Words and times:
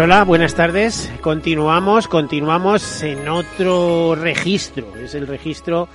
Hola, 0.00 0.22
buenas 0.22 0.54
tardes. 0.54 1.10
Continuamos, 1.20 2.06
continuamos 2.06 3.02
en 3.02 3.28
otro 3.28 4.14
registro. 4.14 4.94
Es 4.96 5.14
el 5.16 5.26
registro 5.26 5.88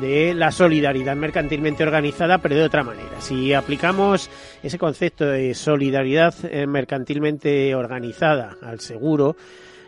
de 0.00 0.32
la 0.32 0.52
solidaridad 0.52 1.16
mercantilmente 1.16 1.82
organizada, 1.82 2.38
pero 2.38 2.54
de 2.54 2.62
otra 2.62 2.84
manera. 2.84 3.20
Si 3.20 3.52
aplicamos 3.52 4.30
ese 4.62 4.78
concepto 4.78 5.26
de 5.26 5.54
solidaridad 5.54 6.34
eh, 6.44 6.68
mercantilmente 6.68 7.74
organizada 7.74 8.56
al 8.62 8.78
seguro, 8.78 9.34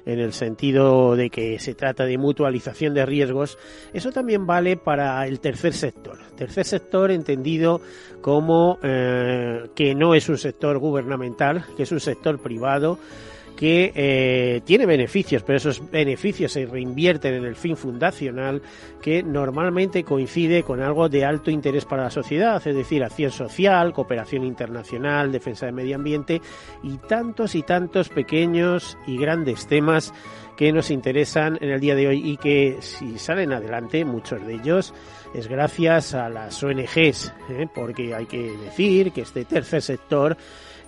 en 0.05 0.19
el 0.19 0.33
sentido 0.33 1.15
de 1.15 1.31
que 1.31 1.59
se 1.59 1.75
trata 1.75 2.05
de 2.07 2.19
mutualización 2.19 2.95
de 2.95 3.07
riesgos, 3.07 3.59
eso 3.93 4.11
también 4.11 4.47
vale 4.47 4.77
para 4.77 5.25
el 5.27 5.39
tercer 5.39 5.75
sector. 5.75 6.19
Tercer 6.37 6.65
sector 6.65 7.11
entendido 7.11 7.81
como 8.21 8.79
eh, 8.83 9.69
que 9.77 9.95
no 9.95 10.15
es 10.15 10.29
un 10.29 10.39
sector 10.39 10.79
gubernamental, 10.79 11.65
que 11.77 11.85
es 11.85 11.93
un 11.93 12.01
sector 12.01 12.41
privado, 12.41 12.99
que 13.57 13.93
eh, 13.95 14.61
tiene 14.65 14.87
beneficios, 14.87 15.43
pero 15.43 15.59
esos 15.59 15.91
beneficios 15.91 16.53
se 16.53 16.67
reinvierten 16.67 17.35
en 17.35 17.45
el 17.45 17.57
fin 17.57 17.77
fundacional 17.77 18.63
que 19.03 19.23
normalmente 19.23 20.05
coincide 20.05 20.63
con 20.63 20.81
algo 20.81 21.09
de 21.09 21.25
alto 21.25 21.51
interés 21.51 21.85
para 21.85 22.05
la 22.05 22.11
sociedad, 22.11 22.67
es 22.67 22.75
decir, 22.75 23.05
acción 23.05 23.31
social, 23.31 23.93
cooperación 23.93 24.45
internacional, 24.45 25.33
defensa 25.33 25.67
del 25.67 25.75
medio 25.75 25.97
ambiente 25.97 26.41
y 26.83 26.97
tantos 27.09 27.55
y 27.55 27.63
tantos 27.63 28.09
pequeños 28.09 28.97
y 29.07 29.19
grandes 29.19 29.67
temas 29.67 30.13
que 30.57 30.73
nos 30.73 30.91
interesan 30.91 31.57
en 31.63 31.71
el 31.71 31.81
día 31.81 31.95
de 31.95 32.07
hoy 32.07 32.33
y 32.33 32.37
que 32.37 32.77
si 32.81 33.19
salen 33.19 33.53
adelante, 33.53 34.05
muchos 34.05 34.47
de 34.47 34.57
ellos, 34.57 34.93
es 35.33 35.49
gracias 35.49 36.13
a 36.13 36.29
las 36.29 36.63
ONGs, 36.63 37.33
¿eh? 37.49 37.67
porque 37.75 38.15
hay 38.15 38.27
que 38.27 38.53
decir 38.59 39.11
que 39.13 39.23
este 39.23 39.47
tercer 39.47 39.81
sector 39.81 40.37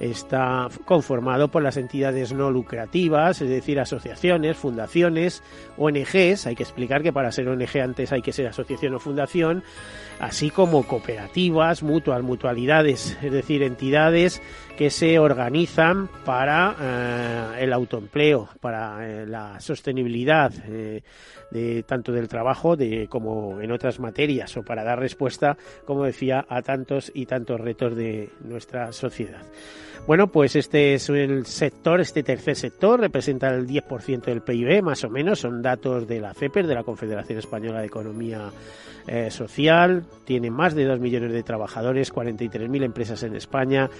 está 0.00 0.68
conformado 0.84 1.48
por 1.48 1.62
las 1.62 1.76
entidades 1.76 2.32
no 2.32 2.50
lucrativas, 2.50 3.40
es 3.40 3.48
decir, 3.48 3.80
asociaciones, 3.80 4.56
fundaciones, 4.56 5.42
ONGs, 5.76 6.46
hay 6.46 6.54
que 6.54 6.62
explicar 6.62 7.02
que 7.02 7.12
para 7.12 7.32
ser 7.32 7.48
ONG 7.48 7.78
antes 7.82 8.12
hay 8.12 8.22
que 8.22 8.32
ser 8.32 8.46
asociación 8.46 8.94
o 8.94 8.98
fundación, 8.98 9.64
así 10.20 10.50
como 10.50 10.84
cooperativas, 10.84 11.82
mutual, 11.82 12.22
mutualidades, 12.22 13.16
es 13.22 13.32
decir, 13.32 13.62
entidades 13.62 14.42
que 14.76 14.90
se 14.90 15.18
organizan 15.18 16.08
para 16.24 16.76
eh, 16.80 17.64
el 17.64 17.72
autoempleo, 17.72 18.48
para 18.60 19.06
eh, 19.06 19.26
la 19.26 19.60
sostenibilidad 19.60 20.52
eh, 20.66 21.02
de 21.50 21.82
tanto 21.82 22.12
del 22.12 22.28
trabajo 22.28 22.76
de, 22.76 23.06
como 23.08 23.60
en 23.60 23.72
otras 23.72 24.00
materias 24.00 24.56
o 24.56 24.62
para 24.62 24.84
dar 24.84 24.98
respuesta, 24.98 25.56
como 25.84 26.04
decía, 26.04 26.44
a 26.48 26.62
tantos 26.62 27.12
y 27.14 27.26
tantos 27.26 27.60
retos 27.60 27.96
de 27.96 28.30
nuestra 28.40 28.92
sociedad. 28.92 29.42
Bueno, 30.04 30.26
pues 30.26 30.56
este 30.56 30.94
es 30.94 31.08
el 31.10 31.46
sector, 31.46 32.00
este 32.00 32.24
tercer 32.24 32.56
sector, 32.56 32.98
representa 32.98 33.48
el 33.50 33.68
10% 33.68 34.24
del 34.24 34.42
PIB, 34.42 34.82
más 34.82 35.04
o 35.04 35.10
menos, 35.10 35.38
son 35.38 35.62
datos 35.62 36.08
de 36.08 36.20
la 36.20 36.34
CEPER, 36.34 36.66
de 36.66 36.74
la 36.74 36.82
Confederación 36.82 37.38
Española 37.38 37.78
de 37.78 37.86
Economía 37.86 38.50
eh, 39.06 39.30
Social, 39.30 40.04
tiene 40.24 40.50
más 40.50 40.74
de 40.74 40.86
2 40.86 40.98
millones 40.98 41.32
de 41.32 41.44
trabajadores, 41.44 42.12
43.000 42.12 42.82
empresas 42.82 43.22
en 43.22 43.36
España, 43.36 43.90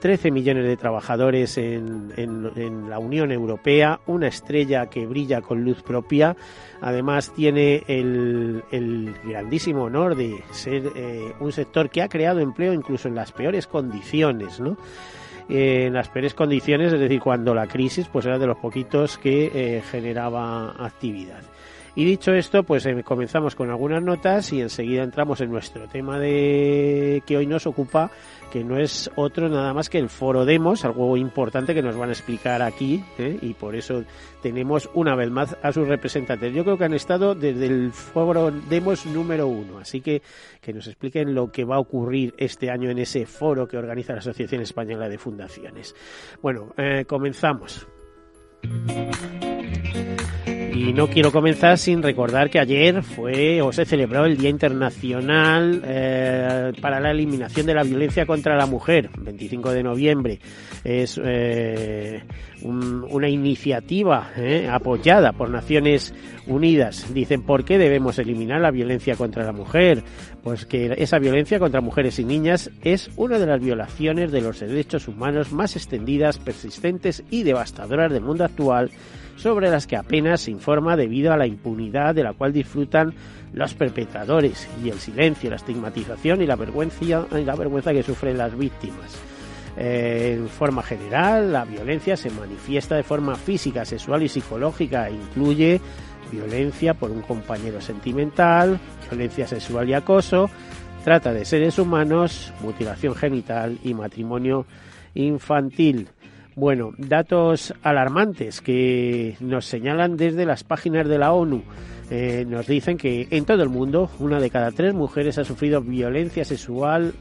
13 0.00 0.30
millones 0.30 0.64
de 0.64 0.76
trabajadores 0.76 1.58
en, 1.58 2.88
la 2.88 3.00
Unión 3.00 3.32
Europea, 3.32 3.98
una 4.06 4.28
estrella 4.28 4.86
que 4.86 5.06
brilla 5.06 5.40
con 5.40 5.64
luz 5.64 5.82
propia, 5.82 6.36
además 6.80 7.32
tiene 7.34 7.82
el, 7.88 8.62
el 8.70 9.12
grandísimo 9.24 9.82
honor 9.82 10.14
de 10.14 10.40
ser 10.52 10.92
eh, 10.94 11.32
un 11.40 11.50
sector 11.50 11.90
que 11.90 12.02
ha 12.02 12.08
creado 12.08 12.38
empleo 12.38 12.72
incluso 12.72 13.08
en 13.08 13.16
las 13.16 13.32
peores 13.32 13.66
condiciones, 13.66 14.60
¿no? 14.60 14.76
En 15.48 15.94
las 15.94 16.08
peores 16.08 16.34
condiciones, 16.34 16.92
es 16.92 17.00
decir, 17.00 17.20
cuando 17.20 17.54
la 17.54 17.66
crisis 17.66 18.08
pues 18.08 18.26
era 18.26 18.38
de 18.38 18.46
los 18.46 18.58
poquitos 18.58 19.18
que 19.18 19.50
eh, 19.54 19.82
generaba 19.90 20.74
actividad. 20.78 21.42
Y 21.94 22.04
dicho 22.04 22.32
esto, 22.32 22.62
pues 22.62 22.86
eh, 22.86 23.02
comenzamos 23.02 23.54
con 23.54 23.70
algunas 23.70 24.02
notas 24.02 24.52
y 24.52 24.60
enseguida 24.60 25.02
entramos 25.02 25.40
en 25.40 25.50
nuestro 25.50 25.88
tema 25.88 26.18
de 26.18 27.22
que 27.26 27.36
hoy 27.36 27.46
nos 27.46 27.66
ocupa, 27.66 28.10
que 28.52 28.62
no 28.64 28.78
es 28.78 29.10
otro 29.16 29.48
nada 29.48 29.74
más 29.74 29.88
que 29.88 29.98
el 29.98 30.08
foro 30.08 30.44
Demos, 30.44 30.84
algo 30.84 31.16
importante 31.16 31.74
que 31.74 31.82
nos 31.82 31.96
van 31.96 32.10
a 32.10 32.12
explicar 32.12 32.62
aquí, 32.62 33.04
¿eh? 33.18 33.38
y 33.42 33.54
por 33.54 33.74
eso 33.74 34.04
tenemos 34.42 34.88
una 34.94 35.14
vez 35.16 35.30
más 35.30 35.56
a 35.62 35.72
sus 35.72 35.88
representantes. 35.88 36.54
Yo 36.54 36.64
creo 36.64 36.78
que 36.78 36.84
han 36.84 36.94
estado 36.94 37.34
desde 37.34 37.66
el 37.66 37.92
foro 37.92 38.50
Demos 38.50 39.04
número 39.06 39.48
uno, 39.48 39.78
así 39.78 40.00
que 40.00 40.22
que 40.60 40.72
nos 40.72 40.86
expliquen 40.86 41.34
lo 41.34 41.50
que 41.50 41.64
va 41.64 41.76
a 41.76 41.80
ocurrir 41.80 42.34
este 42.36 42.70
año 42.70 42.90
en 42.90 42.98
ese 42.98 43.26
foro 43.26 43.66
que 43.66 43.76
organiza 43.76 44.12
la 44.12 44.18
Asociación 44.18 44.62
Española 44.62 45.08
de 45.08 45.18
Fundaciones. 45.18 45.94
Bueno, 46.42 46.74
eh, 46.76 47.04
comenzamos. 47.06 47.86
Y 50.78 50.92
no 50.92 51.08
quiero 51.08 51.32
comenzar 51.32 51.76
sin 51.76 52.04
recordar 52.04 52.50
que 52.50 52.60
ayer 52.60 53.02
fue 53.02 53.60
o 53.60 53.72
se 53.72 53.84
celebró 53.84 54.24
el 54.24 54.36
Día 54.36 54.48
Internacional 54.48 55.82
eh, 55.84 56.72
para 56.80 57.00
la 57.00 57.10
Eliminación 57.10 57.66
de 57.66 57.74
la 57.74 57.82
Violencia 57.82 58.24
contra 58.26 58.56
la 58.56 58.66
Mujer, 58.66 59.10
25 59.18 59.72
de 59.72 59.82
noviembre. 59.82 60.38
Es 60.84 61.20
eh, 61.20 62.22
una 62.62 63.28
iniciativa 63.28 64.30
eh, 64.36 64.68
apoyada 64.70 65.32
por 65.32 65.50
Naciones 65.50 66.14
Unidas. 66.46 67.12
Dicen, 67.12 67.42
¿por 67.42 67.64
qué 67.64 67.76
debemos 67.76 68.20
eliminar 68.20 68.60
la 68.60 68.70
violencia 68.70 69.16
contra 69.16 69.42
la 69.42 69.52
mujer? 69.52 70.04
Pues 70.44 70.64
que 70.64 70.94
esa 70.96 71.18
violencia 71.18 71.58
contra 71.58 71.80
mujeres 71.80 72.20
y 72.20 72.24
niñas 72.24 72.70
es 72.84 73.10
una 73.16 73.40
de 73.40 73.46
las 73.46 73.60
violaciones 73.60 74.30
de 74.30 74.42
los 74.42 74.60
derechos 74.60 75.08
humanos 75.08 75.50
más 75.50 75.74
extendidas, 75.74 76.38
persistentes 76.38 77.24
y 77.32 77.42
devastadoras 77.42 78.12
del 78.12 78.22
mundo 78.22 78.44
actual 78.44 78.92
sobre 79.38 79.70
las 79.70 79.86
que 79.86 79.96
apenas 79.96 80.42
se 80.42 80.50
informa 80.50 80.96
debido 80.96 81.32
a 81.32 81.36
la 81.36 81.46
impunidad 81.46 82.14
de 82.14 82.24
la 82.24 82.32
cual 82.32 82.52
disfrutan 82.52 83.14
los 83.52 83.72
perpetradores 83.74 84.68
y 84.84 84.90
el 84.90 84.98
silencio, 84.98 85.48
la 85.50 85.56
estigmatización 85.56 86.42
y 86.42 86.46
la 86.46 86.56
vergüenza, 86.56 87.04
y 87.04 87.44
la 87.44 87.54
vergüenza 87.54 87.92
que 87.92 88.02
sufren 88.02 88.36
las 88.36 88.56
víctimas. 88.56 89.16
Eh, 89.76 90.34
en 90.36 90.48
forma 90.48 90.82
general, 90.82 91.52
la 91.52 91.64
violencia 91.64 92.16
se 92.16 92.30
manifiesta 92.30 92.96
de 92.96 93.04
forma 93.04 93.36
física, 93.36 93.84
sexual 93.84 94.24
y 94.24 94.28
psicológica. 94.28 95.08
E 95.08 95.12
incluye 95.12 95.80
violencia 96.32 96.94
por 96.94 97.10
un 97.10 97.22
compañero 97.22 97.80
sentimental, 97.80 98.78
violencia 99.08 99.46
sexual 99.46 99.88
y 99.88 99.94
acoso, 99.94 100.50
trata 101.04 101.32
de 101.32 101.44
seres 101.44 101.78
humanos, 101.78 102.52
mutilación 102.60 103.14
genital 103.14 103.78
y 103.84 103.94
matrimonio 103.94 104.66
infantil. 105.14 106.08
Bueno, 106.58 106.90
datos 106.98 107.72
alarmantes 107.84 108.60
que 108.60 109.36
nos 109.38 109.64
señalan 109.64 110.16
desde 110.16 110.44
las 110.44 110.64
páginas 110.64 111.06
de 111.06 111.16
la 111.16 111.32
ONU. 111.32 111.62
Eh, 112.10 112.44
nos 112.48 112.66
dicen 112.66 112.98
que 112.98 113.28
en 113.30 113.44
todo 113.44 113.62
el 113.62 113.68
mundo 113.68 114.10
una 114.18 114.40
de 114.40 114.50
cada 114.50 114.72
tres 114.72 114.92
mujeres 114.92 115.38
ha 115.38 115.44
sufrido 115.44 115.80
violencia 115.82 116.44
sexual 116.44 117.14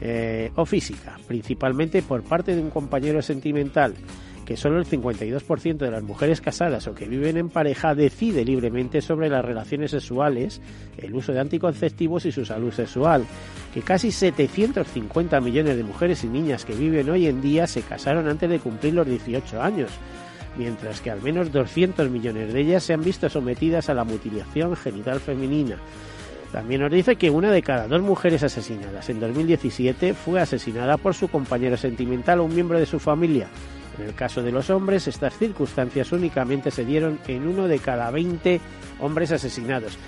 eh, 0.00 0.50
o 0.56 0.66
física, 0.66 1.16
principalmente 1.28 2.02
por 2.02 2.24
parte 2.24 2.56
de 2.56 2.62
un 2.62 2.70
compañero 2.70 3.22
sentimental 3.22 3.94
que 4.50 4.56
solo 4.56 4.80
el 4.80 4.84
52% 4.84 5.76
de 5.76 5.92
las 5.92 6.02
mujeres 6.02 6.40
casadas 6.40 6.88
o 6.88 6.92
que 6.96 7.06
viven 7.06 7.36
en 7.36 7.50
pareja 7.50 7.94
decide 7.94 8.44
libremente 8.44 9.00
sobre 9.00 9.28
las 9.28 9.44
relaciones 9.44 9.92
sexuales, 9.92 10.60
el 10.98 11.14
uso 11.14 11.32
de 11.32 11.38
anticonceptivos 11.38 12.26
y 12.26 12.32
su 12.32 12.44
salud 12.44 12.72
sexual, 12.72 13.24
que 13.72 13.82
casi 13.82 14.10
750 14.10 15.40
millones 15.40 15.76
de 15.76 15.84
mujeres 15.84 16.24
y 16.24 16.26
niñas 16.26 16.64
que 16.64 16.74
viven 16.74 17.08
hoy 17.10 17.28
en 17.28 17.40
día 17.40 17.68
se 17.68 17.82
casaron 17.82 18.26
antes 18.26 18.50
de 18.50 18.58
cumplir 18.58 18.94
los 18.94 19.06
18 19.06 19.62
años. 19.62 19.92
mientras 20.58 21.00
que 21.00 21.12
al 21.12 21.22
menos 21.22 21.52
200 21.52 22.10
millones 22.10 22.52
de 22.52 22.60
ellas 22.60 22.82
se 22.82 22.92
han 22.92 23.04
visto 23.04 23.28
sometidas 23.28 23.88
a 23.88 23.94
la 23.94 24.02
mutilación 24.02 24.74
genital 24.74 25.20
femenina. 25.20 25.76
También 26.50 26.80
nos 26.80 26.90
dice 26.90 27.14
que 27.14 27.30
una 27.30 27.52
de 27.52 27.62
cada 27.62 27.86
dos 27.86 28.02
mujeres 28.02 28.42
asesinadas 28.42 29.08
en 29.10 29.20
2017 29.20 30.12
fue 30.12 30.40
asesinada 30.40 30.96
por 30.96 31.14
su 31.14 31.28
compañero 31.28 31.76
sentimental 31.76 32.40
o 32.40 32.46
un 32.46 32.54
miembro 32.56 32.80
de 32.80 32.86
su 32.86 32.98
familia. 32.98 33.46
En 34.00 34.06
el 34.08 34.14
caso 34.14 34.42
de 34.42 34.50
los 34.50 34.70
hombres, 34.70 35.06
estas 35.08 35.36
circunstancias 35.36 36.10
únicamente 36.12 36.70
se 36.70 36.86
dieron 36.86 37.18
en 37.28 37.46
uno 37.46 37.68
de 37.68 37.78
cada 37.78 38.10
20 38.10 38.58
hombres 39.00 39.30
asesinados. 39.30 39.98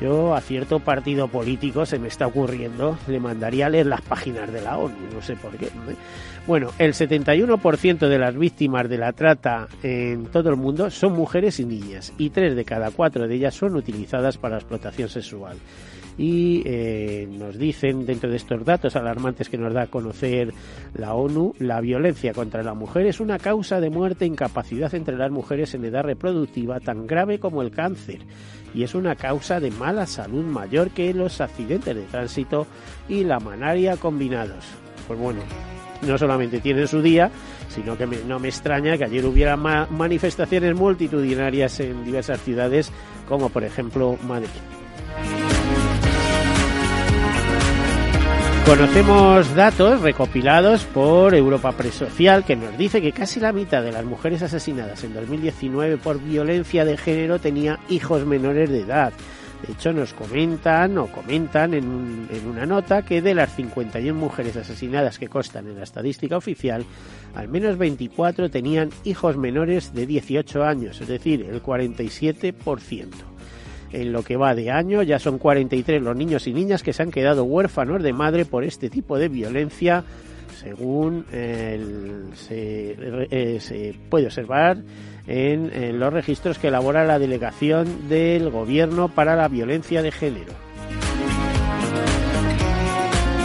Yo 0.00 0.34
a 0.34 0.40
cierto 0.40 0.80
partido 0.80 1.28
político 1.28 1.84
se 1.86 1.98
me 1.98 2.08
está 2.08 2.26
ocurriendo, 2.26 2.98
le 3.06 3.20
mandaría 3.20 3.66
a 3.66 3.68
leer 3.68 3.86
las 3.86 4.00
páginas 4.00 4.52
de 4.52 4.62
la 4.62 4.78
ONU, 4.78 4.96
no 5.12 5.22
sé 5.22 5.36
por 5.36 5.52
qué. 5.56 5.68
Bueno, 6.46 6.70
el 6.78 6.94
71% 6.94 8.08
de 8.08 8.18
las 8.18 8.36
víctimas 8.36 8.88
de 8.88 8.98
la 8.98 9.12
trata 9.12 9.68
en 9.82 10.26
todo 10.26 10.50
el 10.50 10.56
mundo 10.56 10.90
son 10.90 11.12
mujeres 11.12 11.60
y 11.60 11.64
niñas, 11.64 12.12
y 12.18 12.30
tres 12.30 12.56
de 12.56 12.64
cada 12.64 12.90
cuatro 12.90 13.28
de 13.28 13.34
ellas 13.34 13.54
son 13.54 13.76
utilizadas 13.76 14.36
para 14.36 14.56
explotación 14.56 15.08
sexual 15.08 15.58
y 16.16 16.62
eh, 16.64 17.28
nos 17.30 17.58
dicen 17.58 18.06
dentro 18.06 18.30
de 18.30 18.36
estos 18.36 18.64
datos 18.64 18.96
alarmantes 18.96 19.48
que 19.48 19.58
nos 19.58 19.74
da 19.74 19.82
a 19.82 19.86
conocer 19.86 20.52
la 20.94 21.14
ONU, 21.14 21.54
la 21.58 21.80
violencia 21.80 22.32
contra 22.32 22.62
la 22.62 22.74
mujer 22.74 23.06
es 23.06 23.20
una 23.20 23.38
causa 23.38 23.80
de 23.80 23.90
muerte 23.90 24.24
e 24.24 24.28
incapacidad 24.28 24.94
entre 24.94 25.16
las 25.16 25.30
mujeres 25.30 25.74
en 25.74 25.84
edad 25.84 26.04
reproductiva 26.04 26.80
tan 26.80 27.06
grave 27.06 27.38
como 27.38 27.62
el 27.62 27.70
cáncer 27.70 28.20
y 28.74 28.82
es 28.82 28.94
una 28.94 29.14
causa 29.14 29.60
de 29.60 29.70
mala 29.70 30.06
salud 30.06 30.44
mayor 30.44 30.90
que 30.90 31.14
los 31.14 31.40
accidentes 31.40 31.94
de 31.94 32.02
tránsito 32.02 32.66
y 33.08 33.24
la 33.24 33.38
manaria 33.38 33.96
combinados. 33.96 34.64
Pues 35.06 35.18
bueno, 35.18 35.40
no 36.02 36.18
solamente 36.18 36.60
tiene 36.60 36.86
su 36.86 37.00
día, 37.00 37.30
sino 37.68 37.96
que 37.96 38.06
no 38.06 38.38
me 38.38 38.48
extraña 38.48 38.98
que 38.98 39.04
ayer 39.04 39.24
hubiera 39.26 39.56
manifestaciones 39.56 40.74
multitudinarias 40.74 41.80
en 41.80 42.04
diversas 42.04 42.40
ciudades, 42.42 42.90
como 43.28 43.48
por 43.48 43.64
ejemplo 43.64 44.18
Madrid. 44.26 44.48
Conocemos 48.66 49.54
datos 49.54 50.00
recopilados 50.00 50.84
por 50.84 51.34
Europa 51.34 51.72
Press 51.72 51.96
Social 51.96 52.44
que 52.46 52.56
nos 52.56 52.78
dice 52.78 53.02
que 53.02 53.12
casi 53.12 53.38
la 53.38 53.52
mitad 53.52 53.82
de 53.82 53.92
las 53.92 54.06
mujeres 54.06 54.42
asesinadas 54.42 55.04
en 55.04 55.12
2019 55.12 55.98
por 55.98 56.18
violencia 56.18 56.86
de 56.86 56.96
género 56.96 57.38
tenía 57.38 57.78
hijos 57.90 58.24
menores 58.24 58.70
de 58.70 58.80
edad. 58.80 59.12
De 59.66 59.74
hecho, 59.74 59.92
nos 59.92 60.14
comentan 60.14 60.96
o 60.96 61.08
comentan 61.08 61.74
en, 61.74 62.26
en, 62.30 62.46
una 62.48 62.64
nota 62.64 63.02
que 63.02 63.20
de 63.20 63.34
las 63.34 63.54
51 63.54 64.18
mujeres 64.18 64.56
asesinadas 64.56 65.18
que 65.18 65.28
constan 65.28 65.68
en 65.68 65.76
la 65.76 65.84
estadística 65.84 66.36
oficial, 66.36 66.86
al 67.34 67.48
menos 67.48 67.76
24 67.76 68.50
tenían 68.50 68.88
hijos 69.04 69.36
menores 69.36 69.92
de 69.92 70.06
18 70.06 70.64
años, 70.64 71.02
es 71.02 71.08
decir, 71.08 71.42
el 71.42 71.62
47% 71.62 73.33
en 73.94 74.12
lo 74.12 74.22
que 74.22 74.36
va 74.36 74.54
de 74.54 74.70
año. 74.70 75.02
Ya 75.02 75.18
son 75.18 75.38
43 75.38 76.02
los 76.02 76.16
niños 76.16 76.46
y 76.46 76.52
niñas 76.52 76.82
que 76.82 76.92
se 76.92 77.02
han 77.02 77.10
quedado 77.10 77.44
huérfanos 77.44 78.02
de 78.02 78.12
madre 78.12 78.44
por 78.44 78.64
este 78.64 78.90
tipo 78.90 79.18
de 79.18 79.28
violencia, 79.28 80.04
según 80.58 81.24
se, 81.30 82.96
eh, 83.30 83.58
se, 83.60 83.94
puede 84.08 84.26
observar 84.26 84.78
en, 85.26 85.70
en 85.72 85.98
los 85.98 86.12
registros 86.12 86.58
que 86.58 86.68
elabora 86.68 87.04
la 87.04 87.18
Delegación 87.18 88.08
del 88.08 88.50
Gobierno 88.50 89.08
para 89.08 89.36
la 89.36 89.48
Violencia 89.48 90.02
de 90.02 90.12
Género. 90.12 90.63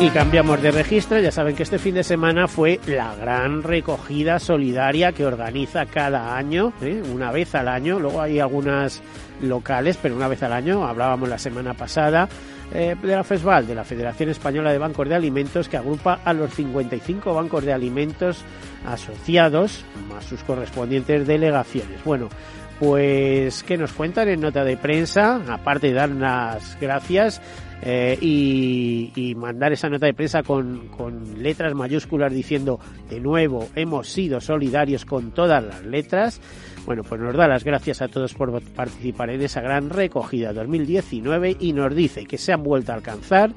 Y 0.02 0.12
cambiamos 0.12 0.62
de 0.62 0.72
registro, 0.72 1.20
ya 1.20 1.30
saben 1.30 1.58
que 1.58 1.64
este 1.64 1.78
fin 1.78 1.96
de 1.96 2.06
semana 2.06 2.48
fue 2.48 2.80
la 2.88 3.16
gran 3.16 3.64
recogida 3.64 4.40
solidaria 4.40 5.12
que 5.12 5.26
organiza 5.26 5.86
cada 5.88 6.38
año, 6.38 6.72
¿eh? 6.82 7.04
una 7.14 7.34
vez 7.34 7.54
al 7.54 7.68
año, 7.68 8.00
luego 8.00 8.22
hay 8.22 8.40
algunas 8.40 9.02
locales, 9.42 10.00
pero 10.02 10.16
una 10.16 10.30
vez 10.30 10.42
al 10.42 10.54
año, 10.54 10.88
hablábamos 10.88 11.28
la 11.28 11.38
semana 11.38 11.74
pasada 11.74 12.30
eh, 12.74 12.96
de 13.02 13.14
la 13.14 13.26
FESVAL, 13.26 13.68
de 13.68 13.76
la 13.76 13.84
Federación 13.84 14.30
Española 14.30 14.72
de 14.72 14.78
Bancos 14.78 15.10
de 15.10 15.16
Alimentos, 15.16 15.68
que 15.68 15.76
agrupa 15.76 16.22
a 16.24 16.32
los 16.32 16.54
55 16.54 17.34
bancos 17.34 17.66
de 17.66 17.74
alimentos 17.74 18.46
asociados, 18.88 19.84
más 20.08 20.24
sus 20.24 20.42
correspondientes 20.44 21.28
delegaciones. 21.28 22.02
Bueno, 22.06 22.30
pues, 22.80 23.64
¿qué 23.64 23.78
nos 23.78 23.92
cuentan 23.92 24.30
en 24.30 24.40
nota 24.40 24.64
de 24.64 24.78
prensa? 24.78 25.42
Aparte 25.50 25.88
de 25.88 25.94
dar 25.94 26.10
las 26.10 26.78
gracias, 26.80 27.42
eh, 27.82 28.18
y, 28.22 29.36
mandar 29.36 29.72
esa 29.72 29.90
nota 29.90 30.06
de 30.06 30.14
prensa 30.14 30.44
con, 30.44 30.90
letras 31.38 31.74
mayúsculas 31.74 32.34
diciendo 32.34 32.80
de 33.10 33.22
nuevo 33.22 33.70
hemos 33.76 34.10
sido 34.10 34.42
solidarios 34.42 35.06
con 35.06 35.32
todas 35.32 35.64
las 35.64 35.86
letras. 35.86 36.42
Bueno, 36.86 37.04
pues 37.04 37.22
nos 37.22 37.36
da 37.36 37.48
las 37.48 37.64
gracias 37.64 38.02
a 38.02 38.08
todos 38.08 38.34
por 38.34 38.62
participar 38.62 39.30
en 39.30 39.42
esa 39.42 39.62
gran 39.62 39.90
recogida 39.90 40.52
2019 40.52 41.58
y 41.60 41.74
nos 41.74 41.96
dice 41.96 42.26
que 42.26 42.38
se 42.38 42.52
han 42.52 42.64
vuelto 42.64 42.92
a 42.92 42.96
alcanzar 42.96 43.52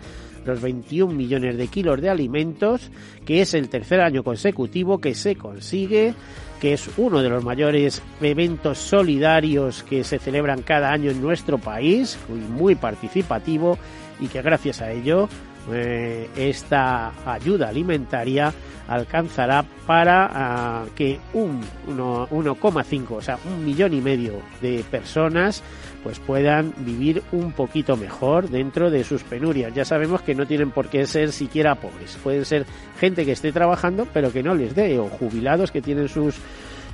los 0.44 0.60
21 0.60 1.12
millones 1.14 1.56
de 1.56 1.68
kilos 1.68 2.00
de 2.00 2.10
alimentos, 2.10 2.90
que 3.24 3.40
es 3.40 3.54
el 3.54 3.68
tercer 3.68 4.00
año 4.00 4.22
consecutivo 4.22 4.98
que 4.98 5.14
se 5.14 5.36
consigue, 5.36 6.14
que 6.60 6.74
es 6.74 6.90
uno 6.96 7.22
de 7.22 7.28
los 7.28 7.44
mayores 7.44 8.02
eventos 8.20 8.78
solidarios 8.78 9.82
que 9.82 10.04
se 10.04 10.18
celebran 10.18 10.62
cada 10.62 10.92
año 10.92 11.10
en 11.10 11.20
nuestro 11.20 11.58
país, 11.58 12.18
muy 12.28 12.74
participativo 12.74 13.78
y 14.22 14.28
que 14.28 14.40
gracias 14.40 14.80
a 14.80 14.90
ello 14.92 15.28
eh, 15.70 16.28
esta 16.36 17.12
ayuda 17.26 17.68
alimentaria 17.68 18.52
alcanzará 18.88 19.64
para 19.86 20.28
ah, 20.32 20.84
que 20.94 21.18
un 21.34 21.60
1,5, 21.88 23.06
o 23.10 23.20
sea, 23.20 23.38
un 23.44 23.64
millón 23.64 23.94
y 23.94 24.00
medio 24.00 24.42
de 24.60 24.84
personas 24.90 25.62
pues 26.02 26.18
puedan 26.18 26.74
vivir 26.78 27.22
un 27.30 27.52
poquito 27.52 27.96
mejor 27.96 28.48
dentro 28.48 28.90
de 28.90 29.04
sus 29.04 29.22
penurias. 29.22 29.72
Ya 29.72 29.84
sabemos 29.84 30.22
que 30.22 30.34
no 30.34 30.46
tienen 30.46 30.72
por 30.72 30.88
qué 30.88 31.06
ser 31.06 31.30
siquiera 31.30 31.76
pobres, 31.76 32.18
pueden 32.22 32.44
ser 32.44 32.66
gente 32.98 33.24
que 33.24 33.32
esté 33.32 33.52
trabajando 33.52 34.06
pero 34.12 34.32
que 34.32 34.42
no 34.42 34.54
les 34.54 34.74
dé 34.74 34.98
o 34.98 35.08
jubilados 35.08 35.70
que 35.70 35.80
tienen 35.80 36.08
sus 36.08 36.36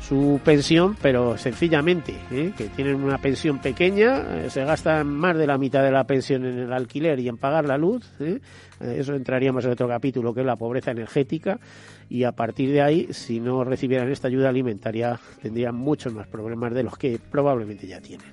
su 0.08 0.40
pensión, 0.42 0.96
pero 1.02 1.36
sencillamente, 1.36 2.14
¿eh? 2.30 2.52
que 2.56 2.64
tienen 2.68 2.94
una 2.94 3.18
pensión 3.18 3.58
pequeña, 3.58 4.38
eh, 4.38 4.48
se 4.48 4.64
gastan 4.64 5.06
más 5.06 5.36
de 5.36 5.46
la 5.46 5.58
mitad 5.58 5.82
de 5.82 5.90
la 5.90 6.04
pensión 6.04 6.46
en 6.46 6.58
el 6.58 6.72
alquiler 6.72 7.20
y 7.20 7.28
en 7.28 7.36
pagar 7.36 7.66
la 7.66 7.76
luz. 7.76 8.10
¿eh? 8.18 8.40
Eso 8.80 9.14
entraríamos 9.14 9.66
en 9.66 9.72
otro 9.72 9.86
capítulo, 9.86 10.32
que 10.32 10.40
es 10.40 10.46
la 10.46 10.56
pobreza 10.56 10.92
energética. 10.92 11.60
Y 12.08 12.24
a 12.24 12.32
partir 12.32 12.72
de 12.72 12.80
ahí, 12.80 13.08
si 13.10 13.38
no 13.38 13.64
recibieran 13.64 14.10
esta 14.10 14.28
ayuda 14.28 14.48
alimentaria, 14.48 15.20
tendrían 15.42 15.74
muchos 15.74 16.14
más 16.14 16.26
problemas 16.26 16.72
de 16.72 16.84
los 16.84 16.96
que 16.96 17.18
probablemente 17.30 17.86
ya 17.86 18.00
tienen. 18.00 18.28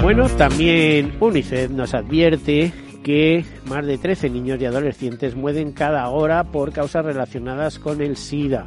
Bueno, 0.00 0.28
también 0.28 1.14
UNICEF 1.18 1.70
nos 1.72 1.94
advierte 1.94 2.72
que 3.08 3.42
más 3.64 3.86
de 3.86 3.96
13 3.96 4.28
niños 4.28 4.60
y 4.60 4.66
adolescentes 4.66 5.34
mueren 5.34 5.72
cada 5.72 6.06
hora 6.10 6.44
por 6.44 6.74
causas 6.74 7.06
relacionadas 7.06 7.78
con 7.78 8.02
el 8.02 8.18
SIDA. 8.18 8.66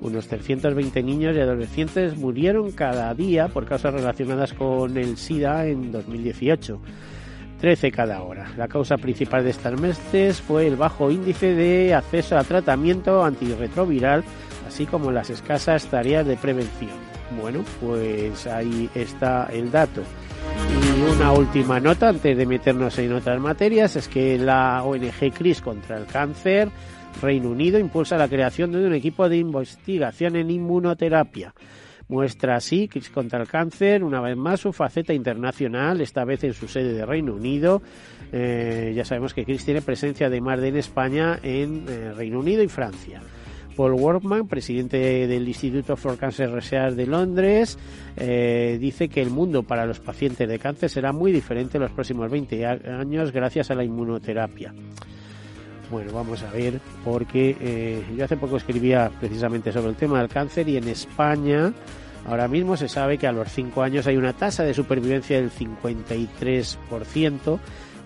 Unos 0.00 0.28
320 0.28 1.02
niños 1.02 1.36
y 1.36 1.40
adolescentes 1.40 2.16
murieron 2.16 2.72
cada 2.72 3.12
día 3.12 3.48
por 3.48 3.66
causas 3.66 3.92
relacionadas 3.92 4.54
con 4.54 4.96
el 4.96 5.18
SIDA 5.18 5.66
en 5.66 5.92
2018. 5.92 6.80
13 7.60 7.92
cada 7.92 8.22
hora. 8.22 8.50
La 8.56 8.66
causa 8.66 8.96
principal 8.96 9.44
de 9.44 9.50
estas 9.50 9.78
meses 9.78 10.40
fue 10.40 10.66
el 10.68 10.76
bajo 10.76 11.10
índice 11.10 11.54
de 11.54 11.92
acceso 11.92 12.38
a 12.38 12.44
tratamiento 12.44 13.22
antirretroviral, 13.22 14.24
así 14.66 14.86
como 14.86 15.12
las 15.12 15.28
escasas 15.28 15.84
tareas 15.88 16.26
de 16.26 16.38
prevención. 16.38 17.11
Bueno, 17.40 17.64
pues 17.80 18.46
ahí 18.46 18.88
está 18.94 19.48
el 19.52 19.70
dato. 19.70 20.02
Y 20.70 21.14
una 21.16 21.32
última 21.32 21.80
nota 21.80 22.08
antes 22.08 22.36
de 22.36 22.46
meternos 22.46 22.98
en 22.98 23.12
otras 23.12 23.40
materias 23.40 23.96
es 23.96 24.08
que 24.08 24.38
la 24.38 24.82
ONG 24.84 25.32
CRIS 25.32 25.60
contra 25.60 25.96
el 25.96 26.06
cáncer 26.06 26.68
Reino 27.20 27.50
Unido 27.50 27.78
impulsa 27.78 28.16
la 28.16 28.28
creación 28.28 28.72
de 28.72 28.86
un 28.86 28.94
equipo 28.94 29.28
de 29.28 29.36
investigación 29.36 30.36
en 30.36 30.50
inmunoterapia. 30.50 31.54
Muestra 32.08 32.56
así 32.56 32.88
CRIS 32.88 33.10
contra 33.10 33.40
el 33.40 33.48
cáncer 33.48 34.04
una 34.04 34.20
vez 34.20 34.36
más 34.36 34.60
su 34.60 34.72
faceta 34.72 35.12
internacional, 35.12 36.00
esta 36.00 36.24
vez 36.24 36.44
en 36.44 36.52
su 36.52 36.68
sede 36.68 36.92
de 36.92 37.06
Reino 37.06 37.34
Unido. 37.34 37.82
Eh, 38.32 38.92
ya 38.94 39.04
sabemos 39.04 39.34
que 39.34 39.44
CRIS 39.44 39.64
tiene 39.64 39.82
presencia 39.82 40.28
de 40.28 40.40
más 40.40 40.60
de 40.60 40.68
en 40.68 40.76
España, 40.76 41.38
en 41.42 41.86
eh, 41.88 42.12
Reino 42.12 42.40
Unido 42.40 42.62
y 42.62 42.68
Francia. 42.68 43.22
Paul 43.76 43.92
Workman, 43.92 44.46
presidente 44.46 45.26
del 45.26 45.48
Instituto 45.48 45.96
for 45.96 46.18
Cancer 46.18 46.50
Research 46.50 46.94
de 46.94 47.06
Londres, 47.06 47.78
eh, 48.16 48.76
dice 48.80 49.08
que 49.08 49.22
el 49.22 49.30
mundo 49.30 49.62
para 49.62 49.86
los 49.86 50.00
pacientes 50.00 50.48
de 50.48 50.58
cáncer 50.58 50.90
será 50.90 51.12
muy 51.12 51.32
diferente 51.32 51.78
en 51.78 51.82
los 51.82 51.92
próximos 51.92 52.30
20 52.30 52.66
años 52.66 53.32
gracias 53.32 53.70
a 53.70 53.74
la 53.74 53.84
inmunoterapia. 53.84 54.74
Bueno, 55.90 56.12
vamos 56.12 56.42
a 56.42 56.50
ver, 56.50 56.80
porque 57.04 57.56
eh, 57.60 58.02
yo 58.16 58.24
hace 58.24 58.36
poco 58.36 58.56
escribía 58.56 59.10
precisamente 59.20 59.72
sobre 59.72 59.90
el 59.90 59.96
tema 59.96 60.20
del 60.20 60.28
cáncer 60.28 60.68
y 60.68 60.78
en 60.78 60.88
España 60.88 61.72
ahora 62.26 62.48
mismo 62.48 62.76
se 62.76 62.88
sabe 62.88 63.18
que 63.18 63.26
a 63.26 63.32
los 63.32 63.52
5 63.52 63.82
años 63.82 64.06
hay 64.06 64.16
una 64.16 64.32
tasa 64.32 64.64
de 64.64 64.72
supervivencia 64.72 65.36
del 65.36 65.50
53% 65.50 67.58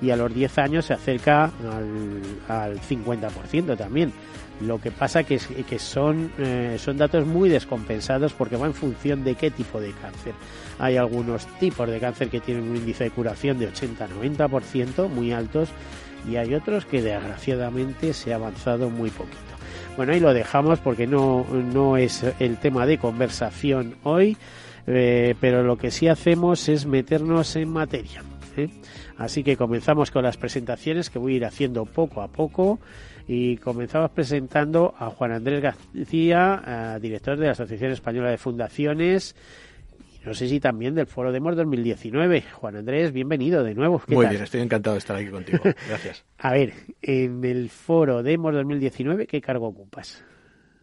y 0.03 0.11
a 0.11 0.17
los 0.17 0.35
10 0.35 0.59
años 0.59 0.87
se 0.87 0.95
acerca 0.95 1.45
al, 1.45 2.23
al 2.49 2.81
50% 2.81 3.77
también. 3.77 4.13
Lo 4.61 4.81
que 4.81 4.91
pasa 4.91 5.23
que, 5.23 5.39
que 5.39 5.79
son, 5.79 6.33
eh, 6.39 6.77
son 6.79 6.97
datos 6.97 7.27
muy 7.27 7.49
descompensados 7.51 8.33
porque 8.33 8.57
va 8.57 8.67
en 8.67 8.75
función 8.75 9.23
de 9.23 9.35
qué 9.35 9.51
tipo 9.51 9.81
de 9.81 9.93
cáncer. 9.93 10.33
Hay 10.79 10.97
algunos 10.97 11.47
tipos 11.59 11.89
de 11.89 12.01
cáncer 12.01 12.31
que 12.31 12.41
tienen 12.41 12.71
un 12.71 12.77
índice 12.77 13.05
de 13.05 13.11
curación 13.11 13.59
de 13.59 13.71
80-90%, 13.71 15.09
muy 15.09 15.33
altos, 15.33 15.69
y 16.31 16.37
hay 16.37 16.55
otros 16.55 16.87
que 16.87 17.03
desgraciadamente 17.03 18.15
se 18.15 18.33
ha 18.33 18.37
avanzado 18.37 18.89
muy 18.89 19.11
poquito. 19.11 19.37
Bueno, 19.97 20.13
ahí 20.13 20.21
lo 20.21 20.33
dejamos 20.33 20.79
porque 20.81 21.07
no, 21.07 21.47
no 21.51 21.97
es 21.97 22.25
el 22.39 22.57
tema 22.57 22.87
de 22.87 22.99
conversación 22.99 23.97
hoy, 24.03 24.37
eh, 24.87 25.35
pero 25.41 25.63
lo 25.63 25.77
que 25.77 25.91
sí 25.91 26.09
hacemos 26.09 26.69
es 26.69 26.87
meternos 26.87 27.57
en 27.57 27.71
materia. 27.71 28.23
¿Eh? 28.59 28.71
Así 29.17 29.43
que 29.43 29.57
comenzamos 29.57 30.11
con 30.11 30.23
las 30.25 30.37
presentaciones 30.37 31.11
que 31.11 31.19
voy 31.19 31.35
a 31.35 31.37
ir 31.37 31.45
haciendo 31.45 31.85
poco 31.87 32.23
a 32.23 32.29
poco 32.29 32.81
y 33.29 33.57
comenzamos 33.57 34.11
presentando 34.11 34.95
a 34.99 35.11
Juan 35.11 35.33
Andrés 35.33 35.63
García, 35.63 36.63
eh, 36.97 36.99
director 37.01 37.37
de 37.39 37.47
la 37.47 37.53
Asociación 37.53 37.91
Española 37.93 38.31
de 38.31 38.39
Fundaciones. 38.39 39.35
y 40.23 40.27
No 40.27 40.35
sé 40.35 40.49
si 40.49 40.61
también 40.61 40.95
del 40.95 41.07
Foro 41.07 41.33
Demos 41.33 41.57
2019. 41.57 42.43
Juan 42.53 42.77
Andrés, 42.77 43.13
bienvenido 43.13 43.65
de 43.65 43.75
nuevo. 43.75 44.01
¿Qué 44.07 44.15
Muy 44.15 44.25
tal? 44.27 44.33
bien, 44.33 44.45
estoy 44.45 44.61
encantado 44.61 44.95
de 44.95 44.99
estar 44.99 45.17
aquí 45.17 45.29
contigo. 45.29 45.59
Gracias. 45.89 46.25
A 46.39 46.53
ver, 46.53 46.73
en 47.03 47.45
el 47.45 47.69
Foro 47.69 48.23
Demos 48.23 48.55
2019, 48.55 49.27
¿qué 49.27 49.41
cargo 49.41 49.67
ocupas? 49.67 50.25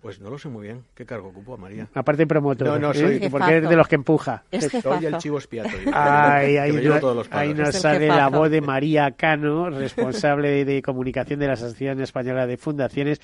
Pues 0.04 0.20
no 0.20 0.30
lo 0.30 0.38
sé 0.38 0.50
muy 0.50 0.64
bien. 0.64 0.84
¿Qué 0.94 1.06
cargo 1.06 1.30
ocupo, 1.30 1.58
María? 1.58 1.88
Aparte 1.96 2.28
promotor, 2.28 2.68
No, 2.68 2.78
no, 2.78 2.92
¿eh? 2.92 3.20
soy- 3.20 3.30
porque 3.30 3.52
eres 3.56 3.70
de 3.70 3.76
los 3.78 3.88
que 3.88 3.96
empuja. 3.96 4.44
Es 4.52 4.66
Soy 4.70 5.06
el 5.06 5.18
chivo 5.18 5.38
expiatorio. 5.38 5.90
Ay, 5.94 6.58
ahí, 6.58 6.74
me 6.74 6.82
llevo 6.82 6.96
no- 6.96 7.00
todos 7.00 7.16
los 7.16 7.28
ahí 7.32 7.52
palos. 7.54 7.68
nos 7.68 7.76
Es 7.76 7.82
sale 7.82 8.08
la 8.08 8.28
voz 8.28 8.52
de 8.52 8.60
María 8.60 9.12
Cano, 9.12 9.70
responsable 9.70 10.66
de 10.66 10.82
comunicación 10.82 11.40
de 11.40 11.48
la 11.48 11.54
Asociación 11.54 12.02
Española 12.02 12.46
de 12.46 12.58
Fundaciones 12.58 13.22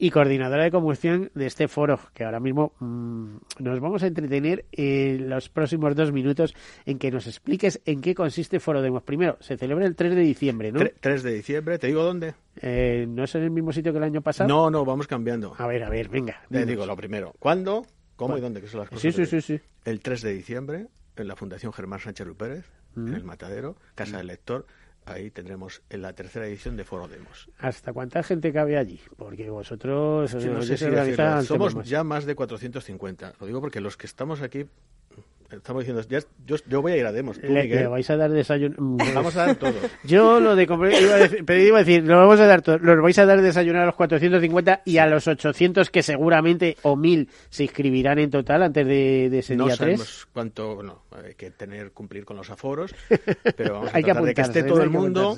y 0.00 0.10
coordinadora 0.10 0.64
de 0.64 0.70
comunicación 0.70 1.30
de 1.34 1.46
este 1.46 1.68
foro, 1.68 2.00
que 2.14 2.24
ahora 2.24 2.40
mismo 2.40 2.72
mm, 2.80 3.36
nos 3.58 3.78
vamos 3.80 4.02
a 4.02 4.06
entretener 4.06 4.64
en 4.72 5.28
los 5.28 5.48
próximos 5.50 5.94
dos 5.94 6.10
minutos 6.10 6.54
en 6.86 6.98
que 6.98 7.10
nos 7.10 7.26
expliques 7.26 7.80
en 7.84 8.00
qué 8.00 8.14
consiste 8.14 8.58
Foro 8.60 8.80
Demos. 8.82 9.02
Primero, 9.02 9.36
se 9.40 9.56
celebra 9.56 9.86
el 9.86 9.94
3 9.94 10.14
de 10.14 10.22
diciembre, 10.22 10.72
¿no? 10.72 10.80
Tre- 10.80 10.94
3 10.98 11.22
de 11.22 11.34
diciembre, 11.34 11.78
¿te 11.78 11.88
digo 11.88 12.02
dónde? 12.02 12.34
Eh, 12.62 13.04
¿No 13.08 13.24
es 13.24 13.34
en 13.34 13.42
el 13.42 13.50
mismo 13.50 13.72
sitio 13.72 13.92
que 13.92 13.98
el 13.98 14.04
año 14.04 14.22
pasado? 14.22 14.48
No, 14.48 14.70
no, 14.70 14.84
vamos 14.84 15.06
cambiando. 15.06 15.54
A 15.58 15.66
ver, 15.66 15.84
a 15.84 15.90
ver, 15.90 16.08
venga. 16.08 16.40
Te 16.50 16.64
digo 16.64 16.86
lo 16.86 16.96
primero. 16.96 17.34
¿Cuándo? 17.38 17.84
¿Cómo 18.16 18.36
y 18.38 18.40
dónde? 18.40 18.60
Que 18.60 18.68
son 18.68 18.80
las 18.80 18.88
cosas. 18.88 19.02
Sí, 19.02 19.12
sí, 19.12 19.26
sí, 19.26 19.40
sí. 19.40 19.60
El 19.84 20.00
3 20.00 20.22
de 20.22 20.32
diciembre, 20.32 20.86
en 21.16 21.28
la 21.28 21.36
Fundación 21.36 21.72
Germán 21.72 22.00
Sánchez 22.00 22.26
Rupérez, 22.26 22.64
Mm. 22.96 23.06
en 23.06 23.14
el 23.14 23.22
Matadero, 23.24 23.76
Casa 23.94 24.16
del 24.18 24.26
Lector. 24.26 24.66
Ahí 25.06 25.30
tendremos 25.30 25.82
en 25.90 26.02
la 26.02 26.12
tercera 26.12 26.46
edición 26.46 26.76
de 26.76 26.84
Foro 26.84 27.08
Demos. 27.08 27.48
¿Hasta 27.58 27.92
cuánta 27.92 28.22
gente 28.22 28.52
cabe 28.52 28.76
allí? 28.76 29.00
Porque 29.16 29.50
vosotros 29.50 30.30
Sí, 30.30 30.36
no 30.48 30.62
sé 30.62 30.76
si 30.76 31.46
Somos 31.46 31.74
más. 31.74 31.88
ya 31.88 32.04
más 32.04 32.26
de 32.26 32.34
450. 32.34 33.34
Lo 33.40 33.46
digo 33.46 33.60
porque 33.60 33.80
los 33.80 33.96
que 33.96 34.06
estamos 34.06 34.40
aquí, 34.42 34.66
estamos 35.50 35.82
diciendo, 35.82 36.02
ya- 36.08 36.20
yo, 36.46 36.56
yo 36.68 36.82
voy 36.82 36.92
a 36.92 36.96
ir 36.96 37.06
a 37.06 37.12
Demos. 37.12 37.40
Tú, 37.40 37.48
Le, 37.52 37.86
vais 37.86 38.08
a 38.10 38.16
dar 38.16 38.30
desayuno. 38.30 38.76
Vamos 39.14 39.36
a 39.36 39.46
dar 39.46 39.56
todos. 39.56 39.74
Yo 40.04 40.40
lo 40.40 40.56
de 40.56 40.62
iba 40.64 41.14
a 41.14 41.18
decir, 41.18 41.44
pero 41.44 41.60
iba 41.62 41.76
a 41.78 41.80
decir, 41.84 42.04
lo 42.04 42.16
vamos 42.18 42.40
a 42.40 42.46
dar 42.46 42.62
todo, 42.62 42.78
los 42.78 43.00
vais 43.02 43.18
a 43.18 43.26
dar 43.26 43.40
desayunar 43.42 43.82
a 43.82 43.86
los 43.86 43.94
450 43.96 44.82
y 44.84 44.98
a 44.98 45.06
los 45.06 45.26
800 45.26 45.90
que 45.90 46.02
seguramente 46.02 46.76
o 46.82 46.96
1000 46.96 47.28
se 47.48 47.64
inscribirán 47.64 48.18
en 48.18 48.30
total 48.30 48.62
antes 48.62 48.86
de, 48.86 49.28
de 49.30 49.38
ese 49.40 49.56
no 49.56 49.66
día 49.66 49.76
sabemos 49.76 50.06
3. 50.06 50.26
cuánto, 50.32 50.74
bueno, 50.76 51.02
hay 51.12 51.34
que 51.34 51.50
tener 51.50 51.92
cumplir 51.92 52.24
con 52.24 52.36
los 52.36 52.50
aforos, 52.50 52.94
pero 53.56 53.74
vamos 53.74 53.92
a 53.92 53.96
Hay 53.96 54.02
que 54.04 54.14
de 54.14 54.34
que 54.34 54.40
esté 54.42 54.62
todo 54.62 54.78
hay 54.78 54.84
el 54.84 54.90
mundo. 54.90 55.36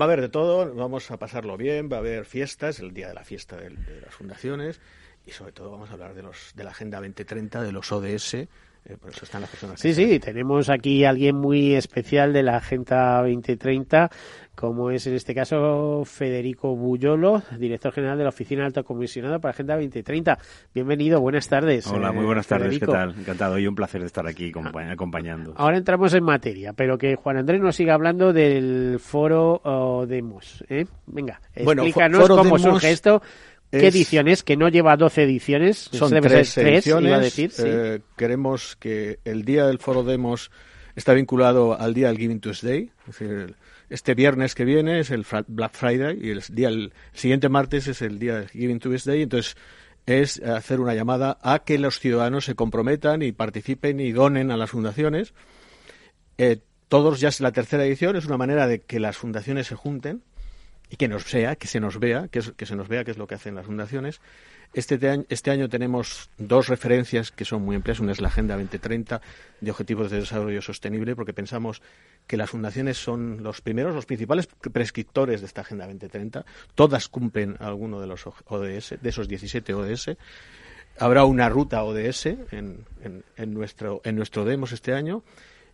Va 0.00 0.04
a 0.04 0.08
haber 0.08 0.20
de 0.22 0.28
todo, 0.28 0.74
vamos 0.74 1.10
a 1.10 1.18
pasarlo 1.18 1.56
bien, 1.56 1.88
va 1.92 1.96
a 1.96 2.00
haber 2.00 2.24
fiestas, 2.24 2.80
el 2.80 2.92
día 2.92 3.08
de 3.08 3.14
la 3.14 3.24
fiesta 3.24 3.56
del- 3.56 3.84
de, 3.84 4.00
las 4.00 4.14
fundaciones 4.14 4.80
y 5.26 5.30
sobre 5.32 5.52
todo 5.52 5.70
vamos 5.70 5.90
a 5.90 5.92
hablar 5.92 6.14
de 6.14 6.22
los 6.22 6.52
de 6.56 6.64
la 6.64 6.70
Agenda 6.70 6.98
2030, 6.98 7.62
de 7.62 7.72
los 7.72 7.92
ODS, 7.92 8.36
eh, 8.84 8.96
por 9.00 9.10
eso 9.10 9.24
están 9.24 9.40
las 9.42 9.50
personas. 9.50 9.80
Sí, 9.80 9.90
están 9.90 10.06
sí, 10.08 10.18
tenemos 10.18 10.68
aquí 10.70 11.04
a 11.04 11.10
alguien 11.10 11.36
muy 11.36 11.74
especial 11.74 12.32
de 12.32 12.42
la 12.42 12.56
Agenda 12.56 13.18
2030, 13.22 14.10
como 14.54 14.90
es 14.90 15.06
en 15.06 15.14
este 15.14 15.34
caso 15.34 16.02
Federico 16.04 16.74
Bullolo, 16.76 17.42
director 17.58 17.92
general 17.92 18.18
de 18.18 18.24
la 18.24 18.30
Oficina 18.30 18.66
Alto 18.66 18.84
Comisionado 18.84 19.40
para 19.40 19.50
Agenda 19.52 19.74
2030. 19.76 20.38
Bienvenido, 20.74 21.20
buenas 21.20 21.48
tardes. 21.48 21.86
Hola, 21.86 22.08
eh, 22.08 22.12
muy 22.12 22.24
buenas 22.24 22.46
tardes, 22.46 22.66
Federico. 22.68 22.86
¿qué 22.92 22.98
tal? 22.98 23.14
Encantado 23.18 23.58
y 23.58 23.66
un 23.66 23.74
placer 23.74 24.00
de 24.00 24.06
estar 24.08 24.26
aquí 24.26 24.50
compa- 24.52 24.90
acompañando. 24.92 25.54
Ahora 25.56 25.78
entramos 25.78 26.12
en 26.14 26.24
materia, 26.24 26.72
pero 26.72 26.98
que 26.98 27.14
Juan 27.16 27.36
Andrés 27.38 27.60
nos 27.60 27.76
siga 27.76 27.94
hablando 27.94 28.32
del 28.32 28.98
foro 29.00 29.60
oh, 29.64 30.06
Demos. 30.06 30.64
¿eh? 30.68 30.86
Venga, 31.06 31.40
Bueno, 31.64 31.82
explícanos 31.82 32.20
Foro 32.22 32.36
cómo 32.36 32.44
Demos 32.56 32.62
surge 32.62 32.90
esto. 32.90 33.22
¿Qué 33.80 33.88
es- 33.88 33.94
ediciones? 33.94 34.42
Que 34.42 34.56
no 34.56 34.68
lleva 34.68 34.96
12 34.96 35.24
ediciones. 35.24 35.88
Son 35.92 36.10
debe 36.10 36.28
tres 36.28 36.48
ser 36.50 36.64
tres, 36.64 36.74
ediciones. 36.86 37.08
iba 37.08 37.16
a 37.16 37.20
decir, 37.20 37.50
sí. 37.50 37.62
Eh, 37.66 38.00
queremos 38.16 38.76
que 38.76 39.18
el 39.24 39.44
día 39.44 39.66
del 39.66 39.78
Foro 39.78 40.04
Demos 40.04 40.50
está 40.94 41.14
vinculado 41.14 41.78
al 41.80 41.94
día 41.94 42.08
del 42.08 42.18
Giving 42.18 42.40
Tuesday. 42.40 42.90
Es 43.08 43.18
decir, 43.18 43.54
este 43.90 44.14
viernes 44.14 44.54
que 44.54 44.64
viene 44.64 45.00
es 45.00 45.10
el 45.10 45.26
Black 45.48 45.72
Friday 45.74 46.18
y 46.22 46.30
el 46.30 46.42
día 46.50 46.68
el 46.68 46.92
siguiente 47.12 47.48
martes 47.48 47.88
es 47.88 48.02
el 48.02 48.18
día 48.18 48.36
del 48.40 48.48
Giving 48.48 48.78
Tuesday. 48.78 49.22
Entonces 49.22 49.56
es 50.06 50.42
hacer 50.42 50.80
una 50.80 50.94
llamada 50.94 51.38
a 51.42 51.60
que 51.60 51.78
los 51.78 51.98
ciudadanos 52.00 52.44
se 52.44 52.54
comprometan 52.54 53.22
y 53.22 53.32
participen 53.32 54.00
y 54.00 54.12
donen 54.12 54.50
a 54.50 54.56
las 54.56 54.70
fundaciones. 54.70 55.32
Eh, 56.38 56.58
todos 56.88 57.20
ya 57.20 57.28
es 57.28 57.40
la 57.40 57.52
tercera 57.52 57.84
edición, 57.86 58.16
es 58.16 58.26
una 58.26 58.36
manera 58.36 58.66
de 58.66 58.80
que 58.80 59.00
las 59.00 59.16
fundaciones 59.16 59.66
se 59.68 59.76
junten 59.76 60.22
y 60.92 60.96
que 60.96 61.08
nos 61.08 61.30
vea, 61.32 61.56
que 61.56 61.66
se 61.66 61.80
nos 61.80 61.98
vea, 61.98 62.28
que, 62.28 62.40
es- 62.40 62.52
que 62.52 62.66
se 62.66 62.76
nos 62.76 62.86
vea 62.86 63.02
qué 63.02 63.12
es 63.12 63.16
lo 63.16 63.26
que 63.26 63.34
hacen 63.34 63.54
las 63.54 63.64
fundaciones. 63.64 64.20
Este, 64.74 64.98
te- 64.98 65.08
año, 65.08 65.24
este 65.30 65.50
año 65.50 65.68
tenemos 65.70 66.28
dos 66.36 66.68
referencias 66.68 67.30
que 67.32 67.44
son 67.46 67.62
muy 67.62 67.76
empleadas. 67.76 68.00
Una 68.00 68.12
es 68.12 68.20
la 68.20 68.28
Agenda 68.28 68.54
2030 68.56 69.20
de 69.60 69.70
Objetivos 69.70 70.10
de 70.10 70.18
Desarrollo 70.20 70.60
Sostenible, 70.60 71.16
porque 71.16 71.32
pensamos 71.32 71.80
que 72.26 72.36
las 72.36 72.50
fundaciones 72.50 72.98
son 72.98 73.42
los 73.42 73.62
primeros, 73.62 73.94
los 73.94 74.04
principales 74.06 74.46
prescriptores 74.46 75.40
de 75.40 75.46
esta 75.46 75.62
Agenda 75.62 75.86
2030. 75.86 76.44
Todas 76.74 77.08
cumplen 77.08 77.56
alguno 77.60 77.98
de 78.00 78.06
los 78.06 78.26
ODS, 78.26 78.94
de 79.00 79.08
esos 79.08 79.28
17 79.28 79.72
ODS. 79.74 80.16
Habrá 80.98 81.24
una 81.24 81.48
ruta 81.48 81.82
ODS 81.84 82.26
en, 82.50 82.84
en- 83.02 83.24
en 83.36 83.54
nuestro, 83.54 84.02
en 84.04 84.14
nuestro 84.16 84.44
demos 84.44 84.72
este 84.72 84.92
año. 84.92 85.22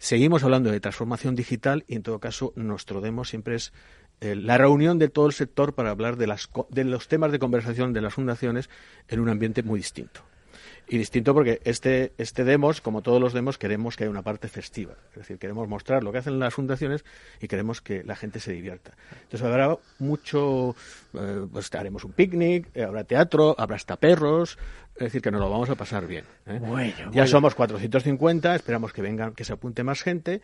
Seguimos 0.00 0.44
hablando 0.44 0.70
de 0.70 0.78
transformación 0.78 1.34
digital 1.34 1.84
y, 1.88 1.96
en 1.96 2.04
todo 2.04 2.20
caso, 2.20 2.52
nuestro 2.54 3.00
demo 3.00 3.24
siempre 3.24 3.56
es 3.56 3.72
eh, 4.20 4.34
la 4.34 4.58
reunión 4.58 4.98
de 4.98 5.08
todo 5.08 5.26
el 5.26 5.32
sector 5.32 5.74
para 5.74 5.90
hablar 5.90 6.16
de, 6.16 6.26
las, 6.26 6.48
de 6.70 6.84
los 6.84 7.08
temas 7.08 7.32
de 7.32 7.38
conversación 7.38 7.92
de 7.92 8.00
las 8.00 8.14
fundaciones 8.14 8.68
en 9.08 9.20
un 9.20 9.28
ambiente 9.28 9.62
muy 9.62 9.78
distinto. 9.78 10.22
Y 10.90 10.96
distinto 10.96 11.34
porque 11.34 11.60
este, 11.64 12.12
este 12.16 12.44
demos, 12.44 12.80
como 12.80 13.02
todos 13.02 13.20
los 13.20 13.34
demos, 13.34 13.58
queremos 13.58 13.94
que 13.94 14.04
haya 14.04 14.10
una 14.10 14.22
parte 14.22 14.48
festiva. 14.48 14.94
Es 15.10 15.18
decir, 15.18 15.38
queremos 15.38 15.68
mostrar 15.68 16.02
lo 16.02 16.12
que 16.12 16.18
hacen 16.18 16.38
las 16.38 16.54
fundaciones 16.54 17.04
y 17.42 17.48
queremos 17.48 17.82
que 17.82 18.02
la 18.04 18.16
gente 18.16 18.40
se 18.40 18.52
divierta. 18.52 18.92
Entonces 19.22 19.42
habrá 19.42 19.76
mucho, 19.98 20.74
eh, 21.12 21.46
pues 21.52 21.72
haremos 21.74 22.04
un 22.04 22.12
picnic, 22.12 22.68
eh, 22.74 22.84
habrá 22.84 23.04
teatro, 23.04 23.54
habrá 23.58 23.76
hasta 23.76 23.96
perros, 23.96 24.58
es 24.94 25.04
decir, 25.04 25.20
que 25.20 25.30
nos 25.30 25.40
lo 25.40 25.50
vamos 25.50 25.68
a 25.68 25.74
pasar 25.74 26.06
bien. 26.06 26.24
¿eh? 26.46 26.58
Bueno, 26.58 26.96
ya 26.96 27.06
bueno. 27.06 27.26
somos 27.26 27.54
450, 27.54 28.54
esperamos 28.54 28.92
que 28.94 29.02
vengan, 29.02 29.34
que 29.34 29.44
se 29.44 29.52
apunte 29.52 29.84
más 29.84 30.02
gente. 30.02 30.40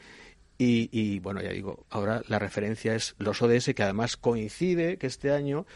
Y, 0.57 0.89
y, 0.93 1.19
bueno, 1.19 1.43
ya 1.43 1.51
digo, 1.51 1.85
ahora 1.91 2.23
la 2.29 2.39
referencia 2.39 2.95
es 2.95 3.15
los 3.19 3.43
ODS, 3.43 3.75
que 3.75 3.83
además 3.83 4.17
coincide 4.17 4.99
que 4.99 5.07
este 5.09 5.33
año 5.33 5.67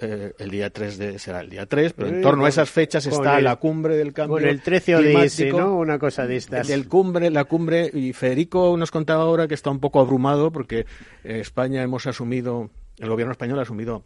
eh, 0.00 0.32
el 0.40 0.50
día 0.50 0.70
3 0.70 0.98
de, 0.98 1.18
será 1.20 1.40
el 1.40 1.50
día 1.50 1.66
3, 1.66 1.92
pero 1.92 2.08
en 2.08 2.18
Eh, 2.18 2.20
torno 2.20 2.44
a 2.44 2.48
esas 2.48 2.68
fechas 2.68 3.06
está 3.06 3.38
el- 3.38 3.44
la 3.44 3.54
cumbre 3.56 3.96
del 3.96 4.12
cambio 4.12 4.38
Con 4.38 4.44
el 4.48 4.60
13 4.60 4.96
ODS. 4.96 5.52
¿no? 5.52 5.76
Una 5.76 6.00
cosa 6.00 6.26
de 6.26 6.34
estas. 6.34 6.66
Del 6.66 6.88
cumbre, 6.88 7.30
la 7.30 7.44
cumbre, 7.44 7.90
y 7.94 8.12
Federico 8.12 8.76
nos 8.76 8.90
contaba 8.90 9.22
ahora 9.22 9.46
que 9.46 9.54
está 9.54 9.70
un 9.70 9.78
poco 9.78 10.00
abrumado 10.00 10.50
porque 10.50 10.80
eh, 11.22 11.38
España 11.38 11.80
hemos 11.84 12.08
asumido, 12.08 12.70
el 12.98 13.08
gobierno 13.08 13.30
español 13.30 13.60
ha 13.60 13.62
asumido 13.62 14.02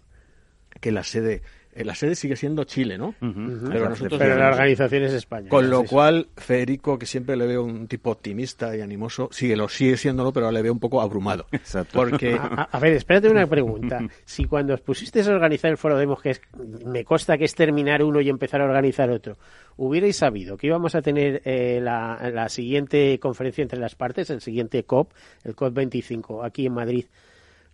que 0.83 0.93
la 0.93 1.05
sede, 1.05 1.41
la 1.85 1.95
sede 1.95 2.15
sigue 2.15 2.37
siendo 2.37 2.65
Chile, 2.65 2.99
¿no? 2.99 3.15
Pero 3.21 3.89
nosotros 3.89 4.19
Pero 4.19 4.37
la 4.37 4.49
organización 4.49 5.05
es 5.05 5.13
española. 5.13 5.51
con 5.51 5.69
lo 5.71 5.81
sí, 5.81 5.87
sí. 5.89 5.95
cual, 5.95 6.29
Federico, 6.37 6.99
que 6.99 7.07
siempre 7.07 7.37
le 7.37 7.47
veo 7.47 7.63
un 7.65 7.87
tipo 7.89 8.11
optimista 8.11 8.77
y 8.77 8.81
animoso, 8.81 9.29
sigue, 9.33 9.57
lo 9.57 9.69
sigue 9.69 9.97
siéndolo, 9.97 10.33
pero 10.33 10.51
le 10.51 10.63
veo 10.63 10.73
un 10.73 10.81
poco 10.81 11.01
abrumado. 11.01 11.47
Exacto. 11.53 11.93
Porque 11.99 12.35
A, 12.35 12.43
a- 12.47 12.69
a 12.73 12.79
ver, 12.79 12.93
espérate 12.95 13.29
una 13.29 13.47
pregunta. 13.47 13.99
Si 14.25 14.45
cuando 14.45 14.75
os 14.75 14.81
pusisteis 14.81 15.27
a 15.29 15.33
organizar 15.33 15.71
el 15.71 15.77
foro 15.79 15.97
Demos, 15.99 16.21
que 16.23 16.31
es, 16.31 16.41
me 16.87 17.05
consta 17.05 17.37
que 17.39 17.45
es 17.45 17.55
terminar 17.55 18.03
uno 18.03 18.21
y 18.21 18.29
empezar 18.29 18.61
a 18.61 18.65
organizar 18.65 19.11
otro, 19.11 19.37
hubierais 19.77 20.17
sabido 20.17 20.57
que 20.57 20.67
íbamos 20.67 20.95
a 20.95 21.03
tener 21.03 21.41
eh, 21.45 21.81
la, 21.83 22.31
la 22.33 22.49
siguiente 22.49 23.19
conferencia 23.19 23.63
entre 23.63 23.79
las 23.79 23.95
partes, 23.95 24.31
el 24.31 24.41
siguiente 24.41 24.85
COP, 24.85 25.13
el 25.45 25.55
COP 25.55 25.75
25, 25.75 26.43
aquí 26.45 26.67
en 26.67 26.75
Madrid, 26.75 27.07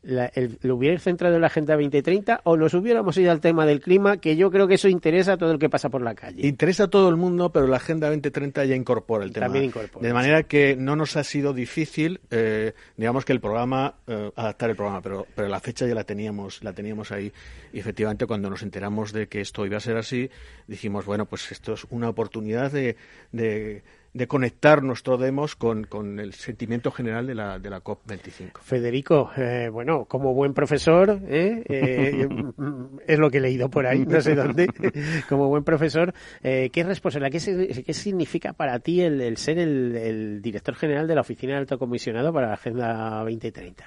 la, 0.04 0.26
el, 0.34 0.58
lo 0.62 0.76
hubiera 0.76 0.98
centrado 0.98 1.34
en 1.34 1.40
la 1.40 1.48
Agenda 1.48 1.74
2030 1.74 2.42
o 2.44 2.56
nos 2.56 2.74
hubiéramos 2.74 3.16
ido 3.16 3.30
al 3.30 3.40
tema 3.40 3.66
del 3.66 3.80
clima, 3.80 4.18
que 4.18 4.36
yo 4.36 4.50
creo 4.50 4.68
que 4.68 4.74
eso 4.74 4.88
interesa 4.88 5.34
a 5.34 5.36
todo 5.36 5.52
el 5.52 5.58
que 5.58 5.68
pasa 5.68 5.88
por 5.88 6.02
la 6.02 6.14
calle. 6.14 6.46
Interesa 6.46 6.84
a 6.84 6.88
todo 6.88 7.08
el 7.08 7.16
mundo, 7.16 7.50
pero 7.50 7.66
la 7.66 7.76
Agenda 7.76 8.08
2030 8.08 8.64
ya 8.66 8.76
incorpora 8.76 9.24
el 9.24 9.32
tema. 9.32 9.46
También 9.46 9.64
incorpora, 9.64 10.06
de 10.06 10.14
manera 10.14 10.42
que 10.42 10.76
no 10.76 10.96
nos 10.96 11.16
ha 11.16 11.24
sido 11.24 11.52
difícil, 11.52 12.20
eh, 12.30 12.72
digamos 12.96 13.24
que 13.24 13.32
el 13.32 13.40
programa, 13.40 13.94
eh, 14.06 14.30
adaptar 14.36 14.70
el 14.70 14.76
programa, 14.76 15.00
pero, 15.00 15.26
pero 15.34 15.48
la 15.48 15.60
fecha 15.60 15.86
ya 15.86 15.94
la 15.94 16.04
teníamos, 16.04 16.62
la 16.62 16.72
teníamos 16.72 17.10
ahí. 17.12 17.32
Y 17.72 17.78
efectivamente, 17.78 18.26
cuando 18.26 18.50
nos 18.50 18.62
enteramos 18.62 19.12
de 19.12 19.26
que 19.26 19.40
esto 19.40 19.66
iba 19.66 19.78
a 19.78 19.80
ser 19.80 19.96
así, 19.96 20.30
dijimos, 20.66 21.04
bueno, 21.04 21.26
pues 21.26 21.50
esto 21.50 21.72
es 21.72 21.84
una 21.90 22.08
oportunidad 22.08 22.70
de, 22.70 22.96
de 23.32 23.82
de 24.14 24.28
conectar 24.28 24.84
nuestro 24.84 25.18
demos 25.18 25.56
con, 25.56 25.84
con, 25.84 26.20
el 26.20 26.34
sentimiento 26.34 26.92
general 26.92 27.26
de 27.26 27.34
la, 27.34 27.58
de 27.58 27.68
la 27.68 27.82
COP25. 27.82 28.60
Federico, 28.60 29.32
eh, 29.36 29.68
bueno, 29.72 30.04
como 30.04 30.32
buen 30.32 30.54
profesor, 30.54 31.18
¿eh? 31.26 31.64
Eh, 31.68 32.28
es 33.08 33.18
lo 33.18 33.28
que 33.28 33.38
he 33.38 33.40
leído 33.40 33.68
por 33.68 33.86
ahí, 33.86 34.06
no 34.06 34.20
sé 34.20 34.36
dónde, 34.36 34.68
como 35.28 35.48
buen 35.48 35.64
profesor, 35.64 36.14
eh, 36.44 36.70
¿qué 36.72 36.84
responsabilidad, 36.84 37.32
qué, 37.32 37.82
qué, 37.82 37.92
significa 37.92 38.52
para 38.52 38.78
ti 38.78 39.00
el, 39.00 39.20
el 39.20 39.36
ser 39.36 39.58
el, 39.58 39.96
el, 39.96 40.40
director 40.40 40.76
general 40.76 41.08
de 41.08 41.16
la 41.16 41.22
Oficina 41.22 41.54
del 41.54 41.62
Alto 41.62 41.80
Comisionado 41.80 42.32
para 42.32 42.46
la 42.48 42.54
Agenda 42.54 43.18
2030? 43.24 43.84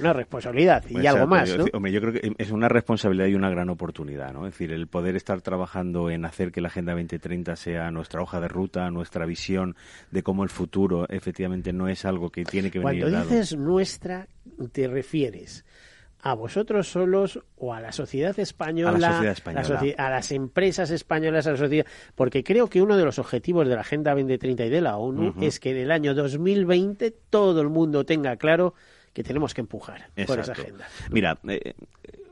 Una 0.00 0.12
responsabilidad 0.12 0.84
y 0.88 0.94
pues 0.94 1.06
algo 1.06 1.26
más, 1.26 1.56
¿no? 1.56 1.66
Hombre, 1.72 1.92
yo 1.92 2.00
creo 2.00 2.12
que 2.12 2.32
es 2.36 2.50
una 2.50 2.68
responsabilidad 2.68 3.26
y 3.26 3.34
una 3.34 3.50
gran 3.50 3.70
oportunidad, 3.70 4.32
¿no? 4.32 4.46
Es 4.46 4.54
decir, 4.54 4.72
el 4.72 4.86
poder 4.86 5.16
estar 5.16 5.40
trabajando 5.40 6.10
en 6.10 6.24
hacer 6.24 6.52
que 6.52 6.60
la 6.60 6.68
Agenda 6.68 6.92
2030 6.92 7.56
sea 7.56 7.90
nuestra 7.90 8.22
hoja 8.22 8.40
de 8.40 8.48
ruta, 8.48 8.90
nuestra 8.90 9.26
visión 9.26 9.76
de 10.10 10.22
cómo 10.22 10.42
el 10.42 10.50
futuro 10.50 11.06
efectivamente 11.08 11.72
no 11.72 11.88
es 11.88 12.04
algo 12.04 12.30
que 12.30 12.44
tiene 12.44 12.70
que 12.70 12.78
venir 12.78 13.02
Cuando 13.02 13.18
dado. 13.18 13.30
dices 13.30 13.56
nuestra, 13.56 14.26
te 14.72 14.88
refieres 14.88 15.64
a 16.24 16.32
vosotros 16.34 16.88
solos 16.88 17.38
o 17.56 17.74
a 17.74 17.80
la 17.80 17.92
sociedad 17.92 18.36
española, 18.38 18.96
a, 18.96 18.98
la 18.98 19.12
sociedad 19.12 19.32
española. 19.32 19.68
La 19.68 19.68
soci 19.68 19.94
a 19.96 20.08
las 20.10 20.32
empresas 20.32 20.90
españolas, 20.90 21.46
a 21.46 21.50
la 21.52 21.56
sociedad, 21.58 21.86
porque 22.14 22.42
creo 22.42 22.68
que 22.68 22.80
uno 22.80 22.96
de 22.96 23.04
los 23.04 23.18
objetivos 23.18 23.68
de 23.68 23.74
la 23.74 23.82
Agenda 23.82 24.12
2030 24.12 24.64
y 24.64 24.70
de 24.70 24.80
la 24.80 24.96
ONU 24.96 25.28
uh 25.28 25.32
-huh. 25.34 25.44
es 25.46 25.60
que 25.60 25.72
en 25.72 25.76
el 25.76 25.90
año 25.90 26.14
2020 26.14 27.14
todo 27.28 27.60
el 27.60 27.68
mundo 27.68 28.06
tenga 28.06 28.36
claro 28.36 28.72
que 29.14 29.22
tenemos 29.22 29.54
que 29.54 29.62
empujar 29.62 30.10
Exacto. 30.16 30.26
por 30.26 30.38
esa 30.40 30.52
agenda. 30.52 30.88
Mira, 31.10 31.38
eh, 31.48 31.74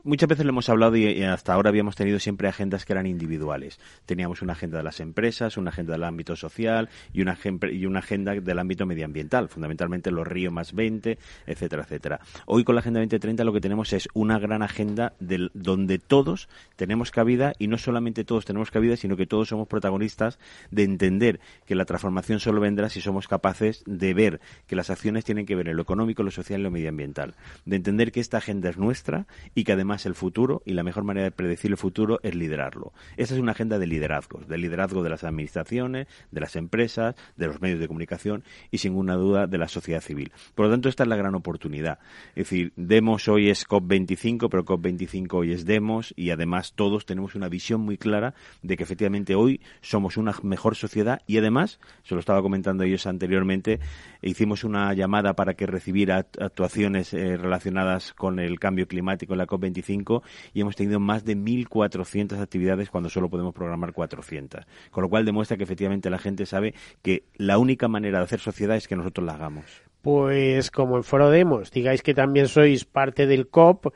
muchas 0.03 0.27
veces 0.29 0.45
lo 0.45 0.51
hemos 0.51 0.69
hablado 0.69 0.95
y, 0.95 1.23
hasta 1.23 1.53
ahora 1.53 1.69
habíamos 1.69 1.95
tenido 1.95 2.19
siempre 2.19 2.47
agendas 2.47 2.85
que 2.85 2.93
eran 2.93 3.07
individuales. 3.07 3.79
Teníamos 4.05 4.41
una 4.41 4.53
agenda 4.53 4.77
de 4.77 4.83
las 4.83 4.99
empresas, 4.99 5.57
una 5.57 5.71
agenda 5.71 5.93
del 5.93 6.03
ámbito 6.03 6.35
social 6.35 6.89
y 7.13 7.21
una, 7.21 7.37
y 7.71 7.85
una 7.85 7.99
agenda 7.99 8.33
del 8.33 8.59
ámbito 8.59 8.85
medioambiental, 8.85 9.49
fundamentalmente 9.49 10.11
los 10.11 10.27
ríos 10.27 10.53
más 10.53 10.73
20, 10.73 11.17
etcétera, 11.47 11.83
etcétera. 11.83 12.19
Hoy 12.45 12.63
con 12.63 12.75
la 12.75 12.81
Agenda 12.81 12.99
2030 12.99 13.43
lo 13.43 13.53
que 13.53 13.61
tenemos 13.61 13.93
es 13.93 14.07
una 14.13 14.39
gran 14.39 14.61
agenda 14.61 15.13
del, 15.19 15.51
donde 15.53 15.99
todos 15.99 16.49
tenemos 16.75 17.11
cabida 17.11 17.53
y 17.57 17.67
no 17.67 17.77
solamente 17.77 18.23
todos 18.23 18.45
tenemos 18.45 18.71
cabida, 18.71 18.97
sino 18.97 19.15
que 19.15 19.25
todos 19.25 19.49
somos 19.49 19.67
protagonistas 19.67 20.39
de 20.71 20.83
entender 20.83 21.39
que 21.65 21.75
la 21.75 21.85
transformación 21.85 22.39
solo 22.39 22.61
vendrá 22.61 22.89
si 22.89 23.01
somos 23.01 23.27
capaces 23.27 23.83
de 23.85 24.13
ver 24.13 24.41
que 24.67 24.75
las 24.75 24.89
acciones 24.89 25.23
tienen 25.23 25.45
que 25.45 25.55
ver 25.55 25.69
en 25.69 25.77
lo 25.77 25.81
económico, 25.81 26.23
lo 26.23 26.31
social 26.31 26.59
y 26.59 26.63
lo 26.63 26.71
medioambiental. 26.71 27.35
De 27.65 27.75
entender 27.75 28.11
que 28.11 28.19
esta 28.19 28.37
agenda 28.37 28.69
es 28.69 28.77
nuestra 28.77 29.27
y 29.55 29.63
que 29.63 29.71
además 29.71 29.92
el 30.05 30.15
futuro 30.15 30.61
y 30.65 30.73
la 30.73 30.83
mejor 30.83 31.03
manera 31.03 31.25
de 31.25 31.31
predecir 31.31 31.71
el 31.71 31.77
futuro 31.77 32.19
es 32.23 32.35
liderarlo. 32.35 32.93
Esa 33.17 33.33
es 33.33 33.39
una 33.39 33.51
agenda 33.51 33.79
de 33.79 33.87
liderazgos, 33.87 34.47
de 34.47 34.57
liderazgo 34.57 35.03
de 35.03 35.09
las 35.09 35.23
administraciones, 35.23 36.07
de 36.31 36.41
las 36.41 36.55
empresas, 36.55 37.15
de 37.35 37.47
los 37.47 37.61
medios 37.61 37.79
de 37.79 37.87
comunicación 37.87 38.43
y 38.71 38.79
sin 38.79 38.93
ninguna 38.93 39.15
duda 39.15 39.47
de 39.47 39.57
la 39.57 39.67
sociedad 39.67 40.01
civil. 40.01 40.31
Por 40.55 40.67
lo 40.67 40.71
tanto, 40.71 40.87
esta 40.87 41.03
es 41.03 41.09
la 41.09 41.15
gran 41.15 41.35
oportunidad. 41.35 41.99
Es 42.35 42.49
decir, 42.49 42.73
Demos 42.75 43.27
hoy 43.27 43.49
es 43.49 43.67
COP25, 43.67 44.49
pero 44.49 44.63
COP25 44.63 45.33
hoy 45.33 45.51
es 45.51 45.65
Demos 45.65 46.13
y 46.15 46.29
además 46.29 46.73
todos 46.73 47.05
tenemos 47.05 47.35
una 47.35 47.49
visión 47.49 47.81
muy 47.81 47.97
clara 47.97 48.35
de 48.61 48.77
que 48.77 48.83
efectivamente 48.83 49.35
hoy 49.35 49.61
somos 49.81 50.17
una 50.17 50.33
mejor 50.43 50.75
sociedad 50.75 51.21
y 51.25 51.37
además, 51.37 51.79
se 52.03 52.13
lo 52.13 52.19
estaba 52.19 52.41
comentando 52.41 52.83
ellos 52.83 53.07
anteriormente, 53.07 53.79
hicimos 54.21 54.63
una 54.63 54.93
llamada 54.93 55.33
para 55.33 55.55
que 55.55 55.65
recibiera 55.65 56.17
actuaciones 56.17 57.13
eh, 57.13 57.37
relacionadas 57.37 58.13
con 58.13 58.39
el 58.39 58.59
cambio 58.59 58.87
climático 58.87 59.33
en 59.33 59.39
la 59.39 59.47
COP25 59.47 59.82
y 59.89 60.61
hemos 60.61 60.75
tenido 60.75 60.99
más 60.99 61.25
de 61.25 61.35
1.400 61.35 62.39
actividades 62.39 62.89
cuando 62.89 63.09
solo 63.09 63.29
podemos 63.29 63.53
programar 63.53 63.93
400. 63.93 64.65
Con 64.91 65.03
lo 65.03 65.09
cual 65.09 65.25
demuestra 65.25 65.57
que 65.57 65.63
efectivamente 65.63 66.09
la 66.09 66.19
gente 66.19 66.45
sabe 66.45 66.73
que 67.01 67.23
la 67.35 67.57
única 67.57 67.87
manera 67.87 68.19
de 68.19 68.25
hacer 68.25 68.39
sociedad 68.39 68.75
es 68.75 68.87
que 68.87 68.95
nosotros 68.95 69.25
la 69.25 69.33
hagamos. 69.33 69.65
Pues 70.01 70.69
como 70.71 70.97
en 70.97 71.03
Foro 71.03 71.29
Demos, 71.29 71.71
digáis 71.71 72.01
que 72.01 72.13
también 72.13 72.47
sois 72.47 72.83
parte 72.83 73.25
del 73.25 73.47
COP, 73.47 73.93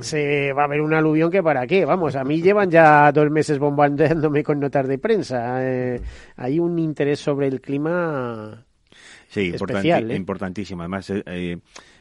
se 0.00 0.52
va 0.52 0.64
a 0.64 0.68
ver 0.68 0.80
un 0.80 0.94
aluvión 0.94 1.30
que 1.30 1.42
para 1.42 1.66
qué. 1.66 1.84
Vamos, 1.84 2.16
a 2.16 2.24
mí 2.24 2.42
llevan 2.42 2.70
ya 2.70 3.10
dos 3.12 3.30
meses 3.30 3.58
bombardeándome 3.58 4.42
con 4.42 4.60
notas 4.60 4.86
de 4.88 4.98
prensa. 4.98 5.58
Eh, 5.62 6.00
hay 6.36 6.58
un 6.58 6.78
interés 6.78 7.20
sobre 7.20 7.48
el 7.48 7.60
clima. 7.60 8.64
Sí, 9.28 9.52
especial, 9.54 10.02
importanti 10.02 10.12
¿eh? 10.12 10.16
importantísimo. 10.16 10.82
Además, 10.82 11.10
eh, 11.10 11.58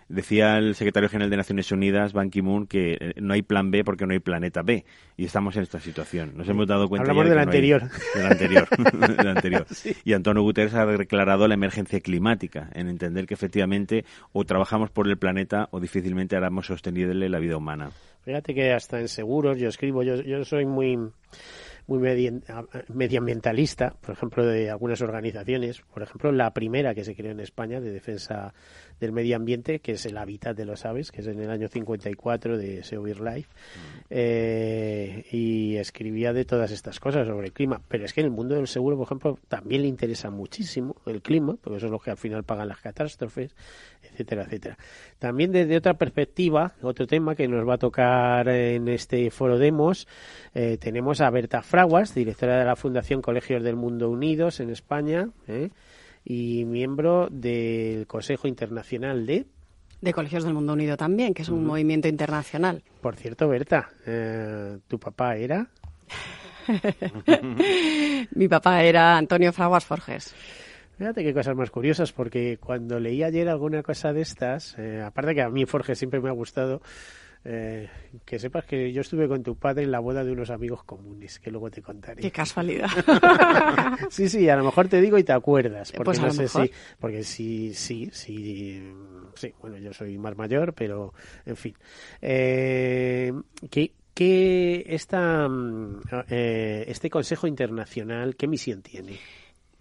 Decía 0.10 0.58
el 0.58 0.74
secretario 0.74 1.08
general 1.08 1.30
de 1.30 1.38
Naciones 1.38 1.72
Unidas, 1.72 2.14
Ban 2.14 2.32
Ki-moon, 2.32 2.66
que 2.66 2.98
eh, 3.00 3.14
no 3.18 3.36
hay 3.36 3.44
plan 3.44 3.70
B 3.70 3.84
porque 3.84 4.08
no 4.08 4.14
hay 4.14 4.20
planeta 4.20 4.64
B. 4.64 4.84
Y 5.16 5.26
estamos 5.26 5.56
en 5.56 5.62
esta 5.62 5.80
situación. 5.80 6.34
Nos 6.36 6.50
hemos 6.50 6.66
dado 6.66 6.90
cuenta 6.90 7.12
Hablamos 7.12 7.26
de 7.26 7.30
del 7.30 7.38
que 7.38 7.44
anterior. 7.44 7.84
No 7.84 7.90
hay, 7.92 8.22
del 8.22 8.32
anterior. 8.32 8.68
del 9.18 9.28
anterior. 9.28 9.66
Sí. 9.80 9.96
Y 10.04 10.14
Antonio 10.14 10.42
Guterres 10.42 10.74
ha 10.74 10.86
declarado 10.86 11.48
la 11.48 11.54
emergencia 11.54 12.00
climática, 12.00 12.70
en 12.74 12.88
entender 12.88 13.28
que 13.28 13.36
efectivamente 13.36 14.04
o 14.34 14.44
trabajamos 14.46 14.90
por 14.90 15.08
el 15.08 15.18
planeta 15.18 15.70
o 15.72 15.80
difícilmente 15.80 16.36
haremos 16.36 16.66
sostenible 16.66 17.30
la 17.30 17.40
vida 17.40 17.56
humana. 17.56 17.92
Fíjate 18.26 18.56
que 18.56 18.74
hasta 18.74 19.00
en 19.00 19.08
seguros 19.08 19.60
yo 19.60 19.70
escribo, 19.70 20.02
yo, 20.02 20.16
yo 20.16 20.44
soy 20.44 20.66
muy 20.66 20.98
muy 21.90 22.00
medioambientalista, 22.94 23.96
por 24.00 24.14
ejemplo, 24.14 24.46
de 24.46 24.70
algunas 24.70 25.02
organizaciones. 25.02 25.82
Por 25.92 26.04
ejemplo, 26.04 26.32
la 26.32 26.54
primera 26.54 26.94
que 26.94 27.04
se 27.04 27.16
creó 27.16 27.32
en 27.32 27.40
España 27.40 27.82
de 27.82 27.92
defensa 27.92 28.54
del 29.00 29.12
medio 29.12 29.36
ambiente, 29.36 29.80
que 29.80 29.94
es 29.94 30.06
el 30.06 30.18
Hábitat 30.18 30.56
de 30.56 30.66
los 30.66 30.86
Aves, 30.86 31.12
que 31.12 31.22
es 31.22 31.28
en 31.28 31.40
el 31.40 31.50
año 31.50 31.68
54 31.68 32.58
de 32.58 32.84
Seovir 32.84 33.22
Life, 33.22 33.50
eh, 34.10 35.26
y 35.32 35.78
escribía 35.78 36.34
de 36.34 36.46
todas 36.46 36.72
estas 36.72 37.00
cosas 37.00 37.28
sobre 37.28 37.48
el 37.48 37.54
clima. 37.54 37.82
Pero 37.88 38.06
es 38.06 38.14
que 38.14 38.22
en 38.22 38.28
el 38.28 38.32
mundo 38.32 38.56
del 38.56 38.68
seguro, 38.68 38.98
por 38.98 39.06
ejemplo, 39.06 39.40
también 39.48 39.84
le 39.84 39.88
interesa 39.88 40.30
muchísimo 40.30 40.96
el 41.06 41.22
clima, 41.22 41.58
porque 41.62 41.78
eso 41.78 41.86
es 41.86 41.92
lo 41.92 42.00
que 42.00 42.12
al 42.12 42.18
final 42.18 42.44
pagan 42.44 42.68
las 42.68 42.80
catástrofes, 42.80 43.56
etcétera, 44.04 44.44
etcétera. 44.44 44.78
También 45.18 45.52
desde 45.52 45.78
otra 45.78 45.96
perspectiva, 45.96 46.74
otro 46.82 47.08
tema 47.08 47.36
que 47.36 47.48
nos 47.48 47.68
va 47.68 47.76
a 47.76 47.78
tocar 47.78 48.48
en 48.50 48.88
este 48.88 49.30
foro 49.32 49.58
Demos, 49.58 50.08
eh, 50.54 50.78
tenemos 50.78 51.22
a 51.22 51.30
Berta 51.30 51.62
Fraguas, 51.62 52.14
directora 52.14 52.60
de 52.60 52.66
la 52.66 52.76
Fundación 52.76 53.22
Colegios 53.22 53.64
del 53.64 53.76
Mundo 53.76 54.10
Unidos 54.10 54.60
en 54.60 54.70
España, 54.70 55.30
¿eh? 55.48 55.70
Y 56.30 56.64
miembro 56.64 57.28
del 57.32 58.06
Consejo 58.06 58.48
Internacional 58.48 59.26
de 59.26 59.48
de 60.00 60.14
Colegios 60.14 60.46
del 60.46 60.54
Mundo 60.54 60.74
Unido 60.74 60.96
también, 60.96 61.34
que 61.34 61.42
es 61.42 61.50
un 61.50 61.60
uh 61.60 61.62
-huh. 61.64 61.68
movimiento 61.68 62.08
internacional. 62.08 62.84
Por 63.02 63.18
cierto, 63.18 63.50
Berta, 63.50 63.90
eh, 64.06 64.78
¿tu 64.88 64.98
papá 64.98 65.36
era? 65.36 65.68
Mi 68.36 68.48
papá 68.48 68.84
era 68.84 69.18
Antonio 69.18 69.52
Fraguas 69.52 69.86
Forges. 69.86 70.34
Fíjate 70.98 71.24
qué 71.24 71.34
cosas 71.34 71.56
más 71.56 71.72
curiosas, 71.72 72.14
porque 72.14 72.58
cuando 72.62 73.00
leí 73.00 73.24
ayer 73.24 73.50
alguna 73.50 73.84
cosa 73.84 74.14
de 74.14 74.22
estas, 74.22 74.78
eh, 74.78 75.02
aparte 75.02 75.34
que 75.34 75.42
a 75.42 75.50
mí 75.50 75.66
Forges 75.66 75.98
siempre 75.98 76.22
me 76.22 76.30
ha 76.30 76.34
gustado, 76.34 76.82
eh, 77.46 77.90
que 78.26 78.38
sepas 78.38 78.66
que 78.66 78.92
yo 78.92 79.00
estuve 79.02 79.28
con 79.28 79.44
tu 79.44 79.56
padre 79.56 79.84
en 79.84 79.92
la 79.92 80.00
boda 80.00 80.24
de 80.24 80.32
unos 80.32 80.50
amigos 80.50 80.84
comunes, 80.84 81.40
que 81.40 81.50
luego 81.50 81.72
te 81.72 81.82
contaré. 81.82 82.22
Qué 82.22 82.32
casualidad. 82.32 82.90
sí, 84.10 84.28
sí, 84.28 84.50
a 84.50 84.58
lo 84.58 84.66
mejor 84.66 84.90
te 84.90 85.00
digo 85.00 85.18
y 85.18 85.24
te 85.24 85.32
acuerdas, 85.32 85.92
porque 85.92 86.06
pues 86.06 86.20
no 86.20 86.32
sé 86.32 86.44
mejor. 86.44 86.68
si, 86.68 86.74
porque 87.00 87.24
sí, 87.24 87.74
sí, 87.74 88.10
sí, 88.12 88.94
sí, 89.36 89.54
bueno, 89.62 89.78
yo 89.78 89.94
soy 89.94 90.18
más 90.18 90.36
mayor, 90.36 90.74
pero 90.74 91.14
en 91.46 91.56
fin. 91.56 91.76
Eh, 92.22 93.32
¿qué, 93.72 93.94
qué 94.14 94.86
esta, 94.88 95.48
eh, 96.30 96.86
este 96.88 97.10
Consejo 97.10 97.48
Internacional, 97.48 98.36
qué 98.36 98.48
misión 98.48 98.82
tiene? 98.82 99.18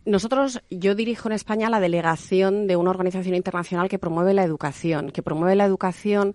Nosotros, 0.09 0.63
yo 0.71 0.95
dirijo 0.95 1.29
en 1.29 1.35
España 1.35 1.69
la 1.69 1.81
delegación 1.81 2.67
de 2.67 2.77
una 2.77 2.89
organización 2.89 3.35
internacional 3.35 3.91
que 3.91 3.99
promueve 3.99 4.33
la 4.33 4.43
educación, 4.43 5.11
que 5.11 5.23
promueve 5.23 5.55
la 5.55 5.67
educación 5.67 6.33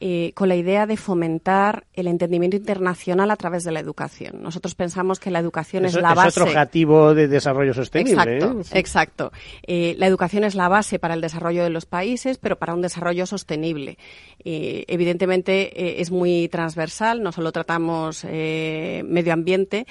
eh, 0.00 0.32
con 0.34 0.48
la 0.48 0.56
idea 0.56 0.86
de 0.86 0.96
fomentar 0.96 1.86
el 1.94 2.06
entendimiento 2.06 2.56
internacional 2.56 3.30
a 3.30 3.36
través 3.36 3.64
de 3.64 3.72
la 3.72 3.80
educación. 3.80 4.42
Nosotros 4.42 4.74
pensamos 4.74 5.18
que 5.18 5.30
la 5.30 5.38
educación 5.38 5.86
Eso, 5.86 5.98
es 5.98 6.02
la 6.02 6.14
base. 6.14 6.28
Es 6.28 6.36
otro 6.36 6.50
objetivo 6.50 7.14
de 7.14 7.28
desarrollo 7.28 7.72
sostenible. 7.72 8.36
Exacto, 8.36 8.60
¿eh? 8.60 8.64
sí. 8.64 8.78
exacto. 8.78 9.32
Eh, 9.62 9.94
la 9.98 10.06
educación 10.06 10.44
es 10.44 10.54
la 10.54 10.68
base 10.68 10.98
para 10.98 11.14
el 11.14 11.20
desarrollo 11.20 11.62
de 11.62 11.70
los 11.70 11.86
países, 11.86 12.38
pero 12.38 12.58
para 12.58 12.74
un 12.74 12.82
desarrollo 12.82 13.24
sostenible. 13.24 13.96
Eh, 14.44 14.84
evidentemente 14.88 16.00
es 16.00 16.10
muy 16.10 16.48
transversal, 16.48 17.22
no 17.22 17.32
solo 17.32 17.50
tratamos 17.52 18.24
medio 18.24 19.32
ambiente, 19.32 19.86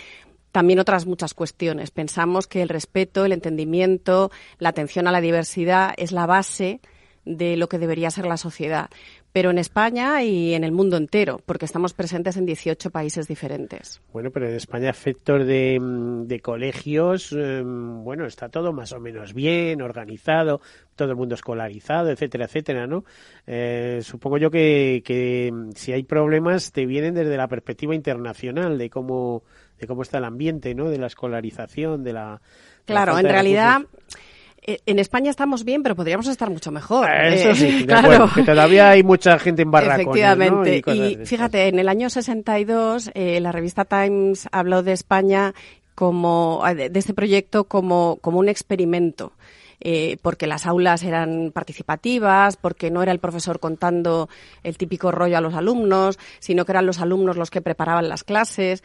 también 0.51 0.79
otras 0.79 1.05
muchas 1.05 1.33
cuestiones. 1.33 1.91
Pensamos 1.91 2.47
que 2.47 2.61
el 2.61 2.69
respeto, 2.69 3.25
el 3.25 3.33
entendimiento, 3.33 4.31
la 4.59 4.69
atención 4.69 5.07
a 5.07 5.11
la 5.11 5.19
diversidad 5.19 5.93
es 5.97 6.11
la 6.11 6.25
base 6.27 6.79
de 7.25 7.57
lo 7.57 7.67
que 7.67 7.79
debería 7.79 8.11
ser 8.11 8.25
la 8.25 8.37
sociedad. 8.37 8.89
Pero 9.31 9.49
en 9.49 9.57
España 9.57 10.23
y 10.23 10.53
en 10.53 10.63
el 10.63 10.71
mundo 10.71 10.95
entero, 10.95 11.41
porque 11.45 11.65
estamos 11.65 11.93
presentes 11.93 12.37
en 12.37 12.45
18 12.45 12.89
países 12.91 13.27
diferentes. 13.27 14.01
Bueno, 14.13 14.31
pero 14.31 14.47
en 14.47 14.55
España 14.55 14.89
efectos 14.89 15.45
de, 15.45 15.77
de 16.25 16.39
colegios, 16.39 17.33
em, 17.33 18.03
bueno, 18.03 18.25
está 18.25 18.47
todo 18.47 18.71
más 18.71 18.93
o 18.93 18.99
menos 18.99 19.33
bien 19.33 19.81
organizado, 19.81 20.61
todo 20.95 21.09
el 21.09 21.17
mundo 21.17 21.35
escolarizado, 21.35 22.09
etcétera, 22.11 22.45
etcétera, 22.45 22.87
¿no? 22.87 23.03
Eh, 23.45 23.99
supongo 24.03 24.37
yo 24.37 24.49
que, 24.49 25.01
que 25.03 25.51
si 25.75 25.91
hay 25.91 26.03
problemas 26.03 26.71
te 26.71 26.85
vienen 26.85 27.15
desde 27.15 27.35
la 27.35 27.49
perspectiva 27.49 27.93
internacional 27.93 28.77
de 28.77 28.89
cómo 28.89 29.43
de 29.79 29.87
cómo 29.87 30.03
está 30.03 30.19
el 30.19 30.23
ambiente, 30.23 30.73
¿no? 30.73 30.89
De 30.89 30.97
la 30.97 31.07
escolarización, 31.07 32.03
de 32.05 32.13
la... 32.13 32.41
de 32.79 32.93
Claro, 32.93 33.19
en 33.19 33.25
realidad 33.25 33.79
recursos. 33.79 34.19
Eh, 34.67 34.81
en 34.85 34.99
España 34.99 35.29
estamos 35.29 35.63
bien, 35.63 35.83
pero 35.83 35.95
podríamos 35.95 36.27
estar 36.27 36.49
mucho 36.49 36.71
mejor. 36.71 37.11
Eso 37.23 37.51
Eh, 37.51 37.55
sí, 37.55 37.71
de 37.85 37.85
claro. 37.85 38.11
acuerdo, 38.13 38.31
que 38.33 38.43
todavía 38.43 38.89
hay 38.91 39.03
mucha 39.03 39.37
gente 39.39 39.61
en 39.63 39.71
barracones, 39.71 40.35
¿no? 40.35 40.63
Efectivamente. 40.63 40.83
Y 40.85 41.17
Y 41.21 41.25
fíjate, 41.25 41.67
en 41.67 41.79
el 41.79 41.89
año 41.89 42.09
62 42.09 43.11
eh, 43.13 43.39
la 43.41 43.51
revista 43.51 43.85
Times 43.85 44.47
habló 44.51 44.83
de 44.83 44.93
España 44.93 45.53
como 45.95 46.61
de 46.75 46.89
de 46.89 46.99
este 46.99 47.13
proyecto 47.13 47.65
como, 47.65 48.17
como 48.21 48.39
un 48.39 48.49
experimento. 48.49 49.33
eh, 49.81 50.17
porque 50.21 50.47
las 50.47 50.65
aulas 50.65 51.03
eran 51.03 51.51
participativas, 51.53 52.57
porque 52.57 52.89
no 52.91 53.03
era 53.03 53.11
el 53.11 53.19
profesor 53.19 53.59
contando 53.59 54.29
el 54.63 54.77
típico 54.77 55.11
rollo 55.11 55.37
a 55.37 55.41
los 55.41 55.53
alumnos, 55.53 56.17
sino 56.39 56.65
que 56.65 56.71
eran 56.71 56.85
los 56.85 56.99
alumnos 57.01 57.37
los 57.37 57.51
que 57.51 57.61
preparaban 57.61 58.07
las 58.09 58.23
clases. 58.23 58.83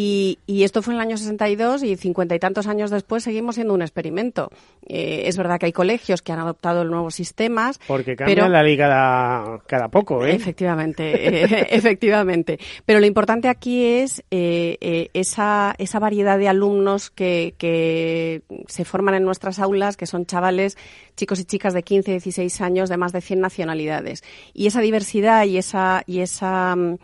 Y, 0.00 0.38
y 0.46 0.62
esto 0.62 0.80
fue 0.80 0.94
en 0.94 1.00
el 1.00 1.08
año 1.08 1.16
62 1.16 1.82
y 1.82 1.96
cincuenta 1.96 2.32
y 2.32 2.38
tantos 2.38 2.68
años 2.68 2.92
después 2.92 3.24
seguimos 3.24 3.56
siendo 3.56 3.74
un 3.74 3.82
experimento. 3.82 4.48
Eh, 4.86 5.22
es 5.24 5.36
verdad 5.36 5.58
que 5.58 5.66
hay 5.66 5.72
colegios 5.72 6.22
que 6.22 6.30
han 6.30 6.38
adoptado 6.38 6.84
nuevos 6.84 7.16
sistemas. 7.16 7.80
Porque 7.88 8.14
cambia 8.14 8.36
pero- 8.36 8.48
la 8.48 8.62
liga 8.62 8.86
cada, 8.86 9.58
cada 9.66 9.88
poco, 9.88 10.24
¿eh? 10.24 10.36
Efectivamente, 10.36 11.42
eh, 11.42 11.66
efectivamente. 11.70 12.60
Pero 12.86 13.00
lo 13.00 13.06
importante 13.06 13.48
aquí 13.48 13.86
es 13.86 14.20
eh, 14.30 14.78
eh, 14.80 15.10
esa, 15.14 15.74
esa 15.78 15.98
variedad 15.98 16.38
de 16.38 16.46
alumnos 16.46 17.10
que, 17.10 17.54
que 17.58 18.42
se 18.68 18.84
forman 18.84 19.16
en 19.16 19.24
nuestras 19.24 19.58
aulas, 19.58 19.96
que 19.96 20.06
son 20.06 20.26
chavales, 20.26 20.78
chicos 21.16 21.40
y 21.40 21.44
chicas 21.44 21.74
de 21.74 21.82
15, 21.82 22.12
16 22.12 22.60
años, 22.60 22.88
de 22.88 22.98
más 22.98 23.10
de 23.10 23.20
100 23.20 23.40
nacionalidades. 23.40 24.22
Y 24.54 24.68
esa 24.68 24.80
diversidad 24.80 25.44
y 25.44 25.58
esa, 25.58 26.04
y 26.06 26.20
esa 26.20 26.76
mm, 26.76 26.98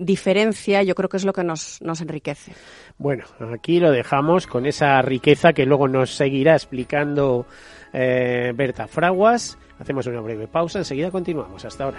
diferencia 0.00 0.82
yo 0.82 0.94
creo 0.94 1.08
que 1.08 1.18
es 1.18 1.24
lo 1.24 1.32
que 1.32 1.44
nos, 1.44 1.80
nos 1.82 2.00
enriquece. 2.00 2.52
Bueno, 2.98 3.24
aquí 3.52 3.78
lo 3.78 3.92
dejamos 3.92 4.46
con 4.46 4.66
esa 4.66 5.00
riqueza 5.02 5.52
que 5.52 5.66
luego 5.66 5.86
nos 5.86 6.10
seguirá 6.16 6.54
explicando 6.54 7.46
eh, 7.92 8.52
Berta 8.54 8.88
Fraguas. 8.88 9.58
Hacemos 9.78 10.06
una 10.06 10.20
breve 10.20 10.48
pausa, 10.48 10.78
enseguida 10.78 11.10
continuamos. 11.10 11.64
Hasta 11.64 11.84
ahora. 11.84 11.98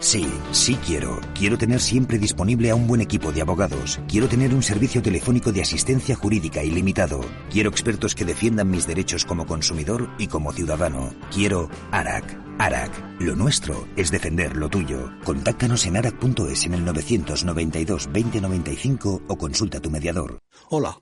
Sí, 0.00 0.26
sí 0.50 0.74
quiero. 0.84 1.20
Quiero 1.34 1.56
tener 1.56 1.80
siempre 1.80 2.18
disponible 2.18 2.70
a 2.70 2.74
un 2.74 2.86
buen 2.86 3.00
equipo 3.00 3.30
de 3.30 3.40
abogados. 3.40 4.00
Quiero 4.08 4.28
tener 4.28 4.52
un 4.52 4.62
servicio 4.62 5.00
telefónico 5.00 5.52
de 5.52 5.62
asistencia 5.62 6.16
jurídica 6.16 6.64
ilimitado. 6.64 7.20
Quiero 7.48 7.70
expertos 7.70 8.14
que 8.14 8.24
defiendan 8.24 8.70
mis 8.70 8.88
derechos 8.88 9.24
como 9.24 9.46
consumidor 9.46 10.10
y 10.18 10.26
como 10.26 10.52
ciudadano. 10.52 11.14
Quiero 11.32 11.70
ARAC. 11.92 12.38
ARAC. 12.58 13.20
Lo 13.20 13.36
nuestro 13.36 13.86
es 13.96 14.10
defender 14.10 14.56
lo 14.56 14.68
tuyo. 14.68 15.12
Contáctanos 15.24 15.86
en 15.86 15.96
arac.es 15.96 16.66
en 16.66 16.74
el 16.74 16.84
992 16.84 18.06
2095 18.12 19.22
o 19.28 19.38
consulta 19.38 19.78
a 19.78 19.80
tu 19.80 19.90
mediador. 19.90 20.40
Hola. 20.70 21.00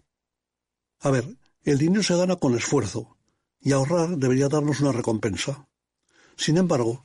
A 1.00 1.10
ver, 1.10 1.24
el 1.64 1.78
dinero 1.78 2.02
se 2.02 2.16
gana 2.16 2.36
con 2.36 2.54
esfuerzo 2.54 3.16
y 3.58 3.72
ahorrar 3.72 4.16
debería 4.18 4.48
darnos 4.48 4.80
una 4.80 4.92
recompensa. 4.92 5.66
Sin 6.36 6.58
embargo, 6.58 7.04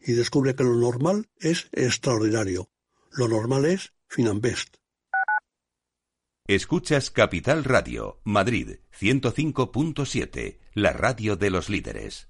y 0.00 0.12
descubre 0.12 0.54
que 0.54 0.64
lo 0.64 0.74
normal 0.74 1.28
es 1.38 1.68
extraordinario. 1.72 2.70
Lo 3.12 3.28
normal 3.28 3.64
es 3.64 3.92
Finanbest. 4.08 4.76
Escuchas 6.46 7.10
Capital 7.10 7.64
Radio, 7.64 8.20
Madrid 8.24 8.78
105.7, 8.98 10.58
la 10.74 10.92
radio 10.92 11.36
de 11.36 11.50
los 11.50 11.68
líderes. 11.68 12.29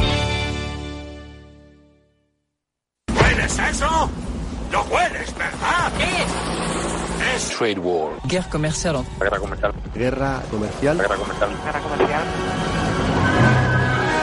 Trade 7.61 7.77
war. 7.77 8.13
Guerra 8.23 8.49
comercial. 8.49 9.05
Guerra 9.19 9.37
comercial. 9.37 9.71
Guerra 9.93 10.41
comercial. 10.49 10.97
Guerra 10.97 11.15
comercial. 11.15 11.49
Guerra 11.63 11.79
comercial. 11.79 12.23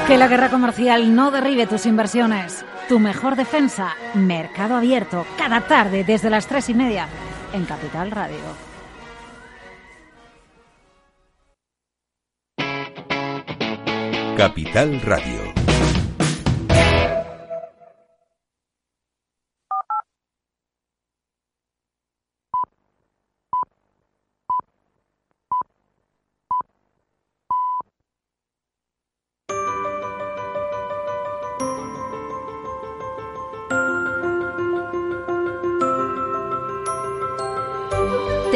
Que 0.09 0.19
la 0.19 0.27
guerra 0.27 0.51
comercial 0.51 1.15
no 1.15 1.31
derribe 1.31 1.69
tus 1.69 1.87
inversiones. 1.87 2.65
Tu 2.89 2.99
mejor 2.99 3.37
defensa, 3.37 3.95
Mercado 4.15 4.75
Abierto, 4.75 5.25
cada 5.37 5.61
tarde 5.61 6.03
desde 6.03 6.31
las 6.31 6.49
tres 6.49 6.69
y 6.69 6.75
media 6.75 7.07
en 7.53 7.65
Capital 7.65 8.11
Radio. 8.11 8.41
Capital 14.37 15.01
Radio. 15.03 15.48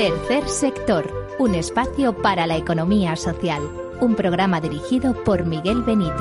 Tercer 0.03 0.49
sector, 0.49 1.29
un 1.39 1.55
espacio 1.55 2.13
para 2.13 2.45
la 2.49 2.57
economía 2.57 3.15
social. 3.15 3.63
Un 4.01 4.17
programa 4.17 4.61
dirigido 4.61 5.15
por 5.23 5.47
Miguel 5.47 5.83
Benito. 5.83 6.13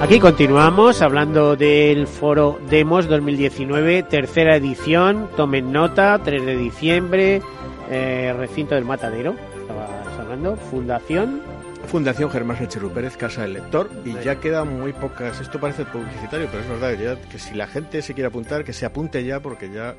Aquí 0.00 0.20
continuamos 0.20 1.02
hablando 1.02 1.56
del 1.56 2.06
foro 2.06 2.60
Demos 2.70 3.08
2019, 3.08 4.04
tercera 4.04 4.54
edición. 4.54 5.28
Tomen 5.36 5.72
nota, 5.72 6.20
3 6.22 6.46
de 6.46 6.56
diciembre, 6.56 7.42
eh, 7.90 8.32
recinto 8.38 8.76
del 8.76 8.84
Matadero. 8.84 9.34
Estabas 9.60 10.20
hablando, 10.20 10.54
fundación. 10.54 11.53
Fundación 11.86 12.30
Germán 12.30 12.56
Sánchez 12.58 12.82
Pérez, 12.94 13.16
Casa 13.16 13.42
del 13.42 13.54
Lector, 13.54 13.90
y 14.04 14.12
ya 14.24 14.36
quedan 14.40 14.80
muy 14.80 14.92
pocas. 14.92 15.40
Esto 15.40 15.60
parece 15.60 15.84
publicitario, 15.84 16.48
pero 16.50 16.62
es 16.62 16.68
verdad 16.68 16.92
ya 16.98 17.28
que 17.28 17.38
si 17.38 17.54
la 17.54 17.66
gente 17.66 18.02
se 18.02 18.14
quiere 18.14 18.28
apuntar, 18.28 18.64
que 18.64 18.72
se 18.72 18.86
apunte 18.86 19.24
ya, 19.24 19.40
porque 19.40 19.70
ya 19.70 19.94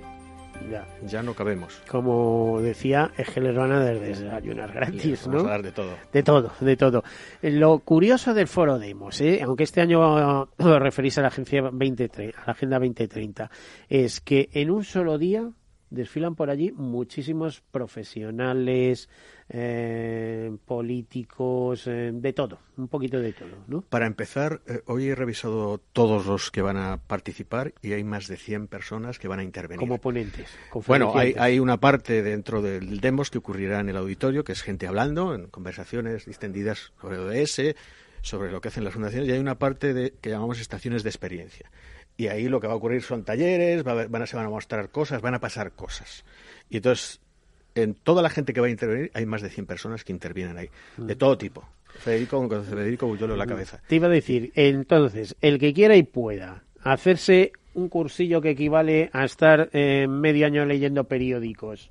Ya. 0.69 0.86
ya 1.06 1.21
no 1.21 1.34
cabemos. 1.34 1.82
Como 1.89 2.60
decía, 2.62 3.12
es 3.17 3.30
que 3.30 3.41
les 3.41 3.56
van 3.56 3.71
a 3.74 3.84
dar 3.84 4.00
desayunar 4.00 4.71
gratis, 4.71 5.26
Vamos 5.28 5.43
¿no? 5.43 5.50
a 5.50 5.52
dar 5.52 5.63
de 5.63 5.71
todo. 5.71 5.91
De 6.13 6.24
todo, 6.24 6.52
de 6.62 6.78
todo. 6.78 7.04
Lo 7.41 7.80
curioso 7.80 8.34
del 8.34 8.48
foro 8.48 8.80
Demos, 8.80 9.19
¿eh? 9.21 9.41
aunque 9.43 9.63
este 9.63 9.82
año 9.82 10.45
referís 10.58 11.17
a 11.17 11.21
la 11.21 11.28
agencia 11.28 11.62
2030, 11.62 12.39
a 12.41 12.45
la 12.45 12.52
agenda 12.54 12.80
2030, 12.80 13.50
es 13.89 14.21
que 14.21 14.50
en 14.54 14.71
un 14.71 14.84
solo 14.84 15.17
día 15.17 15.50
desfilan 15.95 16.36
por 16.36 16.49
allí 16.49 16.71
muchísimos 16.71 17.62
profesionales, 17.71 19.10
eh, 19.49 20.51
políticos, 20.65 21.88
eh, 21.88 22.12
de 22.13 22.34
todo, 22.34 22.60
un 22.77 22.88
poquito 22.88 23.19
de 23.19 23.34
todo, 23.34 23.63
¿no? 23.67 23.81
Para 23.81 24.05
empezar, 24.05 24.62
eh, 24.67 24.81
hoy 24.86 25.08
he 25.08 25.15
revisado 25.15 25.79
todos 25.93 26.25
los 26.25 26.51
que 26.51 26.62
van 26.62 26.77
a 26.77 26.97
participar 26.97 27.73
y 27.81 27.93
hay 27.93 28.03
más 28.03 28.27
de 28.27 28.38
100 28.38 28.67
personas 28.67 29.19
que 29.19 29.27
van 29.27 29.39
a 29.39 29.43
intervenir. 29.43 29.79
Como 29.79 29.99
ponentes. 29.99 30.47
Bueno, 30.86 31.13
hay, 31.15 31.36
hay 31.38 31.60
una 31.60 31.79
parte 31.79 32.21
dentro 32.21 32.62
del 32.62 32.99
demos 32.99 33.31
que 33.31 33.38
ocurrirá 33.38 33.79
en 33.79 33.89
el 33.89 33.97
auditorio, 33.97 34.43
que 34.43 34.51
es 34.51 34.62
gente 34.62 34.88
hablando, 34.88 35.34
en 35.34 35.47
conversaciones 35.47 36.25
distendidas 36.25 36.93
sobre 36.99 37.17
ODS, 37.17 37.75
sobre 38.21 38.51
lo 38.51 38.60
que 38.60 38.69
hacen 38.69 38.84
las 38.84 38.93
fundaciones, 38.93 39.29
y 39.29 39.31
hay 39.31 39.39
una 39.39 39.60
parte 39.60 39.93
de, 39.93 40.13
que 40.19 40.31
llamamos 40.31 40.60
estaciones 40.60 41.03
de 41.03 41.10
experiencia. 41.10 41.69
Y 42.17 42.28
ahí 42.28 42.47
lo 42.47 42.60
que 42.60 42.67
va 42.67 42.73
a 42.73 42.78
ocurrir 42.78 43.01
son 43.01 43.23
talleres, 43.23 43.86
va 43.86 43.91
a 43.91 44.08
van 44.08 44.21
a, 44.21 44.25
se 44.25 44.38
van 44.38 44.45
a 44.45 44.49
mostrar 44.49 44.89
cosas, 44.89 45.21
van 45.21 45.36
a 45.36 45.39
pasar 45.39 45.73
cosas. 45.73 46.23
Y 46.69 46.78
entonces, 46.78 47.19
en 47.75 47.93
toda 47.93 48.21
la 48.21 48.30
gente 48.30 48.54
que 48.54 48.62
va 48.62 48.67
a 48.67 48.69
intervenir, 48.69 49.12
hay 49.13 49.25
más 49.25 49.41
de 49.41 49.49
100 49.49 49.65
personas 49.65 50.04
que 50.04 50.13
intervienen 50.13 50.58
ahí, 50.58 50.69
de 50.97 51.15
todo 51.15 51.38
tipo. 51.38 51.67
Federico, 51.99 52.47
con 52.47 52.63
Federico 52.63 53.08
Bullolo 53.08 53.34
en 53.34 53.39
la 53.39 53.47
cabeza. 53.47 53.82
Te 53.88 53.95
iba 53.95 54.08
a 54.08 54.10
decir, 54.10 54.51
entonces, 54.56 55.36
el 55.41 55.60
que 55.60 55.73
quiera 55.73 55.95
y 55.95 56.04
pueda 56.04 56.63
hacerse 56.82 57.51
un 57.73 57.89
cursillo 57.89 58.41
que 58.41 58.51
equivale 58.51 59.10
a 59.13 59.25
estar 59.25 59.69
eh, 59.73 60.08
medio 60.08 60.45
año 60.45 60.65
leyendo 60.65 61.06
periódicos 61.06 61.89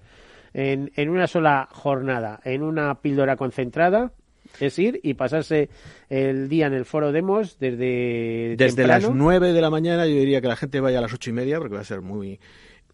en, 0.52 0.92
en 0.96 1.10
una 1.10 1.26
sola 1.26 1.68
jornada, 1.70 2.40
en 2.44 2.62
una 2.62 2.94
píldora 3.00 3.36
concentrada, 3.36 4.12
es 4.60 4.78
ir 4.78 5.00
y 5.02 5.14
pasarse 5.14 5.68
el 6.08 6.48
día 6.48 6.66
en 6.66 6.74
el 6.74 6.84
foro 6.84 7.12
Demos 7.12 7.58
desde 7.58 8.54
Desde 8.56 8.76
temprano. 8.76 9.08
las 9.08 9.16
9 9.16 9.52
de 9.52 9.60
la 9.60 9.70
mañana 9.70 10.06
yo 10.06 10.14
diría 10.14 10.40
que 10.40 10.48
la 10.48 10.56
gente 10.56 10.80
vaya 10.80 10.98
a 10.98 11.02
las 11.02 11.12
ocho 11.12 11.30
y 11.30 11.32
media 11.32 11.58
porque 11.58 11.74
va 11.74 11.80
a 11.80 11.84
ser 11.84 12.00
muy... 12.00 12.38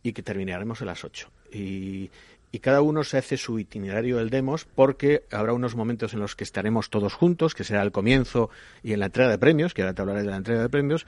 y 0.03 0.13
que 0.13 0.23
terminaremos 0.23 0.83
a 0.83 0.85
las 0.85 1.05
8. 1.05 1.29
Y, 1.53 2.11
y 2.53 2.59
cada 2.59 2.83
uno 2.83 3.05
se 3.05 3.19
hace 3.19 3.37
su 3.37 3.59
itinerario 3.59 4.17
del 4.19 4.31
demos 4.31 4.65
porque 4.65 5.25
habrá 5.31 5.53
unos 5.53 5.77
momentos 5.77 6.15
en 6.15 6.21
los 6.21 6.35
que 6.35 6.45
estaremos 6.45 6.91
todos 6.91 7.15
juntos, 7.15 7.55
que 7.55 7.65
será 7.65 7.83
el 7.83 7.93
comienzo 7.93 8.51
y 8.83 8.93
en 8.93 9.01
la 9.01 9.07
entrega 9.07 9.31
de 9.31 9.39
premios, 9.39 9.75
que 9.75 9.83
ahora 9.83 9.95
te 9.95 10.03
hablaré 10.03 10.23
de 10.23 10.31
la 10.31 10.37
entrega 10.37 10.63
de 10.63 10.69
premios, 10.69 11.07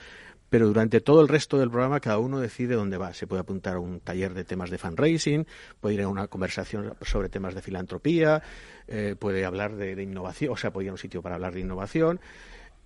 pero 0.53 0.67
durante 0.67 1.01
todo 1.01 1.23
el 1.23 1.29
resto 1.29 1.59
del 1.59 1.71
programa 1.71 1.99
cada 1.99 2.19
uno 2.19 2.39
decide 2.39 2.75
dónde 2.75 2.99
va. 2.99 3.15
Se 3.15 3.27
puede 3.27 3.41
apuntar 3.41 3.77
a 3.77 3.81
un 3.81 4.01
taller 4.01 4.35
de 4.35 4.45
temas 4.45 4.69
de 4.69 4.77
fundraising, 4.77 5.47
puede 5.81 5.95
ir 5.95 6.03
a 6.03 6.09
una 6.09 6.29
conversación 6.29 6.95
sobre 7.01 7.31
temas 7.31 7.55
de 7.55 7.63
filantropía, 7.63 8.43
eh, 8.87 9.17
puede 9.19 9.47
hablar 9.47 9.77
de, 9.77 9.97
de 9.97 10.03
innovación, 10.03 10.53
o 10.53 10.57
sea, 10.59 10.71
puede 10.71 10.85
ir 10.85 10.91
a 10.91 10.93
un 10.93 10.99
sitio 10.99 11.23
para 11.23 11.37
hablar 11.37 11.55
de 11.55 11.61
innovación 11.61 12.21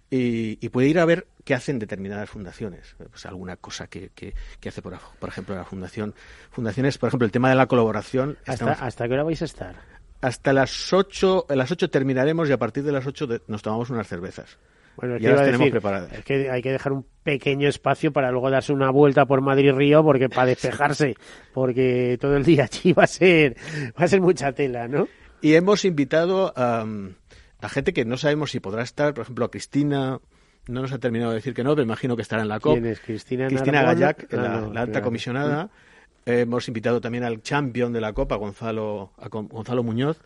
y, 0.08 0.64
y 0.64 0.68
puede 0.68 0.86
ir 0.86 1.00
a 1.00 1.04
ver 1.04 1.26
qué 1.44 1.54
hacen 1.54 1.80
determinadas 1.80 2.30
fundaciones. 2.30 2.94
Pues 3.10 3.26
alguna 3.26 3.56
cosa 3.56 3.88
que, 3.88 4.10
que, 4.14 4.34
que 4.60 4.68
hace, 4.68 4.80
por, 4.80 4.96
por 5.18 5.28
ejemplo, 5.28 5.56
la 5.56 5.64
fundación. 5.64 6.14
Fundaciones, 6.52 6.98
por 6.98 7.08
ejemplo, 7.08 7.26
el 7.26 7.32
tema 7.32 7.48
de 7.48 7.56
la 7.56 7.66
colaboración. 7.66 8.38
¿Hasta, 8.42 8.52
estamos- 8.52 8.78
¿Hasta 8.82 9.08
qué 9.08 9.14
hora 9.14 9.24
vais 9.24 9.42
a 9.42 9.46
estar? 9.46 9.74
hasta 10.22 10.52
las 10.52 10.92
8, 10.92 11.46
a 11.48 11.54
las 11.56 11.70
8 11.70 11.90
terminaremos 11.90 12.48
y 12.48 12.52
a 12.52 12.58
partir 12.58 12.82
de 12.84 12.90
las 12.92 13.06
8 13.06 13.26
de- 13.26 13.42
nos 13.48 13.62
tomamos 13.62 13.90
unas 13.90 14.08
cervezas. 14.08 14.56
Bueno, 14.96 15.16
es 15.16 15.22
ya 15.22 15.30
las 15.30 15.40
tenemos 15.40 15.58
decir, 15.60 15.72
preparadas. 15.72 16.12
Es 16.12 16.24
que 16.24 16.50
hay 16.50 16.62
que 16.62 16.72
dejar 16.72 16.92
un 16.92 17.06
pequeño 17.22 17.68
espacio 17.68 18.12
para 18.12 18.30
luego 18.30 18.50
darse 18.50 18.72
una 18.72 18.90
vuelta 18.90 19.26
por 19.26 19.40
Madrid 19.40 19.72
Río, 19.72 20.02
porque 20.02 20.28
para 20.28 20.46
despejarse, 20.46 21.14
porque 21.52 22.16
todo 22.20 22.36
el 22.36 22.44
día 22.44 22.64
allí 22.64 22.92
va 22.92 23.04
a 23.04 23.06
ser, 23.08 23.56
va 23.98 24.04
a 24.04 24.08
ser 24.08 24.20
mucha 24.20 24.52
tela, 24.52 24.88
¿no? 24.88 25.08
Y 25.42 25.54
hemos 25.54 25.84
invitado 25.84 26.52
a, 26.56 26.86
a 27.60 27.68
gente 27.68 27.92
que 27.92 28.04
no 28.04 28.16
sabemos 28.16 28.50
si 28.50 28.60
podrá 28.60 28.82
estar, 28.82 29.14
por 29.14 29.22
ejemplo, 29.22 29.44
a 29.44 29.50
Cristina. 29.50 30.18
No 30.68 30.82
nos 30.82 30.92
ha 30.92 30.98
terminado 30.98 31.30
de 31.30 31.36
decir 31.36 31.54
que 31.54 31.62
no, 31.62 31.70
pero 31.76 31.84
imagino 31.84 32.16
que 32.16 32.22
estará 32.22 32.42
en 32.42 32.48
la 32.48 32.58
COP. 32.58 32.72
¿Quién 32.72 32.86
es? 32.86 32.98
Cristina 33.00 33.46
Cristina? 33.46 33.82
Gallac, 33.82 34.26
Ah, 34.32 34.36
la, 34.36 34.48
no, 34.60 34.72
la 34.72 34.80
alta 34.80 34.92
claro. 34.92 35.04
comisionada. 35.04 35.70
Eh, 36.24 36.40
hemos 36.40 36.66
invitado 36.66 37.00
también 37.00 37.22
al 37.22 37.40
champion 37.42 37.92
de 37.92 38.00
la 38.00 38.12
Copa, 38.12 38.34
Gonzalo, 38.34 39.12
a 39.16 39.28
Gon- 39.28 39.46
Gonzalo 39.48 39.84
Muñoz, 39.84 40.20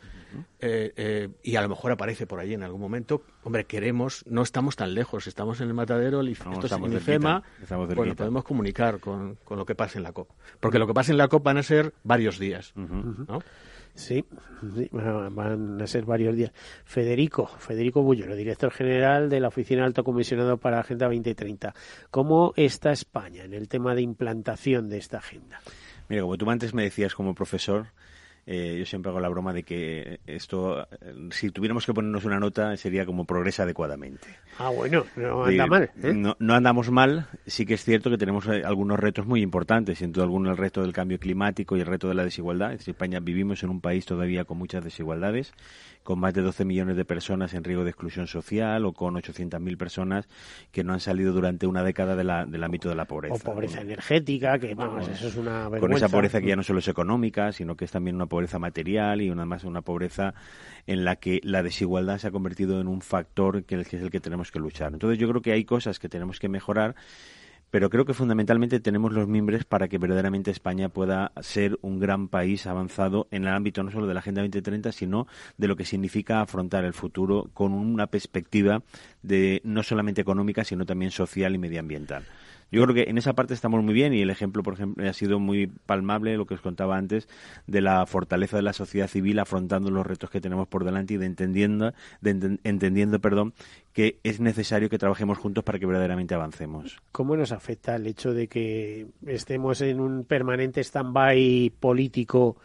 eh, 0.60 0.92
eh, 0.96 1.28
y 1.42 1.56
a 1.56 1.62
lo 1.62 1.68
mejor 1.68 1.92
aparece 1.92 2.26
por 2.26 2.38
allí 2.40 2.54
en 2.54 2.62
algún 2.62 2.80
momento. 2.80 3.22
Hombre, 3.44 3.64
queremos, 3.64 4.24
no 4.26 4.42
estamos 4.42 4.76
tan 4.76 4.94
lejos, 4.94 5.26
estamos 5.26 5.60
en 5.60 5.68
el 5.68 5.74
matadero, 5.74 6.20
el, 6.20 6.28
IF- 6.28 6.44
No, 6.44 6.52
esto 6.52 6.66
es 6.66 6.72
estamos 6.72 6.92
IFEMA, 6.92 7.42
estamos 7.62 7.94
bueno, 7.94 8.14
podemos 8.16 8.44
comunicar 8.44 9.00
con, 9.00 9.36
con 9.44 9.58
lo 9.58 9.64
que 9.66 9.74
pase 9.74 9.98
en 9.98 10.04
la 10.04 10.12
COP. 10.12 10.28
Porque 10.60 10.78
lo 10.78 10.86
que 10.86 10.94
pase 10.94 11.12
en 11.12 11.18
la 11.18 11.28
COP 11.28 11.42
van 11.44 11.58
a 11.58 11.62
ser 11.62 11.94
varios 12.04 12.38
días, 12.38 12.72
¿no? 12.76 13.40
Sí, 13.92 14.24
sí, 14.76 14.88
van 14.92 15.34
van 15.34 15.82
a 15.82 15.86
ser 15.86 16.04
varios 16.04 16.36
días. 16.36 16.52
Federico, 16.84 17.46
Federico 17.46 18.02
Bullero, 18.02 18.36
director 18.36 18.70
general 18.70 19.28
de 19.28 19.40
la 19.40 19.48
Oficina 19.48 19.84
Alto 19.84 20.04
Comisionado 20.04 20.58
para 20.58 20.76
la 20.76 20.82
Agenda 20.82 21.06
2030. 21.06 21.74
¿Cómo 22.10 22.52
está 22.56 22.92
España 22.92 23.42
en 23.44 23.52
el 23.52 23.68
tema 23.68 23.94
de 23.96 24.02
implantación 24.02 24.88
de 24.88 24.98
esta 24.98 25.18
agenda? 25.18 25.60
Mira, 26.08 26.22
como 26.22 26.36
tú 26.38 26.48
antes 26.48 26.72
me 26.72 26.84
decías 26.84 27.14
como 27.16 27.34
profesor, 27.34 27.88
eh, 28.46 28.76
yo 28.78 28.86
siempre 28.86 29.10
hago 29.10 29.20
la 29.20 29.28
broma 29.28 29.52
de 29.52 29.62
que 29.62 30.20
esto, 30.26 30.80
eh, 30.80 31.14
si 31.30 31.50
tuviéramos 31.50 31.86
que 31.86 31.94
ponernos 31.94 32.24
una 32.24 32.40
nota, 32.40 32.76
sería 32.76 33.06
como 33.06 33.24
progresa 33.24 33.64
adecuadamente. 33.64 34.26
Ah, 34.58 34.70
bueno, 34.70 35.04
no 35.16 35.44
anda 35.44 35.66
mal. 35.66 35.90
¿eh? 36.02 36.12
No, 36.14 36.36
no 36.38 36.54
andamos 36.54 36.90
mal, 36.90 37.26
sí 37.46 37.66
que 37.66 37.74
es 37.74 37.84
cierto 37.84 38.10
que 38.10 38.18
tenemos 38.18 38.46
eh, 38.48 38.62
algunos 38.64 38.98
retos 38.98 39.26
muy 39.26 39.42
importantes, 39.42 40.04
todo 40.12 40.24
alguno 40.24 40.50
el 40.50 40.56
reto 40.56 40.82
del 40.82 40.92
cambio 40.92 41.18
climático 41.18 41.76
y 41.76 41.80
el 41.80 41.86
reto 41.86 42.08
de 42.08 42.14
la 42.14 42.24
desigualdad. 42.24 42.72
En 42.72 42.78
España 42.78 43.20
vivimos 43.20 43.62
en 43.62 43.70
un 43.70 43.80
país 43.80 44.06
todavía 44.06 44.44
con 44.44 44.58
muchas 44.58 44.84
desigualdades, 44.84 45.52
con 46.02 46.18
más 46.18 46.32
de 46.34 46.40
12 46.42 46.64
millones 46.64 46.96
de 46.96 47.04
personas 47.04 47.52
en 47.54 47.62
riesgo 47.62 47.84
de 47.84 47.90
exclusión 47.90 48.26
social 48.26 48.84
o 48.86 48.92
con 48.92 49.14
800.000 49.16 49.76
personas 49.76 50.28
que 50.72 50.82
no 50.82 50.92
han 50.94 51.00
salido 51.00 51.32
durante 51.32 51.66
una 51.66 51.84
década 51.84 52.16
de 52.16 52.24
la- 52.24 52.46
del 52.46 52.64
ámbito 52.64 52.88
de 52.88 52.94
la 52.94 53.04
pobreza. 53.04 53.34
O 53.34 53.38
pobreza 53.38 53.80
energética, 53.82 54.58
que 54.58 54.74
vamos, 54.74 55.06
eso 55.08 55.28
es 55.28 55.36
una 55.36 55.68
vergüenza. 55.68 55.80
Con 55.80 55.92
esa 55.92 56.08
pobreza 56.08 56.40
que 56.40 56.48
ya 56.48 56.56
no 56.56 56.62
solo 56.62 56.78
es 56.78 56.88
económica, 56.88 57.52
sino 57.52 57.76
que 57.76 57.84
es 57.84 57.90
también 57.90 58.16
una 58.16 58.26
pobreza 58.26 58.58
material 58.58 59.20
y 59.20 59.30
una 59.30 59.44
más 59.44 59.64
una 59.64 59.82
pobreza 59.82 60.34
en 60.86 61.04
la 61.04 61.16
que 61.16 61.40
la 61.44 61.62
desigualdad 61.62 62.18
se 62.18 62.28
ha 62.28 62.30
convertido 62.30 62.80
en 62.80 62.88
un 62.88 63.02
factor 63.02 63.62
que, 63.64 63.84
que 63.84 63.96
es 63.96 64.02
el 64.02 64.10
que 64.10 64.20
tenemos 64.20 64.50
que 64.50 64.58
luchar. 64.58 64.92
Entonces 64.94 65.18
yo 65.18 65.28
creo 65.28 65.42
que 65.42 65.52
hay 65.52 65.64
cosas 65.64 65.98
que 65.98 66.08
tenemos 66.08 66.40
que 66.40 66.48
mejorar, 66.48 66.94
pero 67.70 67.90
creo 67.90 68.04
que 68.04 68.14
fundamentalmente 68.14 68.80
tenemos 68.80 69.12
los 69.12 69.28
mimbres 69.28 69.64
para 69.64 69.88
que 69.88 69.98
verdaderamente 69.98 70.50
España 70.50 70.88
pueda 70.88 71.32
ser 71.40 71.78
un 71.82 71.98
gran 71.98 72.28
país 72.28 72.66
avanzado 72.66 73.28
en 73.30 73.44
el 73.44 73.54
ámbito 73.54 73.82
no 73.82 73.90
solo 73.90 74.06
de 74.06 74.14
la 74.14 74.20
Agenda 74.20 74.42
2030, 74.42 74.92
sino 74.92 75.26
de 75.56 75.68
lo 75.68 75.76
que 75.76 75.84
significa 75.84 76.40
afrontar 76.40 76.84
el 76.84 76.94
futuro 76.94 77.50
con 77.54 77.72
una 77.72 78.08
perspectiva 78.08 78.82
de 79.22 79.60
no 79.64 79.82
solamente 79.82 80.20
económica, 80.20 80.64
sino 80.64 80.84
también 80.84 81.10
social 81.10 81.54
y 81.54 81.58
medioambiental. 81.58 82.24
Yo 82.70 82.82
creo 82.84 82.94
que 82.94 83.10
en 83.10 83.18
esa 83.18 83.32
parte 83.32 83.54
estamos 83.54 83.82
muy 83.82 83.94
bien 83.94 84.14
y 84.14 84.22
el 84.22 84.30
ejemplo, 84.30 84.62
por 84.62 84.74
ejemplo, 84.74 85.08
ha 85.08 85.12
sido 85.12 85.40
muy 85.40 85.66
palmable 85.66 86.36
lo 86.36 86.46
que 86.46 86.54
os 86.54 86.60
contaba 86.60 86.96
antes 86.96 87.28
de 87.66 87.80
la 87.80 88.06
fortaleza 88.06 88.56
de 88.56 88.62
la 88.62 88.72
sociedad 88.72 89.08
civil 89.08 89.38
afrontando 89.38 89.90
los 89.90 90.06
retos 90.06 90.30
que 90.30 90.40
tenemos 90.40 90.68
por 90.68 90.84
delante 90.84 91.14
y 91.14 91.16
de 91.16 91.26
entendiendo, 91.26 91.92
entendiendo, 92.22 93.20
perdón, 93.20 93.54
que 93.92 94.20
es 94.22 94.40
necesario 94.40 94.88
que 94.88 94.98
trabajemos 94.98 95.38
juntos 95.38 95.64
para 95.64 95.78
que 95.78 95.86
verdaderamente 95.86 96.34
avancemos. 96.34 97.00
¿Cómo 97.12 97.36
nos 97.36 97.52
afecta 97.52 97.96
el 97.96 98.06
hecho 98.06 98.32
de 98.32 98.48
que 98.48 99.06
estemos 99.26 99.80
en 99.80 100.00
un 100.00 100.24
permanente 100.24 100.80
stand-by 100.82 101.72
político 101.80 102.56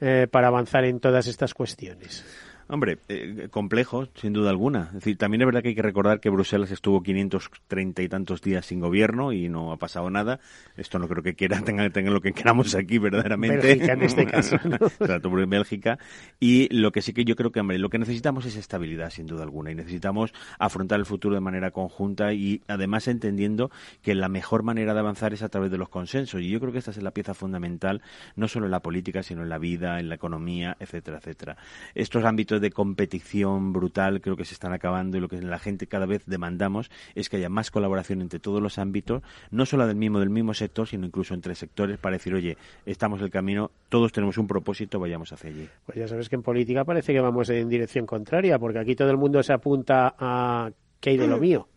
eh, 0.00 0.26
para 0.30 0.48
avanzar 0.48 0.84
en 0.84 1.00
todas 1.00 1.26
estas 1.26 1.54
cuestiones? 1.54 2.24
Hombre, 2.74 2.98
eh, 3.08 3.46
complejo, 3.52 4.08
sin 4.16 4.32
duda 4.32 4.50
alguna. 4.50 4.86
Es 4.88 4.94
decir, 4.94 5.16
también 5.16 5.42
es 5.42 5.46
verdad 5.46 5.62
que 5.62 5.68
hay 5.68 5.74
que 5.76 5.82
recordar 5.82 6.18
que 6.18 6.28
Bruselas 6.28 6.72
estuvo 6.72 7.04
530 7.04 8.02
y 8.02 8.08
tantos 8.08 8.42
días 8.42 8.66
sin 8.66 8.80
gobierno 8.80 9.32
y 9.32 9.48
no 9.48 9.70
ha 9.70 9.76
pasado 9.76 10.10
nada. 10.10 10.40
Esto 10.76 10.98
no 10.98 11.06
creo 11.06 11.22
que 11.22 11.34
quiera 11.34 11.60
tenga, 11.64 11.88
tenga 11.90 12.10
lo 12.10 12.20
que 12.20 12.32
queramos 12.32 12.74
aquí 12.74 12.98
verdaderamente. 12.98 13.64
Bélgica 13.64 13.92
en 13.92 14.02
este 14.02 14.26
caso. 14.26 14.56
¿no? 14.64 15.38
en 15.40 15.50
Bélgica. 15.50 16.00
Y 16.40 16.68
lo 16.74 16.90
que 16.90 17.00
sí 17.00 17.12
que 17.12 17.24
yo 17.24 17.36
creo 17.36 17.52
que, 17.52 17.60
hombre, 17.60 17.78
lo 17.78 17.90
que 17.90 18.00
necesitamos 18.00 18.44
es 18.44 18.56
estabilidad, 18.56 19.10
sin 19.10 19.28
duda 19.28 19.44
alguna. 19.44 19.70
Y 19.70 19.76
necesitamos 19.76 20.32
afrontar 20.58 20.98
el 20.98 21.06
futuro 21.06 21.36
de 21.36 21.40
manera 21.40 21.70
conjunta 21.70 22.32
y 22.32 22.60
además 22.66 23.06
entendiendo 23.06 23.70
que 24.02 24.16
la 24.16 24.28
mejor 24.28 24.64
manera 24.64 24.94
de 24.94 24.98
avanzar 24.98 25.32
es 25.32 25.44
a 25.44 25.48
través 25.48 25.70
de 25.70 25.78
los 25.78 25.90
consensos. 25.90 26.40
Y 26.40 26.50
yo 26.50 26.58
creo 26.58 26.72
que 26.72 26.78
esta 26.78 26.90
es 26.90 27.00
la 27.00 27.12
pieza 27.12 27.34
fundamental, 27.34 28.02
no 28.34 28.48
solo 28.48 28.66
en 28.66 28.72
la 28.72 28.80
política, 28.80 29.22
sino 29.22 29.42
en 29.44 29.48
la 29.48 29.58
vida, 29.58 30.00
en 30.00 30.08
la 30.08 30.16
economía, 30.16 30.76
etcétera, 30.80 31.18
etcétera. 31.18 31.56
Estos 31.94 32.24
ámbitos 32.24 32.63
de 32.64 32.70
competición 32.70 33.72
brutal 33.74 34.22
creo 34.22 34.36
que 34.36 34.46
se 34.46 34.54
están 34.54 34.72
acabando 34.72 35.18
y 35.18 35.20
lo 35.20 35.28
que 35.28 35.40
la 35.42 35.58
gente 35.58 35.86
cada 35.86 36.06
vez 36.06 36.22
demandamos 36.24 36.90
es 37.14 37.28
que 37.28 37.36
haya 37.36 37.50
más 37.50 37.70
colaboración 37.70 38.22
entre 38.22 38.40
todos 38.40 38.62
los 38.62 38.78
ámbitos, 38.78 39.22
no 39.50 39.66
solo 39.66 39.86
del 39.86 39.96
mismo 39.96 40.18
del 40.18 40.30
mismo 40.30 40.54
sector, 40.54 40.88
sino 40.88 41.06
incluso 41.06 41.34
entre 41.34 41.54
sectores 41.54 41.98
para 41.98 42.14
decir, 42.14 42.34
oye, 42.34 42.56
estamos 42.86 43.20
en 43.20 43.26
el 43.26 43.30
camino, 43.30 43.70
todos 43.90 44.12
tenemos 44.12 44.38
un 44.38 44.46
propósito, 44.46 44.98
vayamos 44.98 45.30
hacia 45.32 45.50
allí. 45.50 45.68
Pues 45.84 45.98
ya 45.98 46.08
sabes 46.08 46.30
que 46.30 46.36
en 46.36 46.42
política 46.42 46.84
parece 46.84 47.12
que 47.12 47.20
vamos 47.20 47.50
en 47.50 47.68
dirección 47.68 48.06
contraria, 48.06 48.58
porque 48.58 48.78
aquí 48.78 48.96
todo 48.96 49.10
el 49.10 49.18
mundo 49.18 49.42
se 49.42 49.52
apunta 49.52 50.14
a 50.18 50.70
qué 51.00 51.10
hay 51.10 51.16
de 51.18 51.26
lo 51.26 51.38
mío. 51.38 51.68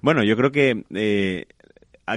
Bueno, 0.00 0.24
yo 0.24 0.36
creo 0.36 0.50
que 0.50 0.84
eh, 0.94 1.46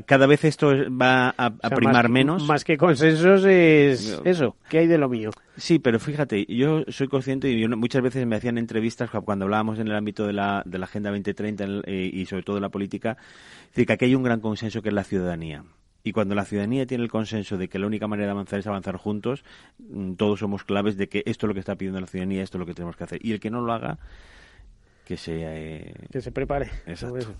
cada 0.05 0.27
vez 0.27 0.43
esto 0.43 0.73
va 0.89 1.33
a, 1.37 1.51
primar 1.69 2.09
menos. 2.09 2.45
Más 2.45 2.63
que 2.63 2.77
consensos 2.77 3.45
es 3.45 4.19
eso, 4.23 4.55
¿qué 4.69 4.79
hay 4.79 4.87
de 4.87 4.97
lo 4.97 5.09
mío? 5.09 5.31
Sí, 5.55 5.79
pero 5.79 5.99
fíjate, 5.99 6.45
yo 6.45 6.83
soy 6.89 7.07
consciente 7.07 7.49
y 7.49 7.67
muchas 7.67 8.01
veces 8.01 8.25
me 8.27 8.35
hacían 8.35 8.57
entrevistas 8.57 9.09
cuando 9.23 9.45
hablábamos 9.45 9.79
en 9.79 9.87
el 9.87 9.95
ámbito 9.95 10.27
de 10.27 10.33
la, 10.33 10.61
de 10.65 10.77
la 10.77 10.85
Agenda 10.85 11.09
2030 11.09 11.65
eh, 11.85 12.09
y 12.13 12.25
sobre 12.25 12.43
todo 12.43 12.57
de 12.57 12.61
la 12.61 12.69
política, 12.69 13.17
decir 13.69 13.85
que 13.85 13.93
aquí 13.93 14.05
hay 14.05 14.15
un 14.15 14.23
gran 14.23 14.41
consenso 14.41 14.81
que 14.81 14.89
es 14.89 14.95
la 14.95 15.03
ciudadanía. 15.03 15.63
Y 16.03 16.13
cuando 16.13 16.35
la 16.35 16.45
ciudadanía 16.45 16.85
tiene 16.85 17.03
el 17.03 17.09
consenso 17.09 17.57
de 17.57 17.67
que 17.67 17.79
la 17.79 17.87
única 17.87 18.07
manera 18.07 18.27
de 18.27 18.31
avanzar 18.31 18.59
es 18.59 18.67
avanzar 18.67 18.97
juntos, 18.97 19.43
mm, 19.79 20.13
todos 20.13 20.39
somos 20.39 20.63
claves 20.63 20.95
de 20.95 21.09
que 21.09 21.23
esto 21.25 21.45
es 21.45 21.47
lo 21.49 21.53
que 21.53 21.59
está 21.59 21.75
pidiendo 21.75 21.99
la 21.99 22.07
ciudadanía, 22.07 22.43
esto 22.43 22.57
es 22.57 22.59
lo 22.59 22.65
que 22.65 22.73
tenemos 22.73 22.95
que 22.95 23.03
hacer. 23.03 23.25
Y 23.25 23.33
el 23.33 23.39
que 23.39 23.49
no 23.49 23.61
lo 23.61 23.73
haga, 23.73 23.97
que 25.05 25.17
se... 25.17 25.33
Eh, 25.35 25.93
que 26.11 26.21
se 26.21 26.31
prepare. 26.31 26.69
Exacto. 26.85 27.33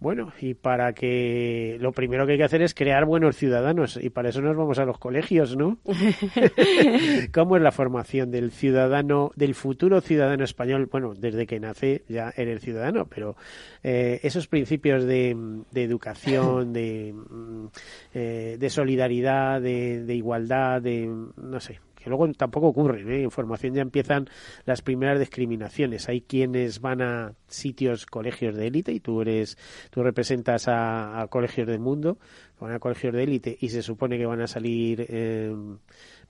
Bueno, 0.00 0.32
y 0.40 0.54
para 0.54 0.92
que 0.92 1.78
lo 1.80 1.92
primero 1.92 2.26
que 2.26 2.32
hay 2.32 2.38
que 2.38 2.44
hacer 2.44 2.62
es 2.62 2.74
crear 2.74 3.04
buenos 3.06 3.36
ciudadanos 3.36 3.98
y 4.02 4.10
para 4.10 4.28
eso 4.28 4.42
nos 4.42 4.56
vamos 4.56 4.78
a 4.78 4.84
los 4.84 4.98
colegios, 4.98 5.56
¿no? 5.56 5.78
¿Cómo 7.32 7.56
es 7.56 7.62
la 7.62 7.72
formación 7.72 8.30
del 8.30 8.50
ciudadano, 8.50 9.30
del 9.36 9.54
futuro 9.54 10.00
ciudadano 10.00 10.44
español? 10.44 10.88
Bueno, 10.90 11.14
desde 11.14 11.46
que 11.46 11.60
nace 11.60 12.04
ya 12.08 12.32
eres 12.36 12.60
ciudadano, 12.60 13.06
pero 13.06 13.36
eh, 13.82 14.20
esos 14.22 14.46
principios 14.46 15.04
de, 15.04 15.36
educación, 15.74 16.72
de, 16.72 17.14
mm, 17.14 17.66
eh, 18.14 18.56
de 18.58 18.70
solidaridad, 18.70 19.60
de, 19.60 20.04
de 20.04 20.14
igualdad, 20.14 20.82
de, 20.82 21.06
no 21.36 21.60
sé, 21.60 21.80
que 22.04 22.10
luego 22.10 22.30
tampoco 22.34 22.68
ocurre. 22.68 23.00
¿eh? 23.00 23.22
En 23.22 23.30
formación 23.30 23.74
ya 23.74 23.80
empiezan 23.80 24.28
las 24.66 24.82
primeras 24.82 25.18
discriminaciones. 25.18 26.06
Hay 26.10 26.20
quienes 26.20 26.80
van 26.80 27.00
a 27.00 27.32
sitios, 27.48 28.04
colegios 28.04 28.54
de 28.54 28.66
élite, 28.66 28.92
y 28.92 29.00
tú 29.00 29.22
eres, 29.22 29.56
tú 29.90 30.02
representas 30.02 30.66
a, 30.68 31.26
colegios 31.30 31.66
del 31.66 31.80
mundo, 31.80 32.18
van 32.60 32.72
a 32.72 32.78
colegios 32.78 33.14
de 33.14 33.22
élite 33.22 33.56
y 33.58 33.70
se 33.70 33.80
supone 33.80 34.18
que 34.18 34.26
van 34.26 34.42
a 34.42 34.46
salir 34.46 35.06
eh, 35.08 35.54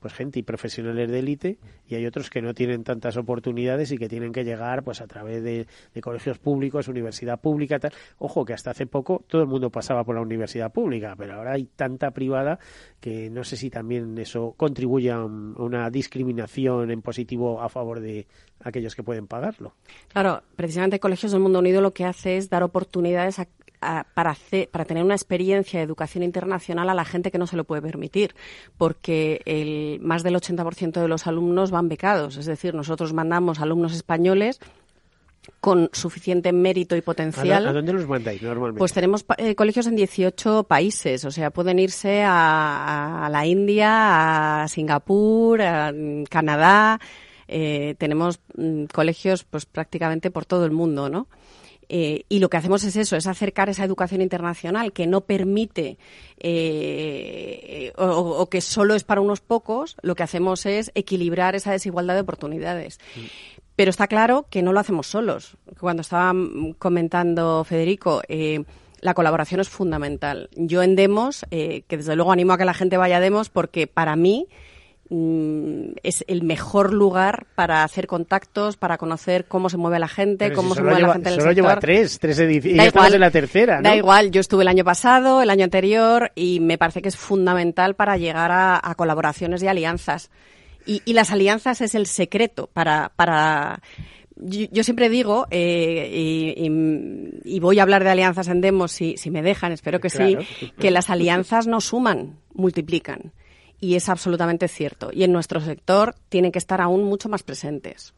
pues 0.04 0.12
gente 0.12 0.38
y 0.38 0.42
profesionales 0.42 1.10
de 1.10 1.18
élite 1.18 1.58
y 1.88 1.94
hay 1.94 2.04
otros 2.04 2.28
que 2.28 2.42
no 2.42 2.52
tienen 2.52 2.84
tantas 2.84 3.16
oportunidades 3.16 3.90
y 3.90 3.96
que 3.96 4.06
tienen 4.06 4.32
que 4.32 4.44
llegar 4.44 4.84
pues 4.84 5.00
a 5.00 5.06
través 5.06 5.42
de, 5.42 5.66
colegios 6.02 6.38
públicos, 6.38 6.88
universidad 6.88 7.40
pública, 7.40 7.78
tal. 7.78 7.94
Ojo 8.18 8.44
que 8.44 8.52
hasta 8.52 8.72
hace 8.72 8.86
poco 8.86 9.24
todo 9.26 9.40
el 9.40 9.48
mundo 9.48 9.70
pasaba 9.70 10.04
por 10.04 10.14
la 10.14 10.20
universidad 10.20 10.70
pública, 10.70 11.14
pero 11.16 11.36
ahora 11.36 11.52
hay 11.52 11.64
tanta 11.64 12.10
privada 12.10 12.58
que 13.00 13.30
no 13.30 13.44
sé 13.44 13.56
si 13.56 13.70
también 13.70 14.18
eso 14.18 14.52
contribuye 14.58 15.10
a 15.10 15.24
una 15.24 15.88
discriminación 15.88 16.90
en 16.90 17.00
positivo 17.00 17.62
a 17.62 17.70
favor 17.70 18.00
de 18.00 18.26
aquellos 18.60 18.94
que 18.94 19.02
pueden 19.02 19.26
pagarlo. 19.26 19.72
Claro, 20.08 20.42
precisamente 20.54 21.00
Colegios 21.00 21.32
del 21.32 21.40
Mundo 21.40 21.60
Unido 21.60 21.80
lo 21.80 21.94
que 21.94 22.04
hace 22.04 22.36
es 22.36 22.50
dar 22.50 22.62
oportunidades 22.62 23.38
a 23.38 23.48
para, 24.14 24.30
hacer, 24.30 24.68
para 24.70 24.84
tener 24.84 25.04
una 25.04 25.14
experiencia 25.14 25.78
de 25.78 25.84
educación 25.84 26.22
internacional 26.24 26.88
a 26.88 26.94
la 26.94 27.04
gente 27.04 27.30
que 27.30 27.38
no 27.38 27.46
se 27.46 27.56
lo 27.56 27.64
puede 27.64 27.82
permitir, 27.82 28.34
porque 28.78 29.42
el, 29.44 30.00
más 30.00 30.22
del 30.22 30.36
80% 30.36 31.00
de 31.00 31.08
los 31.08 31.26
alumnos 31.26 31.70
van 31.70 31.88
becados. 31.88 32.36
Es 32.36 32.46
decir, 32.46 32.74
nosotros 32.74 33.12
mandamos 33.12 33.60
alumnos 33.60 33.94
españoles 33.94 34.60
con 35.60 35.90
suficiente 35.92 36.52
mérito 36.52 36.96
y 36.96 37.02
potencial. 37.02 37.66
¿A, 37.66 37.72
dónde 37.72 37.92
los 37.92 38.06
mandáis 38.06 38.42
normalmente? 38.42 38.78
Pues 38.78 38.92
tenemos 38.92 39.24
eh, 39.38 39.54
colegios 39.54 39.86
en 39.86 39.96
18 39.96 40.64
países, 40.64 41.24
o 41.24 41.30
sea, 41.30 41.50
pueden 41.50 41.78
irse 41.78 42.22
a, 42.26 43.28
la 43.30 43.46
India, 43.46 44.62
a 44.62 44.68
Singapur, 44.68 45.60
a 45.62 45.92
Canadá. 46.28 47.00
Eh, 47.46 47.94
tenemos 47.98 48.40
mm, 48.56 48.84
colegios 48.84 49.44
pues 49.44 49.66
prácticamente 49.66 50.30
por 50.30 50.46
todo 50.46 50.64
el 50.64 50.72
mundo, 50.72 51.08
¿no? 51.10 51.28
Eh, 51.88 52.24
y 52.28 52.38
lo 52.38 52.48
que 52.48 52.56
hacemos 52.56 52.84
es 52.84 52.96
eso, 52.96 53.16
es 53.16 53.26
acercar 53.26 53.68
esa 53.68 53.84
educación 53.84 54.20
internacional 54.20 54.92
que 54.92 55.06
no 55.06 55.22
permite 55.22 55.98
eh, 56.38 57.92
o, 57.96 58.48
que 58.48 58.60
solo 58.60 58.94
es 58.94 59.04
para 59.04 59.20
unos 59.20 59.40
pocos. 59.40 59.96
Lo 60.02 60.14
que 60.14 60.22
hacemos 60.22 60.66
es 60.66 60.90
equilibrar 60.94 61.54
esa 61.54 61.72
desigualdad 61.72 62.14
de 62.14 62.20
oportunidades. 62.20 62.98
Mm. 63.16 63.20
Pero 63.76 63.90
está 63.90 64.06
claro 64.06 64.46
que 64.50 64.62
no 64.62 64.72
lo 64.72 64.80
hacemos 64.80 65.06
solos. 65.06 65.56
Cuando 65.80 66.02
estaba 66.02 66.32
comentando 66.78 67.64
Federico, 67.64 68.22
eh, 68.28 68.62
la 69.00 69.14
colaboración 69.14 69.60
es 69.60 69.68
fundamental. 69.68 70.48
Yo 70.54 70.82
en 70.82 70.94
Demos, 70.94 71.44
que 71.50 71.84
desde 71.88 72.16
luego 72.16 72.32
animo 72.32 72.52
a 72.52 72.58
que 72.58 72.64
la 72.64 72.72
gente 72.72 72.96
vaya 72.96 73.16
a 73.16 73.20
Demos 73.20 73.50
porque 73.50 73.86
para 73.86 74.16
mí 74.16 74.48
Mm, 75.16 75.92
es 76.02 76.24
el 76.26 76.42
mejor 76.42 76.92
lugar 76.92 77.46
para 77.54 77.84
hacer 77.84 78.08
contactos, 78.08 78.76
para 78.76 78.98
conocer 78.98 79.44
cómo 79.44 79.70
se 79.70 79.76
mueve 79.76 80.00
la 80.00 80.08
gente, 80.08 80.52
cómo 80.52 80.74
se 80.74 80.82
mueve 80.82 81.02
la 81.02 81.12
gente 81.12 81.28
en 81.28 81.34
el 81.36 81.40
solo 81.40 81.52
lleva 81.52 81.78
tres, 81.78 82.18
tres 82.18 82.36
ediciones. 82.40 82.78
Da 82.78 82.86
igual, 82.86 83.20
la 83.20 83.30
tercera, 83.30 83.80
Da 83.80 83.94
igual, 83.94 84.32
yo 84.32 84.40
estuve 84.40 84.62
el 84.62 84.68
año 84.68 84.82
pasado, 84.82 85.40
el 85.40 85.50
año 85.50 85.62
anterior, 85.62 86.32
y 86.34 86.58
me 86.58 86.78
parece 86.78 87.00
que 87.00 87.10
es 87.10 87.16
fundamental 87.16 87.94
para 87.94 88.16
llegar 88.16 88.50
a, 88.52 88.94
colaboraciones 88.96 89.62
y 89.62 89.68
alianzas. 89.68 90.32
Y, 90.84 91.12
las 91.12 91.30
alianzas 91.30 91.80
es 91.80 91.94
el 91.94 92.06
secreto 92.06 92.68
para... 92.72 93.12
para 93.14 93.82
yo, 94.36 94.82
siempre 94.82 95.08
digo, 95.08 95.46
eh, 95.52 96.58
y, 97.44 97.60
voy 97.60 97.78
a 97.78 97.82
hablar 97.82 98.02
de 98.02 98.10
alianzas 98.10 98.48
en 98.48 98.60
Demos 98.60 98.90
si, 98.90 99.16
si 99.16 99.30
me 99.30 99.42
dejan, 99.42 99.70
espero 99.70 100.00
que 100.00 100.10
sí, 100.10 100.36
que 100.80 100.90
las 100.90 101.08
alianzas 101.08 101.68
no 101.68 101.80
suman, 101.80 102.40
multiplican 102.52 103.32
y 103.84 103.96
es 103.96 104.08
absolutamente 104.08 104.66
cierto. 104.66 105.10
Y 105.12 105.24
en 105.24 105.32
nuestro 105.32 105.60
sector 105.60 106.14
tienen 106.30 106.52
que 106.52 106.58
estar 106.58 106.80
aún 106.80 107.04
mucho 107.04 107.28
más 107.28 107.42
presentes. 107.42 108.14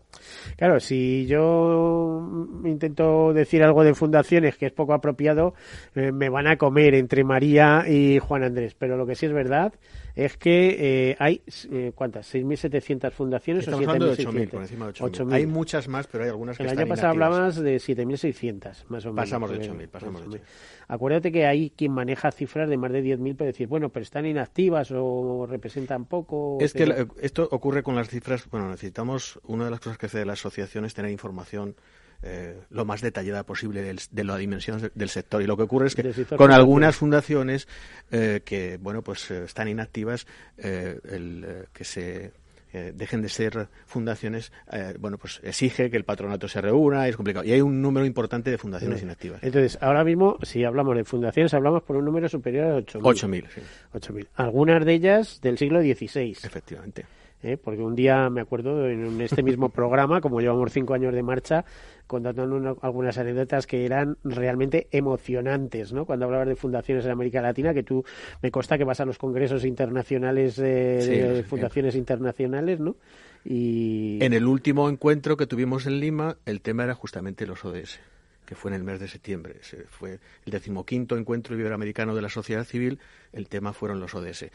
Claro, 0.57 0.79
si 0.79 1.27
yo 1.27 2.25
intento 2.65 3.33
decir 3.33 3.65
algo 3.65 3.83
de 3.83 3.95
fundaciones 3.95 4.57
que 4.57 4.67
es 4.67 4.73
poco 4.73 4.95
apropiado, 4.95 5.55
eh, 5.97 6.13
me 6.13 6.29
van 6.29 6.47
a 6.47 6.57
comer 6.57 6.95
entre 6.95 7.25
María 7.25 7.85
y 7.89 8.21
Juan 8.21 8.45
Andrés. 8.45 8.77
Pero 8.79 8.97
lo 8.97 9.07
que 9.07 9.17
sí 9.17 9.27
es 9.27 9.33
verdad 9.33 9.73
es 10.17 10.39
que 10.39 11.11
eh, 11.11 11.17
hay, 11.19 11.43
eh, 11.71 11.93
¿cuántas? 11.95 12.35
¿6.700 12.35 13.11
fundaciones 13.13 13.65
Estamos 13.65 13.87
o 13.87 13.91
hablando 13.91 14.07
de 14.07 14.25
8.000, 14.25 14.49
por 14.49 14.63
encima 14.63 14.87
de 14.87 14.93
8.000. 14.95 15.33
Hay 15.35 15.47
muchas 15.47 15.89
más, 15.89 16.07
pero 16.07 16.25
hay 16.25 16.31
algunas 16.31 16.57
que 16.57 16.63
El 16.63 16.71
año 16.71 16.89
pasado 16.89 17.09
hablabas 17.09 17.57
de 17.57 17.77
7.600, 17.77 18.87
más 18.89 19.05
o 19.05 19.13
menos. 19.13 19.15
Pasamos 19.15 19.51
de 19.51 19.61
8.000, 19.61 19.89
pasamos 19.89 20.23
de 20.23 20.39
8.000. 20.39 20.41
Acuérdate 20.89 21.31
que 21.31 21.47
hay 21.47 21.69
quien 21.69 21.93
maneja 21.93 22.33
cifras 22.33 22.71
de 22.71 22.79
más 22.79 22.93
de 22.93 23.05
10.000 23.05 23.37
para 23.37 23.49
decir, 23.49 23.69
bueno, 23.69 23.91
pero 23.91 24.05
están 24.05 24.25
inactivas 24.25 24.91
o 24.91 25.47
representan 25.47 26.07
poco. 26.07 26.57
Es 26.61 26.73
que 26.73 27.07
esto 27.21 27.47
ocurre 27.51 27.83
con 27.83 27.95
las 27.95 28.09
cifras, 28.09 28.49
bueno, 28.51 28.71
necesitamos, 28.71 29.39
una 29.45 29.67
de 29.67 29.71
las 29.71 29.81
cosas 29.81 29.99
que 29.99 30.07
hace 30.07 30.25
la 30.25 30.33
asociación 30.33 30.87
es 30.87 30.95
tener 30.95 31.11
información 31.11 31.77
eh, 32.23 32.61
lo 32.71 32.85
más 32.85 33.01
detallada 33.01 33.45
posible 33.45 33.95
de 34.11 34.25
la 34.25 34.37
dimensión 34.37 34.91
del 34.95 35.09
sector. 35.09 35.43
Y 35.43 35.47
lo 35.47 35.57
que 35.57 35.65
ocurre 35.65 35.87
es 35.89 35.95
que 35.95 36.13
con 36.37 36.53
algunas 36.53 36.97
fundaciones 36.97 37.69
eh, 38.11 38.43
que 38.45 38.79
bueno 38.79 39.03
pues 39.03 39.31
eh, 39.31 39.45
están 39.45 39.69
inactivas, 39.69 40.27
el, 40.57 41.67
que 41.73 41.85
se 41.85 42.33
dejen 42.73 43.23
de 43.23 43.29
ser 43.29 43.69
fundaciones, 43.87 44.53
eh, 44.71 44.95
bueno, 44.99 45.17
pues 45.17 45.41
exige 45.43 45.91
que 45.91 45.97
el 45.97 46.05
patronato 46.05 46.47
se 46.47 46.61
reúna, 46.61 47.09
es 47.09 47.17
complicado. 47.17 47.45
Y 47.45 47.53
hay 47.53 47.61
un 47.61 47.81
número 47.81 48.05
importante 48.05 48.51
de 48.51 48.59
fundaciones 48.59 49.03
inactivas. 49.03 49.43
Entonces, 49.43 49.79
ahora 49.81 50.05
mismo, 50.05 50.37
si 50.43 50.65
hablamos 50.65 50.97
de 50.97 51.05
fundaciones, 51.05 51.55
hablamos 51.55 51.83
por 51.85 51.97
un 51.97 52.05
número 52.05 52.29
superior 52.29 52.65
a 52.67 52.79
8.000. 52.79 53.01
8.000, 53.01 53.45
sí. 53.49 53.61
8.000. 53.95 54.27
Algunas 54.35 54.85
de 54.85 54.93
ellas 54.93 55.41
del 55.41 55.57
siglo 55.57 55.81
XVI. 55.81 56.33
Efectivamente. 56.43 57.07
¿Eh? 57.43 57.57
porque 57.57 57.83
un 57.83 57.95
día 57.95 58.29
me 58.31 58.41
acuerdo 58.41 58.89
en 58.89 59.21
este 59.21 59.43
mismo 59.43 59.69
programa, 59.69 60.21
como 60.21 60.41
llevamos 60.41 60.73
cinco 60.73 60.95
años 60.95 61.15
de 61.15 61.23
marcha, 61.23 61.65
contando 62.07 62.45
una- 62.45 62.75
algunas 62.83 63.19
anécdotas 63.19 63.67
que 63.67 63.85
eran 63.85 64.17
realmente 64.25 64.89
emocionantes, 64.93 65.93
¿no? 65.93 66.05
Cuando 66.07 66.25
hablabas 66.27 66.49
de 66.49 66.57
fundaciones 66.57 67.05
en 67.05 67.11
América 67.11 67.43
Latina, 67.43 67.75
que 67.75 67.83
tú 67.83 68.05
me 68.43 68.51
consta 68.51 68.79
que 68.79 68.85
vas 68.85 69.01
a 69.01 69.05
los 69.05 69.19
congresos 69.19 69.65
internacionales 69.65 70.59
eh, 70.59 70.99
Sí, 71.03 71.11
de 71.11 71.37
sí. 71.43 71.49
fundaciones 71.49 71.95
internacionales, 71.97 72.81
¿no? 72.81 72.97
Y 73.45 74.19
En 74.23 74.33
el 74.33 74.45
último 74.47 74.89
encuentro 74.89 75.37
que 75.37 75.47
tuvimos 75.47 75.87
en 75.87 76.01
Lima, 76.01 76.37
el 76.47 76.61
tema 76.61 76.85
era 76.85 76.95
justamente 76.95 77.47
los 77.47 77.65
ODS, 77.65 78.01
que 78.45 78.55
fue 78.55 78.71
en 78.71 78.75
el 78.77 78.83
mes 78.83 78.99
de 78.99 79.09
septiembre. 79.09 79.55
Se 79.63 79.79
fue 79.85 80.19
el 80.45 80.53
decimoquinto 80.53 81.17
encuentro 81.17 81.55
iberoamericano 81.57 82.15
de 82.15 82.23
la 82.23 82.29
sociedad 82.29 82.65
civil, 82.65 82.99
el 83.33 83.49
tema 83.49 83.73
fueron 83.73 84.01
los 84.01 84.15
ODS, 84.15 84.47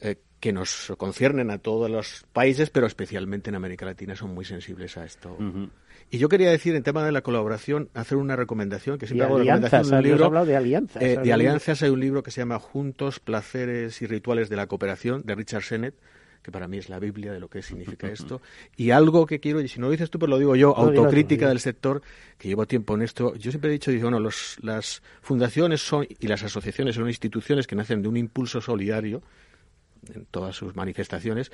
eh, 0.00 0.16
que 0.40 0.52
nos 0.52 0.92
conciernen 0.98 1.50
a 1.50 1.58
todos 1.58 1.90
los 1.90 2.24
países, 2.32 2.70
pero 2.70 2.86
especialmente 2.86 3.50
en 3.50 3.56
América 3.56 3.86
Latina 3.86 4.14
son 4.14 4.34
muy 4.34 4.44
sensibles 4.44 4.96
a 4.96 5.04
esto. 5.04 5.36
Y 6.10 6.18
yo 6.18 6.28
quería 6.28 6.50
decir, 6.50 6.74
en 6.76 6.82
tema 6.82 7.04
de 7.04 7.10
la 7.10 7.22
colaboración, 7.22 7.88
hacer 7.94 8.18
una 8.18 8.36
recomendación, 8.36 8.98
que 8.98 9.06
siempre 9.06 9.26
hago 9.26 9.38
recomendación 9.38 9.90
de 9.90 9.96
un 9.96 10.02
libro. 10.02 10.24
hablado 10.26 10.46
de 10.46 10.56
alianzas, 10.56 11.02
Eh, 11.02 11.18
de 11.22 11.32
alianzas 11.32 11.82
hay 11.82 11.90
un 11.90 12.00
libro 12.00 12.22
que 12.22 12.30
se 12.30 12.42
llama 12.42 12.58
Juntos, 12.58 13.18
Placeres 13.18 14.00
y 14.02 14.06
Rituales 14.06 14.48
de 14.48 14.56
la 14.56 14.66
Cooperación, 14.66 15.22
de 15.24 15.34
Richard 15.34 15.62
Sennett, 15.62 15.94
que 16.42 16.52
para 16.52 16.68
mí 16.68 16.78
es 16.78 16.88
la 16.88 17.00
Biblia 17.00 17.32
de 17.32 17.40
lo 17.40 17.48
que 17.48 17.62
significa 17.62 18.06
esto. 18.12 18.40
Y 18.76 18.90
algo 18.90 19.26
que 19.26 19.40
quiero, 19.40 19.60
y 19.60 19.68
si 19.68 19.80
no 19.80 19.86
lo 19.86 19.92
dices 19.92 20.10
tú, 20.10 20.20
pero 20.20 20.30
lo 20.30 20.38
digo 20.38 20.54
yo, 20.54 20.74
No, 20.76 20.84
autocrítica 20.84 21.48
del 21.48 21.58
sector, 21.58 22.02
que 22.38 22.46
llevo 22.46 22.66
tiempo 22.66 22.94
en 22.94 23.02
esto. 23.02 23.34
Yo 23.34 23.50
siempre 23.50 23.70
he 23.70 23.72
dicho, 23.72 23.90
digo, 23.90 24.02
bueno, 24.02 24.20
los, 24.20 24.58
las 24.60 25.02
fundaciones 25.22 25.80
son 25.80 26.06
y 26.06 26.26
las 26.28 26.44
asociaciones 26.44 26.94
son 26.94 27.08
instituciones 27.08 27.66
que 27.66 27.74
nacen 27.74 28.02
de 28.02 28.08
un 28.08 28.16
impulso 28.16 28.60
solidario 28.60 29.22
en 30.14 30.26
todas 30.26 30.54
sus 30.56 30.74
manifestaciones, 30.76 31.50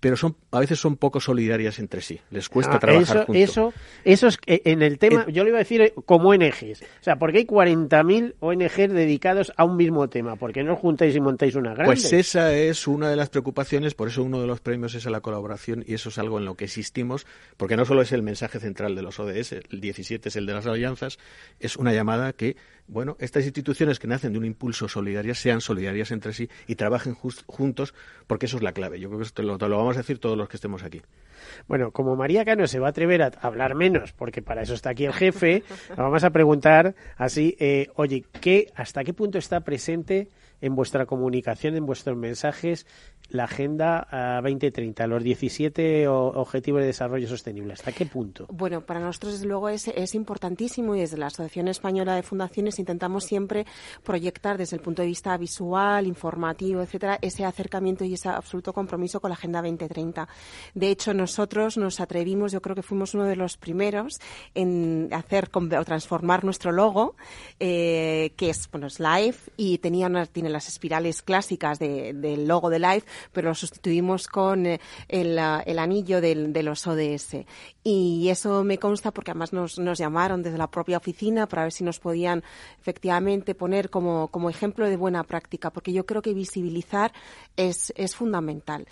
pero 0.00 0.16
son 0.16 0.36
a 0.50 0.60
veces 0.60 0.78
son 0.78 0.96
poco 0.96 1.20
solidarias 1.20 1.78
entre 1.78 2.00
sí. 2.02 2.20
Les 2.30 2.48
cuesta 2.48 2.74
Ah, 2.76 2.78
trabajar 2.78 3.02
eso, 3.16 3.26
juntos. 3.26 3.42
eso, 3.42 3.72
eso 4.04 4.26
es 4.26 4.36
que 4.36 4.60
en 4.64 4.82
el 4.82 4.98
tema, 4.98 5.26
yo 5.28 5.42
lo 5.42 5.48
iba 5.48 5.58
a 5.58 5.60
decir 5.60 5.80
eh, 5.80 5.94
como 6.04 6.28
ONGs. 6.30 6.82
O 6.82 7.02
sea, 7.02 7.16
porque 7.16 7.38
hay 7.38 7.46
40.000 7.46 8.34
ONGs 8.40 8.92
dedicados 8.92 9.52
a 9.56 9.64
un 9.64 9.76
mismo 9.76 10.08
tema. 10.08 10.36
¿Por 10.36 10.52
qué 10.52 10.62
no 10.62 10.74
os 10.74 10.78
juntáis 10.80 11.16
y 11.16 11.20
montáis 11.20 11.54
una 11.54 11.70
grande? 11.74 11.86
Pues 11.86 12.12
esa 12.12 12.52
es 12.54 12.86
una 12.86 13.08
de 13.10 13.16
las 13.16 13.30
preocupaciones, 13.30 13.94
por 13.94 14.08
eso 14.08 14.22
uno 14.22 14.40
de 14.40 14.46
los 14.46 14.60
premios 14.60 14.94
es 14.94 15.06
a 15.06 15.10
la 15.10 15.20
colaboración 15.20 15.84
y 15.86 15.94
eso 15.94 16.10
es 16.10 16.18
algo 16.18 16.38
en 16.38 16.44
lo 16.44 16.54
que 16.56 16.64
existimos, 16.66 17.26
porque 17.56 17.76
no 17.76 17.84
solo 17.84 18.02
es 18.02 18.12
el 18.12 18.22
mensaje 18.22 18.60
central 18.60 18.94
de 18.94 19.02
los 19.02 19.18
ODS, 19.18 19.52
el 19.52 19.80
17 19.80 20.28
es 20.28 20.36
el 20.36 20.46
de 20.46 20.52
las 20.52 20.66
alianzas, 20.66 21.18
es 21.60 21.76
una 21.76 21.92
llamada 21.92 22.32
que, 22.32 22.56
bueno, 22.88 23.16
estas 23.18 23.44
instituciones 23.44 23.98
que 23.98 24.06
nacen 24.06 24.32
de 24.32 24.38
un 24.38 24.44
impulso 24.44 24.88
solidario 24.88 25.34
sean 25.34 25.60
solidarias 25.60 26.10
entre 26.10 26.32
sí 26.32 26.48
y 26.66 26.76
trabajen 26.76 27.14
juntos, 27.14 27.94
porque 28.26 28.46
eso 28.46 28.56
es 28.56 28.62
la 28.62 28.72
clave. 28.72 29.00
Yo 29.00 29.08
creo 29.10 29.20
que 29.20 29.42
lo, 29.42 29.56
lo 29.56 29.76
vamos 29.76 29.96
a 29.96 30.00
decir 30.00 30.18
todos 30.18 30.36
los 30.36 30.48
que 30.48 30.56
estemos 30.56 30.82
aquí. 30.82 31.02
Bueno, 31.68 31.90
como 31.90 32.16
María 32.16 32.44
Cano 32.44 32.66
se 32.66 32.78
va 32.78 32.88
a 32.88 32.90
atrever 32.90 33.22
a 33.22 33.32
hablar 33.40 33.74
menos, 33.74 34.12
porque 34.12 34.42
para 34.42 34.62
eso 34.62 34.74
está 34.74 34.90
aquí 34.90 35.04
el 35.04 35.12
jefe, 35.12 35.62
vamos 35.96 36.24
a 36.24 36.30
preguntar 36.30 36.94
así, 37.16 37.56
eh, 37.58 37.88
oye, 37.96 38.24
¿qué, 38.40 38.72
¿hasta 38.74 39.04
qué 39.04 39.12
punto 39.12 39.38
está 39.38 39.60
presente 39.60 40.28
en 40.60 40.74
vuestra 40.74 41.06
comunicación, 41.06 41.76
en 41.76 41.86
vuestros 41.86 42.16
mensajes, 42.16 42.86
la 43.30 43.44
Agenda 43.44 44.06
ah, 44.10 44.40
2030, 44.42 45.06
los 45.06 45.22
17 45.22 46.08
o- 46.08 46.28
Objetivos 46.28 46.80
de 46.80 46.86
Desarrollo 46.86 47.28
Sostenible? 47.28 47.72
¿Hasta 47.72 47.92
qué 47.92 48.06
punto? 48.06 48.46
Bueno, 48.50 48.80
para 48.82 49.00
nosotros 49.00 49.34
desde 49.34 49.46
luego 49.46 49.68
es, 49.68 49.86
importantísimo 50.14 50.94
y 50.94 51.00
desde 51.00 51.16
la 51.18 51.26
Asociación 51.26 51.68
Española 51.68 52.14
de 52.14 52.22
Fundaciones 52.22 52.78
intentamos 52.78 53.24
siempre 53.24 53.66
proyectar 54.04 54.56
desde 54.58 54.76
el 54.76 54.82
punto 54.82 55.02
de 55.02 55.08
vista 55.08 55.36
visual, 55.36 56.06
informativo, 56.06 56.82
etcétera, 56.82 57.18
ese 57.20 57.44
acercamiento 57.44 58.04
y 58.04 58.14
ese 58.14 58.28
absoluto 58.28 58.72
compromiso 58.72 59.20
con 59.20 59.30
la 59.30 59.34
Agenda 59.34 59.60
2030. 59.62 60.28
De 60.74 60.90
hecho, 60.90 61.12
nosotros 61.14 61.76
nos 61.76 62.00
atrevimos, 62.00 62.52
yo 62.52 62.60
creo 62.62 62.74
que 62.76 62.82
fuimos 62.82 63.14
uno 63.14 63.24
de 63.24 63.36
los 63.36 63.56
primeros 63.56 64.18
en 64.54 65.08
hacer 65.12 65.50
o 65.54 65.84
transformar 65.84 66.44
nuestro 66.44 66.72
logo, 66.72 67.16
eh, 67.60 68.32
que 68.36 68.50
es 68.50 68.68
bueno 68.70 68.86
es 68.86 69.00
Live 69.00 69.36
y 69.56 69.78
tenía 69.78 70.06
una- 70.06 70.26
tiene 70.26 70.48
las 70.50 70.68
espirales 70.68 71.22
clásicas 71.22 71.78
de- 71.78 72.12
del 72.12 72.46
logo 72.46 72.70
de 72.70 72.78
Live, 72.78 73.02
pero 73.32 73.48
lo 73.48 73.54
sustituimos 73.54 74.26
con 74.26 74.66
eh, 74.66 74.80
el, 75.08 75.38
ah, 75.38 75.62
el 75.66 75.78
anillo 75.78 76.20
del- 76.20 76.52
de 76.52 76.62
los 76.62 76.86
ODS. 76.86 77.46
Y 77.84 78.28
eso 78.28 78.64
me 78.64 78.78
consta 78.78 79.10
porque 79.12 79.30
además 79.30 79.52
nos, 79.52 79.78
nos 79.78 79.98
llamaron 79.98 80.42
desde 80.42 80.58
la 80.58 80.70
propia 80.70 80.96
oficina 80.98 81.46
para 81.46 81.62
ver 81.62 81.72
si 81.72 81.84
nos 81.84 81.98
podían 82.00 82.42
efectivamente 82.80 83.54
poner 83.54 83.90
como, 83.90 84.28
como 84.28 84.50
ejemplo 84.50 84.88
de 84.88 84.96
buena 84.96 85.24
práctica, 85.24 85.70
porque 85.70 85.92
yo 85.92 86.06
creo 86.06 86.22
que 86.22 86.34
visibilizar 86.34 87.12
es, 87.56 87.92
es 87.96 88.14
fundamental. 88.16 88.86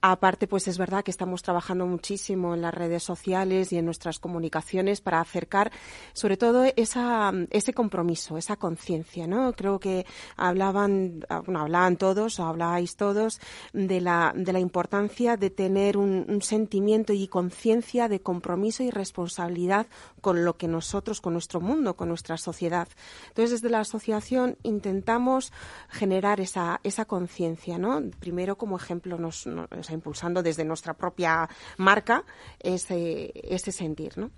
Aparte, 0.00 0.46
pues 0.46 0.68
es 0.68 0.78
verdad 0.78 1.02
que 1.02 1.10
estamos 1.10 1.42
trabajando 1.42 1.84
muchísimo 1.84 2.54
en 2.54 2.62
las 2.62 2.72
redes 2.72 3.02
sociales 3.02 3.72
y 3.72 3.78
en 3.78 3.84
nuestras 3.84 4.20
comunicaciones 4.20 5.00
para 5.00 5.20
acercar, 5.20 5.72
sobre 6.12 6.36
todo, 6.36 6.64
esa, 6.76 7.32
ese 7.50 7.74
compromiso, 7.74 8.38
esa 8.38 8.54
conciencia, 8.54 9.26
¿no? 9.26 9.52
Creo 9.54 9.80
que 9.80 10.06
hablaban, 10.36 11.24
ah, 11.28 11.40
bueno, 11.44 11.62
hablaban 11.62 11.96
todos, 11.96 12.38
hablabais 12.38 12.94
todos, 12.94 13.40
de 13.72 14.00
la, 14.00 14.32
de 14.36 14.52
la 14.52 14.60
importancia 14.60 15.36
de 15.36 15.50
tener 15.50 15.96
un, 15.96 16.24
un 16.28 16.42
sentimiento 16.42 17.12
y 17.12 17.26
conciencia 17.26 18.06
de 18.06 18.20
compromiso 18.20 18.84
y 18.84 18.90
responsabilidad 18.90 19.88
con 20.20 20.44
lo 20.44 20.56
que 20.56 20.68
nosotros, 20.68 21.20
con 21.20 21.32
nuestro 21.32 21.60
mundo, 21.60 21.96
con 21.96 22.08
nuestra 22.08 22.36
sociedad. 22.36 22.86
Entonces, 23.30 23.60
desde 23.62 23.68
la 23.72 23.80
asociación 23.80 24.58
intentamos 24.62 25.52
generar 25.88 26.38
esa, 26.38 26.78
esa 26.84 27.04
conciencia, 27.04 27.78
¿no? 27.78 28.00
Primero, 28.20 28.56
como 28.56 28.76
ejemplo, 28.76 29.18
nos, 29.18 29.44
nos- 29.48 29.87
impulsando 29.92 30.42
desde 30.42 30.64
nuestra 30.64 30.94
propia 30.94 31.48
marca 31.76 32.24
ese, 32.60 33.32
ese 33.34 33.72
sentir, 33.72 34.16
¿no? 34.18 34.30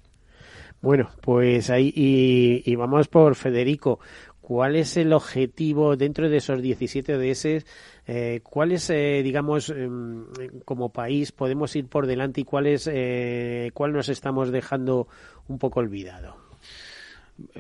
Bueno, 0.83 1.11
pues 1.21 1.69
ahí 1.69 1.93
y, 1.95 2.63
y 2.65 2.75
vamos 2.77 3.09
por 3.09 3.35
Federico. 3.35 4.01
¿Cuál 4.51 4.75
es 4.75 4.97
el 4.97 5.13
objetivo 5.13 5.95
dentro 5.95 6.29
de 6.29 6.39
esos 6.39 6.61
17 6.61 7.15
ODS? 7.15 7.65
Eh, 8.07 8.41
¿Cuál 8.43 8.73
es, 8.73 8.91
eh, 8.91 9.21
digamos, 9.23 9.69
em, 9.71 10.27
como 10.65 10.89
país 10.93 11.31
podemos 11.31 11.77
ir 11.77 11.87
por 11.87 12.09
delante 12.09 12.41
y 12.41 12.45
cuál 12.45 12.67
es, 12.67 12.91
eh, 12.93 13.71
cuál 13.75 13.93
nos 13.93 14.09
estamos 14.09 14.51
dejando 14.51 15.07
un 15.47 15.59
poco 15.59 15.79
olvidado? 15.79 16.50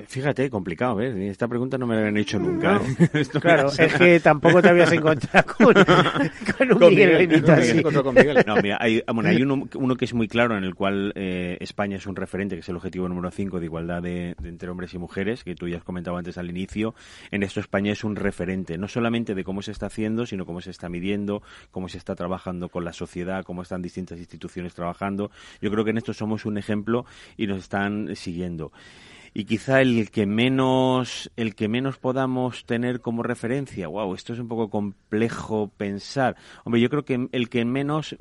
Fíjate, 0.06 0.50
complicado, 0.50 0.96
¿ves? 0.96 1.14
Esta 1.16 1.48
pregunta 1.48 1.78
no 1.78 1.86
me 1.86 1.94
la 1.94 2.00
habían 2.00 2.16
hecho 2.16 2.38
nunca. 2.38 2.80
¿eh? 3.12 3.24
Claro, 3.40 3.70
es 3.76 3.94
que 3.94 4.20
tampoco 4.20 4.60
te 4.60 4.68
habías 4.68 4.92
encontrado 4.92 5.54
con, 5.58 5.74
con 5.74 6.72
un 6.72 6.78
Con 6.78 6.90
Miguel 6.90 7.28
Miguel, 7.28 7.62
se 7.62 7.78
encontró 7.78 8.04
con 8.04 8.14
Miguel. 8.14 8.42
No, 8.46 8.56
mira, 8.56 8.78
hay, 8.80 9.02
bueno, 9.12 9.30
hay 9.30 9.42
uno, 9.42 9.68
uno 9.74 9.96
que 9.96 10.04
es 10.04 10.14
muy 10.14 10.28
claro 10.28 10.56
en 10.56 10.64
el 10.64 10.74
cual 10.74 11.12
eh, 11.14 11.56
España 11.60 11.96
es 11.96 12.06
un 12.06 12.16
referente, 12.16 12.56
que 12.56 12.60
es 12.60 12.68
el 12.68 12.76
objetivo 12.76 13.08
número 13.08 13.30
5 13.30 13.60
de 13.60 13.64
igualdad 13.64 14.02
de, 14.02 14.34
de 14.40 14.48
entre 14.48 14.68
hombres 14.70 14.92
y 14.94 14.98
mujeres, 14.98 15.44
que 15.44 15.54
tú 15.54 15.68
ya 15.68 15.78
has 15.78 15.84
comentado 15.84 16.16
antes 16.16 16.38
al 16.38 16.50
inicio. 16.50 16.94
En 17.30 17.42
esto 17.42 17.60
España 17.60 17.92
es 17.92 18.04
un 18.04 18.16
referente, 18.16 18.78
no 18.78 18.88
solamente 18.88 19.34
de 19.34 19.44
cómo 19.44 19.62
se 19.62 19.72
está 19.72 19.86
haciendo, 19.86 20.26
sino 20.26 20.44
cómo 20.46 20.60
se 20.60 20.70
está 20.70 20.88
midiendo, 20.88 21.42
cómo 21.70 21.88
se 21.88 21.98
está 21.98 22.14
trabajando 22.14 22.68
con 22.68 22.84
la 22.84 22.92
sociedad, 22.92 23.44
cómo 23.44 23.62
están 23.62 23.82
distintas 23.82 24.18
instituciones 24.18 24.74
trabajando. 24.74 25.30
Yo 25.60 25.70
creo 25.70 25.84
que 25.84 25.90
en 25.90 25.98
esto 25.98 26.12
somos 26.12 26.44
un 26.44 26.58
ejemplo 26.58 27.06
y 27.36 27.46
nos 27.46 27.58
están 27.58 28.16
siguiendo 28.16 28.72
y 29.32 29.44
quizá 29.44 29.80
el 29.80 30.10
que 30.10 30.26
menos 30.26 31.30
el 31.36 31.54
que 31.54 31.68
menos 31.68 31.98
podamos 31.98 32.64
tener 32.64 33.00
como 33.00 33.22
referencia 33.22 33.88
wow 33.88 34.14
esto 34.14 34.32
es 34.32 34.38
un 34.38 34.48
poco 34.48 34.68
complejo 34.70 35.70
pensar 35.76 36.36
hombre 36.64 36.80
yo 36.80 36.90
creo 36.90 37.04
que 37.04 37.28
el 37.32 37.48
que 37.48 37.64
menos 37.64 38.16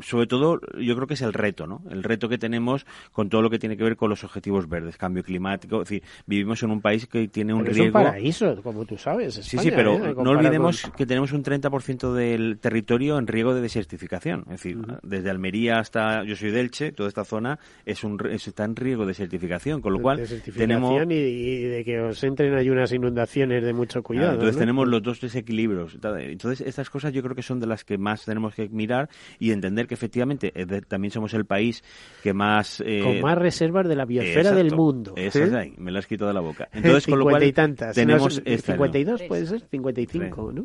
sobre 0.00 0.26
todo 0.26 0.60
yo 0.80 0.94
creo 0.94 1.06
que 1.06 1.14
es 1.14 1.22
el 1.22 1.32
reto 1.32 1.66
no 1.66 1.82
el 1.90 2.02
reto 2.02 2.28
que 2.28 2.38
tenemos 2.38 2.86
con 3.12 3.28
todo 3.28 3.42
lo 3.42 3.50
que 3.50 3.58
tiene 3.58 3.76
que 3.76 3.84
ver 3.84 3.96
con 3.96 4.10
los 4.10 4.24
objetivos 4.24 4.68
verdes 4.68 4.96
cambio 4.96 5.22
climático 5.22 5.82
es 5.82 5.88
decir 5.88 6.02
vivimos 6.26 6.62
en 6.62 6.70
un 6.70 6.80
país 6.80 7.06
que 7.06 7.28
tiene 7.28 7.54
un 7.54 7.60
Pero 7.60 7.70
es 7.72 7.76
riesgo 7.78 7.98
un 7.98 8.04
paraíso, 8.04 8.62
como 8.62 8.84
tú 8.84 8.96
sabes. 8.96 9.34
Sí, 9.34 9.40
España, 9.56 9.62
sí, 9.62 9.70
pero 9.70 9.94
¿eh? 9.94 10.14
no 10.16 10.30
olvidemos 10.30 10.82
con- 10.82 10.92
que 10.92 11.06
tenemos 11.06 11.32
un 11.32 11.42
30% 11.42 12.12
del 12.12 12.58
territorio 12.58 13.18
en 13.18 13.26
riesgo 13.26 13.54
de 13.54 13.60
desertificación. 13.60 14.40
Es 14.46 14.62
decir, 14.62 14.78
desde 15.02 15.30
Almería 15.30 15.78
hasta, 15.78 16.24
yo 16.24 16.36
soy 16.36 16.50
de 16.50 16.60
Elche, 16.60 16.92
toda 16.92 17.08
esta 17.08 17.24
zona 17.24 17.58
es 17.84 18.04
un, 18.04 18.18
está 18.30 18.64
en 18.64 18.76
riesgo 18.76 19.04
de 19.04 19.08
desertificación, 19.08 19.80
con 19.80 19.92
lo 19.92 20.00
cual 20.00 20.18
Desertificación 20.52 21.10
y, 21.12 21.14
y 21.14 21.62
de 21.62 21.84
que 21.84 22.00
os 22.00 22.22
entren 22.24 22.54
ahí 22.54 22.70
unas 22.70 22.92
inundaciones 22.92 23.62
de 23.64 23.72
mucho 23.72 24.02
cuidado. 24.02 24.28
Claro, 24.28 24.34
entonces 24.40 24.56
¿no? 24.56 24.60
tenemos 24.60 24.88
los 24.88 25.02
dos 25.02 25.20
desequilibrios. 25.20 25.98
Entonces 26.18 26.66
estas 26.66 26.90
cosas 26.90 27.12
yo 27.12 27.22
creo 27.22 27.34
que 27.34 27.42
son 27.42 27.60
de 27.60 27.66
las 27.66 27.84
que 27.84 27.98
más 27.98 28.24
tenemos 28.24 28.54
que 28.54 28.68
mirar 28.68 29.08
y 29.38 29.50
entender 29.52 29.86
que 29.86 29.94
efectivamente 29.94 30.52
eh, 30.54 30.66
de- 30.66 30.82
también 30.82 31.10
somos 31.10 31.34
el 31.34 31.44
país 31.44 31.82
que 32.22 32.32
más... 32.32 32.82
eh, 32.84 33.00
Con 33.02 33.20
más 33.20 33.38
reservas 33.38 33.88
de 33.88 33.96
la 33.96 34.04
biosfera 34.04 34.52
del 34.52 34.74
mundo. 34.74 35.14
¿eh? 35.16 35.26
es 35.28 35.36
ahí, 35.36 35.74
me 35.78 35.90
lo 35.92 35.98
has 35.98 36.06
quitado 36.06 36.28
de 36.28 36.34
la 36.34 36.40
boca. 36.40 36.68
Entonces, 36.72 37.06
con 37.06 37.18
lo 37.18 37.24
50 37.24 37.30
cual 37.38 37.42
y 37.48 37.52
tantas. 37.52 37.94
tenemos... 37.94 38.36
No, 38.38 38.42
esta, 38.44 38.72
¿no? 38.72 38.76
52 38.84 39.22
puede 39.22 39.46
ser, 39.46 39.60
55, 39.70 40.52
¿no? 40.52 40.64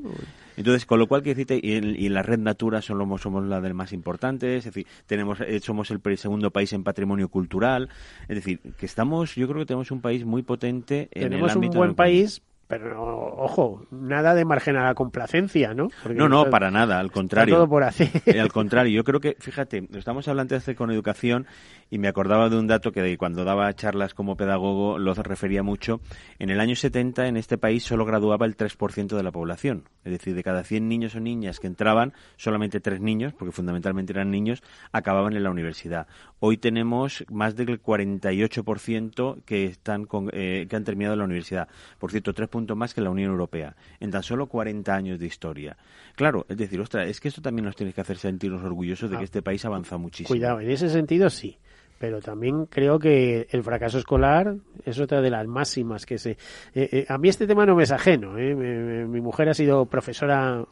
Entonces, 0.58 0.86
con 0.86 1.00
lo 1.00 1.08
cual, 1.08 1.24
que 1.24 1.30
decirte, 1.30 1.60
y, 1.62 1.74
en- 1.74 1.96
y 2.00 2.06
en 2.08 2.14
la 2.14 2.24
red 2.24 2.40
Natura 2.40 2.82
somos, 2.82 3.22
somos 3.22 3.46
la 3.46 3.62
del 3.62 3.74
más 3.74 3.94
importante, 3.94 4.58
es 4.58 4.66
decir, 4.66 4.86
tenemos, 5.06 5.40
eh, 5.42 5.60
somos 5.60 5.90
el 5.92 6.02
segundo 6.18 6.52
país 6.52 6.72
en 6.74 6.84
patrimonio 6.84 7.30
cultural, 7.30 7.90
es 8.28 8.36
decir, 8.36 8.60
que 8.78 8.86
estamos, 8.86 9.36
yo 9.36 9.48
creo 9.48 9.60
que 9.62 9.66
tenemos 9.66 9.92
un 9.92 10.02
país 10.02 10.26
muy 10.26 10.44
potente 10.44 11.10
en 11.12 11.24
el 11.24 11.30
Tenemos 11.30 11.52
un 11.56 11.64
ámbito 11.64 11.78
buen 11.78 11.96
país, 11.96 12.42
pero 12.82 13.36
ojo, 13.38 13.86
nada 13.92 14.34
de 14.36 14.46
margen 14.46 14.76
a 14.78 14.84
la 14.86 14.94
complacencia, 14.96 15.74
¿no? 15.74 15.90
Porque 16.02 16.18
No, 16.18 16.28
no, 16.30 16.40
está- 16.40 16.52
para 16.52 16.72
nada, 16.72 17.00
al 17.00 17.12
contrario. 17.12 17.56
todo 17.56 17.68
por 17.70 17.84
hacer. 17.84 18.10
Eh, 18.26 18.40
al 18.40 18.52
contrario, 18.52 18.94
yo 18.94 19.04
creo 19.04 19.20
que, 19.20 19.36
fíjate, 19.40 19.88
estamos 19.94 20.28
hablando 20.28 20.56
hace 20.56 20.76
con 20.76 20.92
educación 20.92 21.46
y 21.90 22.00
me 22.00 22.08
acordaba 22.08 22.50
de 22.50 22.58
un 22.58 22.68
dato 22.68 22.92
que 22.92 23.02
de 23.02 23.18
cuando 23.18 23.44
daba 23.44 23.72
charlas 23.74 24.14
como 24.14 24.36
pedagogo 24.38 24.98
lo 24.98 25.14
refería 25.14 25.64
mucho. 25.64 26.02
En 26.40 26.50
el 26.50 26.60
año 26.60 26.76
70 26.76 27.28
en 27.28 27.38
este 27.38 27.58
país 27.58 27.84
solo 27.84 28.06
graduaba 28.06 28.46
el 28.46 28.56
3% 28.58 29.16
de 29.16 29.24
la 29.24 29.32
población. 29.32 29.84
Es 30.04 30.12
decir, 30.12 30.34
de 30.36 30.44
cada 30.44 30.64
100 30.64 30.88
niños 30.90 31.16
o 31.16 31.20
niñas 31.20 31.60
que 31.60 31.68
entraban, 31.68 32.14
solamente 32.36 32.80
3 32.80 33.00
niños, 33.00 33.34
porque 33.34 33.52
fundamentalmente 33.52 34.12
eran 34.14 34.32
niños, 34.32 34.62
acababan 34.92 35.34
en 35.34 35.44
la 35.44 35.52
universidad. 35.52 36.08
Hoy 36.40 36.58
tenemos 36.58 37.24
más 37.30 37.56
del 37.56 37.80
48% 37.82 39.38
que, 39.46 39.66
están 39.66 40.06
con- 40.06 40.30
eh, 40.34 40.68
que 40.70 40.76
han 40.76 40.84
terminado 40.84 41.16
la 41.16 41.24
universidad. 41.26 41.68
Por 42.00 42.12
cierto, 42.12 42.34
tres 42.34 42.50
puntos 42.64 42.78
más 42.78 42.94
que 42.94 43.02
la 43.02 43.10
Unión 43.10 43.30
Europea. 43.32 43.76
En 44.00 44.10
tan 44.12 44.24
solo 44.24 44.48
40 44.48 44.94
años 44.96 45.20
de 45.20 45.26
historia. 45.26 45.76
Claro, 46.16 46.46
es 46.50 46.58
decir, 46.58 46.80
ostras, 46.80 47.08
es 47.10 47.20
que 47.20 47.28
esto 47.28 47.42
también 47.42 47.66
nos 47.66 47.76
tiene 47.76 47.92
que 47.94 48.02
hacer 48.02 48.18
sentirnos 48.18 48.64
orgullosos 48.64 49.10
de 49.10 49.18
que 49.18 49.24
este 49.26 49.42
país 49.42 49.64
avanza 49.66 49.98
muchísimo. 49.98 50.30
Cuidado, 50.30 50.60
en 50.60 50.70
ese 50.72 50.90
sentido 50.90 51.30
sí. 51.30 51.58
Pero 52.00 52.20
también 52.22 52.66
creo 52.66 53.00
que 53.00 53.48
el 53.52 53.64
fracaso 53.64 53.98
escolar 53.98 54.56
es 54.84 55.00
otra 55.00 55.22
de 55.22 55.30
las 55.30 55.48
máximas 55.48 56.06
que 56.06 56.18
se... 56.18 56.32
eh, 56.32 56.38
eh, 56.76 57.06
a 57.08 57.18
mí 57.18 57.30
este 57.30 57.48
tema 57.48 57.66
no 57.66 57.76
me 57.76 57.84
es 57.84 57.92
ajeno. 57.92 58.38
¿eh? 58.38 58.54
Me- 58.56 59.06
mi 59.06 59.22
mujer 59.22 59.48
ha 59.50 59.54
sido 59.54 59.86
profesora 59.86 60.66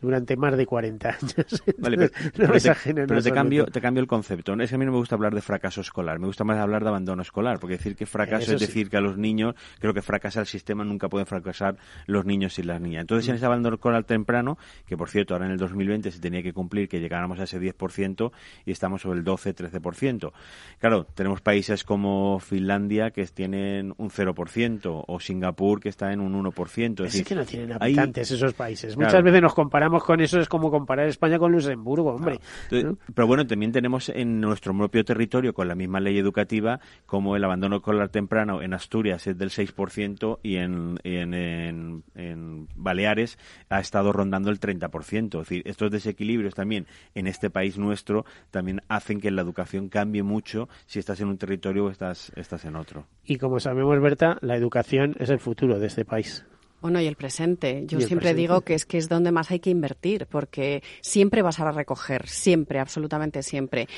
durante 0.00 0.36
más 0.36 0.56
de 0.56 0.66
40 0.66 1.08
años. 1.08 1.62
Vale, 1.78 1.96
pero, 2.36 2.48
no 2.48 2.52
pero 2.52 2.60
te, 2.60 2.94
pero 2.94 3.22
te 3.22 3.32
cambio, 3.32 3.66
te 3.66 3.80
cambio 3.80 4.00
el 4.00 4.06
concepto. 4.06 4.54
Es 4.54 4.70
que 4.70 4.74
a 4.76 4.78
mí 4.78 4.84
no 4.84 4.92
me 4.92 4.98
gusta 4.98 5.14
hablar 5.14 5.34
de 5.34 5.40
fracaso 5.40 5.80
escolar, 5.80 6.18
me 6.18 6.26
gusta 6.26 6.44
más 6.44 6.58
hablar 6.58 6.82
de 6.82 6.88
abandono 6.88 7.22
escolar, 7.22 7.58
porque 7.58 7.76
decir 7.76 7.96
que 7.96 8.06
fracaso 8.06 8.44
Eso 8.44 8.54
es 8.54 8.60
sí. 8.60 8.66
decir 8.66 8.90
que 8.90 8.96
a 8.96 9.00
los 9.00 9.16
niños, 9.16 9.54
creo 9.78 9.94
que 9.94 10.02
fracasa 10.02 10.40
el 10.40 10.46
sistema, 10.46 10.84
nunca 10.84 11.08
pueden 11.08 11.26
fracasar 11.26 11.76
los 12.06 12.24
niños 12.24 12.58
y 12.58 12.62
las 12.62 12.80
niñas. 12.80 13.02
Entonces, 13.02 13.28
en 13.28 13.36
ese 13.36 13.46
abandono 13.46 13.76
escolar 13.76 14.04
temprano, 14.04 14.58
que 14.86 14.96
por 14.96 15.08
cierto, 15.08 15.34
ahora 15.34 15.46
en 15.46 15.52
el 15.52 15.58
2020 15.58 16.10
se 16.10 16.20
tenía 16.20 16.42
que 16.42 16.52
cumplir 16.52 16.88
que 16.88 17.00
llegáramos 17.00 17.40
a 17.40 17.44
ese 17.44 17.60
10% 17.60 18.30
y 18.64 18.70
estamos 18.70 19.02
sobre 19.02 19.18
el 19.18 19.24
12-13%. 19.24 20.32
Claro, 20.78 21.04
tenemos 21.14 21.40
países 21.40 21.84
como 21.84 22.38
Finlandia 22.38 23.10
que 23.10 23.24
tienen 23.26 23.94
un 23.96 24.10
0% 24.10 25.04
o 25.06 25.20
Singapur 25.20 25.80
que 25.80 25.88
está 25.88 26.12
en 26.12 26.20
un 26.20 26.34
1%. 26.42 26.48
Es, 26.68 27.06
Es 27.06 27.12
decir, 27.12 27.24
que 27.24 27.34
no 27.34 27.44
tienen 27.44 27.72
habitantes 27.72 28.30
esos 28.30 28.54
países. 28.54 28.94
Claro. 28.94 29.08
Muchas 29.08 29.24
veces 29.24 29.42
nos 29.42 29.54
comparamos 29.54 29.87
con 30.04 30.20
eso, 30.20 30.38
es 30.40 30.48
como 30.48 30.70
comparar 30.70 31.06
España 31.08 31.38
con 31.38 31.52
Luxemburgo, 31.52 32.10
hombre. 32.14 32.40
Pero 32.70 33.26
bueno, 33.26 33.46
también 33.46 33.72
tenemos 33.72 34.08
en 34.08 34.40
nuestro 34.40 34.76
propio 34.76 35.04
territorio, 35.04 35.54
con 35.54 35.68
la 35.68 35.74
misma 35.74 36.00
ley 36.00 36.18
educativa, 36.18 36.80
como 37.06 37.36
el 37.36 37.44
abandono 37.44 37.76
escolar 37.76 38.08
temprano 38.10 38.62
en 38.62 38.74
Asturias 38.74 39.26
es 39.26 39.36
del 39.38 39.50
6% 39.50 40.38
y 40.42 40.56
en, 40.56 40.98
y 41.02 41.16
en, 41.16 41.34
en- 41.34 42.04
en 42.14 42.68
Baleares 42.76 43.38
ha 43.70 43.80
estado 43.80 44.12
rondando 44.12 44.50
el 44.50 44.60
30%. 44.60 45.24
Es 45.42 45.48
decir, 45.48 45.62
estos 45.66 45.90
desequilibrios 45.90 46.54
también 46.54 46.86
en 47.14 47.26
este 47.26 47.50
país 47.50 47.78
nuestro 47.78 48.24
también 48.50 48.82
hacen 48.88 49.20
que 49.20 49.30
la 49.30 49.42
educación 49.42 49.88
cambie 49.88 50.22
mucho 50.22 50.68
si 50.86 50.98
estás 50.98 51.20
en 51.20 51.28
un 51.28 51.38
territorio 51.38 51.86
o 51.86 51.90
estás, 51.90 52.32
estás 52.36 52.64
en 52.64 52.76
otro. 52.76 53.06
Y 53.24 53.36
como 53.38 53.60
sabemos, 53.60 54.00
Berta, 54.00 54.38
la 54.40 54.56
educación 54.56 55.14
es 55.18 55.30
el 55.30 55.38
futuro 55.38 55.78
de 55.78 55.86
este 55.86 56.04
país. 56.04 56.44
Bueno, 56.80 57.00
y 57.00 57.06
el 57.06 57.16
presente. 57.16 57.82
Yo 57.86 57.98
siempre 57.98 58.18
presente. 58.18 58.40
digo 58.40 58.60
que 58.60 58.74
es 58.74 58.86
que 58.86 58.98
es 58.98 59.08
donde 59.08 59.32
más 59.32 59.50
hay 59.50 59.58
que 59.58 59.70
invertir, 59.70 60.26
porque 60.26 60.82
siempre 61.00 61.42
vas 61.42 61.58
a 61.58 61.70
recoger, 61.72 62.28
siempre, 62.28 62.78
absolutamente 62.78 63.42
siempre. 63.42 63.88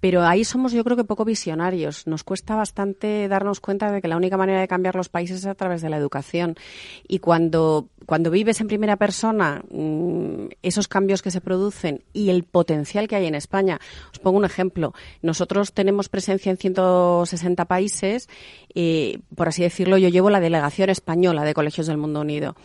Pero 0.00 0.22
ahí 0.22 0.44
somos, 0.44 0.72
yo 0.72 0.82
creo 0.82 0.96
que 0.96 1.04
poco 1.04 1.26
visionarios. 1.26 2.06
Nos 2.06 2.24
cuesta 2.24 2.56
bastante 2.56 3.28
darnos 3.28 3.60
cuenta 3.60 3.92
de 3.92 4.00
que 4.00 4.08
la 4.08 4.16
única 4.16 4.38
manera 4.38 4.60
de 4.60 4.68
cambiar 4.68 4.96
los 4.96 5.10
países 5.10 5.40
es 5.40 5.46
a 5.46 5.54
través 5.54 5.82
de 5.82 5.90
la 5.90 5.98
educación. 5.98 6.56
Y 7.06 7.18
cuando, 7.18 7.90
cuando 8.06 8.30
vives 8.30 8.60
en 8.60 8.68
primera 8.68 8.96
persona 8.96 9.62
mm, 9.70 10.46
esos 10.62 10.88
cambios 10.88 11.22
que 11.22 11.30
se 11.30 11.40
producen 11.40 12.02
y 12.12 12.30
el 12.30 12.44
potencial 12.44 13.08
que 13.08 13.16
hay 13.16 13.26
en 13.26 13.34
España, 13.34 13.80
os 14.12 14.18
pongo 14.18 14.38
un 14.38 14.44
ejemplo. 14.44 14.94
Nosotros 15.22 15.72
tenemos 15.72 16.08
presencia 16.08 16.50
en 16.50 16.56
160 16.56 17.64
países. 17.66 18.28
eh, 18.74 19.18
por 19.34 19.48
así 19.48 19.62
decirlo, 19.62 19.98
yo 19.98 20.08
llevo 20.08 20.30
la 20.30 20.40
delegación 20.40 20.90
española 20.90 21.44
de 21.44 21.54
Colegios 21.54 21.86
del 21.86 21.98
Mundo 21.98 22.20
Unido. 22.20 22.56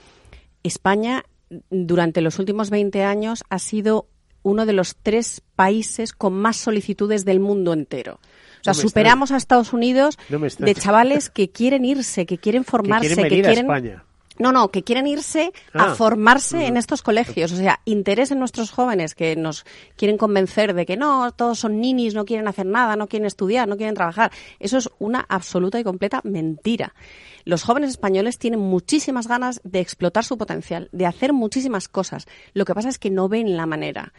España, 0.63 1.23
durante 1.69 2.21
los 2.21 2.39
últimos 2.39 2.69
20 2.69 3.03
años, 3.03 3.43
ha 3.49 3.59
sido 3.59 4.07
uno 4.45 4.65
de 4.65 4.73
los 4.73 4.95
tres 4.95 5.41
países 5.55 6.13
con 6.13 6.33
más 6.33 6.57
solicitudes 6.57 7.25
del 7.25 7.39
mundo 7.39 7.73
entero. 7.73 8.19
O 8.61 8.63
sea, 8.63 8.73
No 8.73 8.79
superamos 8.79 9.31
a 9.31 9.37
Estados 9.37 9.73
Unidos 9.73 10.17
No 10.29 10.39
de 10.39 10.75
chavales 10.75 11.29
que 11.29 11.49
quieren 11.49 11.83
irse, 11.83 12.25
que 12.25 12.37
quieren 12.37 12.63
formarse, 12.63 13.09
que 13.09 13.15
quieren 13.15 13.29
venir 13.29 13.43
que 13.43 13.53
quieren... 13.53 13.71
a 13.71 13.75
España. 13.75 14.04
No, 14.37 14.51
no, 14.51 14.69
que 14.69 14.83
quieren 14.83 15.07
irse 15.07 15.51
Ah. 15.73 15.91
a 15.91 15.95
formarse 15.95 16.65
en 16.67 16.77
estos 16.77 17.01
colegios. 17.01 17.51
O 17.51 17.55
sea, 17.55 17.79
interés 17.85 18.31
en 18.31 18.39
nuestros 18.39 18.71
jóvenes 18.71 19.15
que 19.15 19.35
nos 19.35 19.65
quieren 19.95 20.17
convencer 20.17 20.73
de 20.73 20.85
que 20.85 20.97
no, 20.97 21.31
todos 21.31 21.59
son 21.59 21.79
ninis, 21.79 22.13
no 22.13 22.25
quieren 22.25 22.47
hacer 22.47 22.65
nada, 22.65 22.95
no 22.95 23.07
quieren 23.07 23.25
estudiar, 23.25 23.67
no 23.67 23.77
quieren 23.77 23.95
trabajar. 23.95 24.31
Eso 24.59 24.77
es 24.77 24.89
una 24.99 25.25
absoluta 25.29 25.79
y 25.79 25.83
completa 25.83 26.21
mentira. 26.23 26.93
Los 27.45 27.63
jóvenes 27.63 27.91
españoles 27.91 28.39
tienen 28.39 28.59
muchísimas 28.59 29.27
ganas 29.27 29.61
de 29.63 29.79
explotar 29.79 30.23
su 30.25 30.37
potencial, 30.37 30.89
de 30.91 31.05
hacer 31.05 31.31
muchísimas 31.31 31.87
cosas. 31.87 32.25
Lo 32.53 32.65
que 32.65 32.73
pasa 32.73 32.89
es 32.89 32.97
que 32.97 33.11
no 33.11 33.29
ven 33.29 33.55
la 33.55 33.65
manera. 33.67 34.13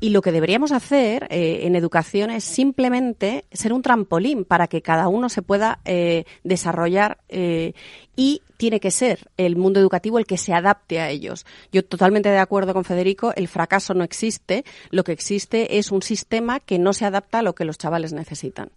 Y 0.00 0.10
lo 0.10 0.20
que 0.20 0.32
deberíamos 0.32 0.72
hacer 0.72 1.26
eh, 1.30 1.60
en 1.62 1.76
educación 1.76 2.30
es 2.30 2.44
simplemente 2.44 3.44
ser 3.52 3.72
un 3.72 3.80
trampolín 3.80 4.44
para 4.44 4.66
que 4.66 4.82
cada 4.82 5.08
uno 5.08 5.28
se 5.30 5.40
pueda 5.40 5.78
eh, 5.86 6.24
desarrollar 6.42 7.18
eh, 7.28 7.72
y 8.16 8.42
tiene 8.58 8.80
que 8.80 8.90
ser 8.90 9.30
el 9.38 9.56
mundo 9.56 9.80
educativo 9.80 10.18
el 10.18 10.26
que 10.26 10.36
se 10.36 10.52
adapte 10.52 11.00
a 11.00 11.08
ellos. 11.08 11.46
Yo 11.72 11.84
totalmente 11.84 12.28
de 12.28 12.38
acuerdo 12.38 12.74
con 12.74 12.84
Federico, 12.84 13.32
el 13.34 13.48
fracaso 13.48 13.94
no 13.94 14.04
existe, 14.04 14.64
lo 14.90 15.04
que 15.04 15.12
existe 15.12 15.78
es 15.78 15.90
un 15.90 16.02
sistema 16.02 16.60
que 16.60 16.78
no 16.78 16.92
se 16.92 17.06
adapta 17.06 17.38
a 17.38 17.42
lo 17.42 17.54
que 17.54 17.64
los 17.64 17.78
chavales 17.78 18.12
necesitan. 18.12 18.70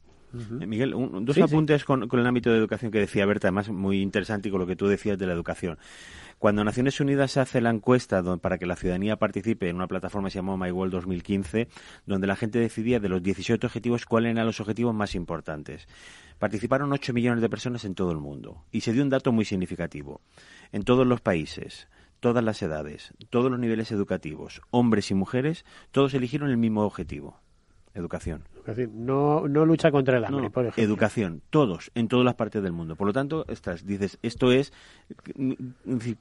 Eh, 0.61 0.65
Miguel, 0.67 0.93
un- 0.93 1.25
dos 1.25 1.35
Sí, 1.35 1.41
sí. 1.41 1.45
apuntes 1.45 1.83
Con, 1.83 2.07
con 2.07 2.19
el 2.19 2.27
ámbito 2.27 2.51
de 2.51 2.57
educación 2.57 2.91
que 2.91 2.99
decía 2.99 3.25
Berta, 3.25 3.47
además 3.47 3.69
muy 3.69 4.01
interesante 4.01 4.49
y 4.49 4.51
con 4.51 4.59
lo 4.61 4.67
que 4.67 4.75
tú 4.75 4.87
decías 4.87 5.17
de 5.17 5.25
la 5.25 5.33
educación. 5.33 5.77
Cuando 6.39 6.63
Naciones 6.63 6.99
Unidas 6.99 7.35
hace 7.37 7.61
la 7.61 7.71
encuesta 7.71 8.21
para 8.37 8.59
que 8.59 8.67
la 8.67 8.75
ciudadanía 8.75 9.17
participe 9.17 9.69
en 9.69 9.75
una 9.75 9.87
plataforma 9.87 10.27
que 10.27 10.33
se 10.33 10.37
llamó 10.37 10.55
My 10.55 10.69
World 10.69 10.93
2015, 10.93 11.67
donde 12.05 12.27
la 12.27 12.35
gente 12.35 12.59
decidía 12.59 12.99
de 12.99 13.09
los 13.09 13.23
17 13.23 13.65
objetivos 13.65 14.05
cuáles 14.05 14.33
eran 14.33 14.45
los 14.45 14.59
objetivos 14.59 14.93
más 14.93 15.15
importantes. 15.15 15.87
Participaron 16.37 16.93
8 16.93 17.11
millones 17.11 17.41
de 17.41 17.49
personas 17.49 17.85
en 17.85 17.95
todo 17.95 18.11
el 18.11 18.19
mundo 18.19 18.63
y 18.71 18.81
se 18.81 18.93
dio 18.93 19.01
un 19.01 19.09
dato 19.09 19.31
muy 19.31 19.45
significativo. 19.45 20.21
En 20.71 20.83
todos 20.83 21.07
los 21.07 21.21
países, 21.21 21.87
todas 22.19 22.43
las 22.43 22.61
edades, 22.61 23.15
todos 23.31 23.49
los 23.49 23.59
niveles 23.59 23.91
educativos, 23.91 24.61
hombres 24.69 25.09
y 25.09 25.15
mujeres, 25.15 25.65
todos 25.89 26.13
eligieron 26.13 26.51
el 26.51 26.57
mismo 26.57 26.83
objetivo, 26.83 27.39
educación. 27.95 28.43
Es 28.67 28.75
decir, 28.75 28.93
no, 28.93 29.47
no 29.47 29.65
lucha 29.65 29.91
contra 29.91 30.17
el 30.17 30.25
hambre, 30.25 30.43
No, 30.43 30.51
por 30.51 30.65
ejemplo. 30.65 30.83
educación, 30.83 31.41
todos, 31.49 31.89
en 31.95 32.09
todas 32.09 32.25
las 32.25 32.35
partes 32.35 32.61
del 32.61 32.73
mundo. 32.73 32.97
Por 32.97 33.07
lo 33.07 33.13
tanto, 33.13 33.45
estás, 33.47 33.85
dices, 33.85 34.19
esto 34.21 34.51
es, 34.51 34.73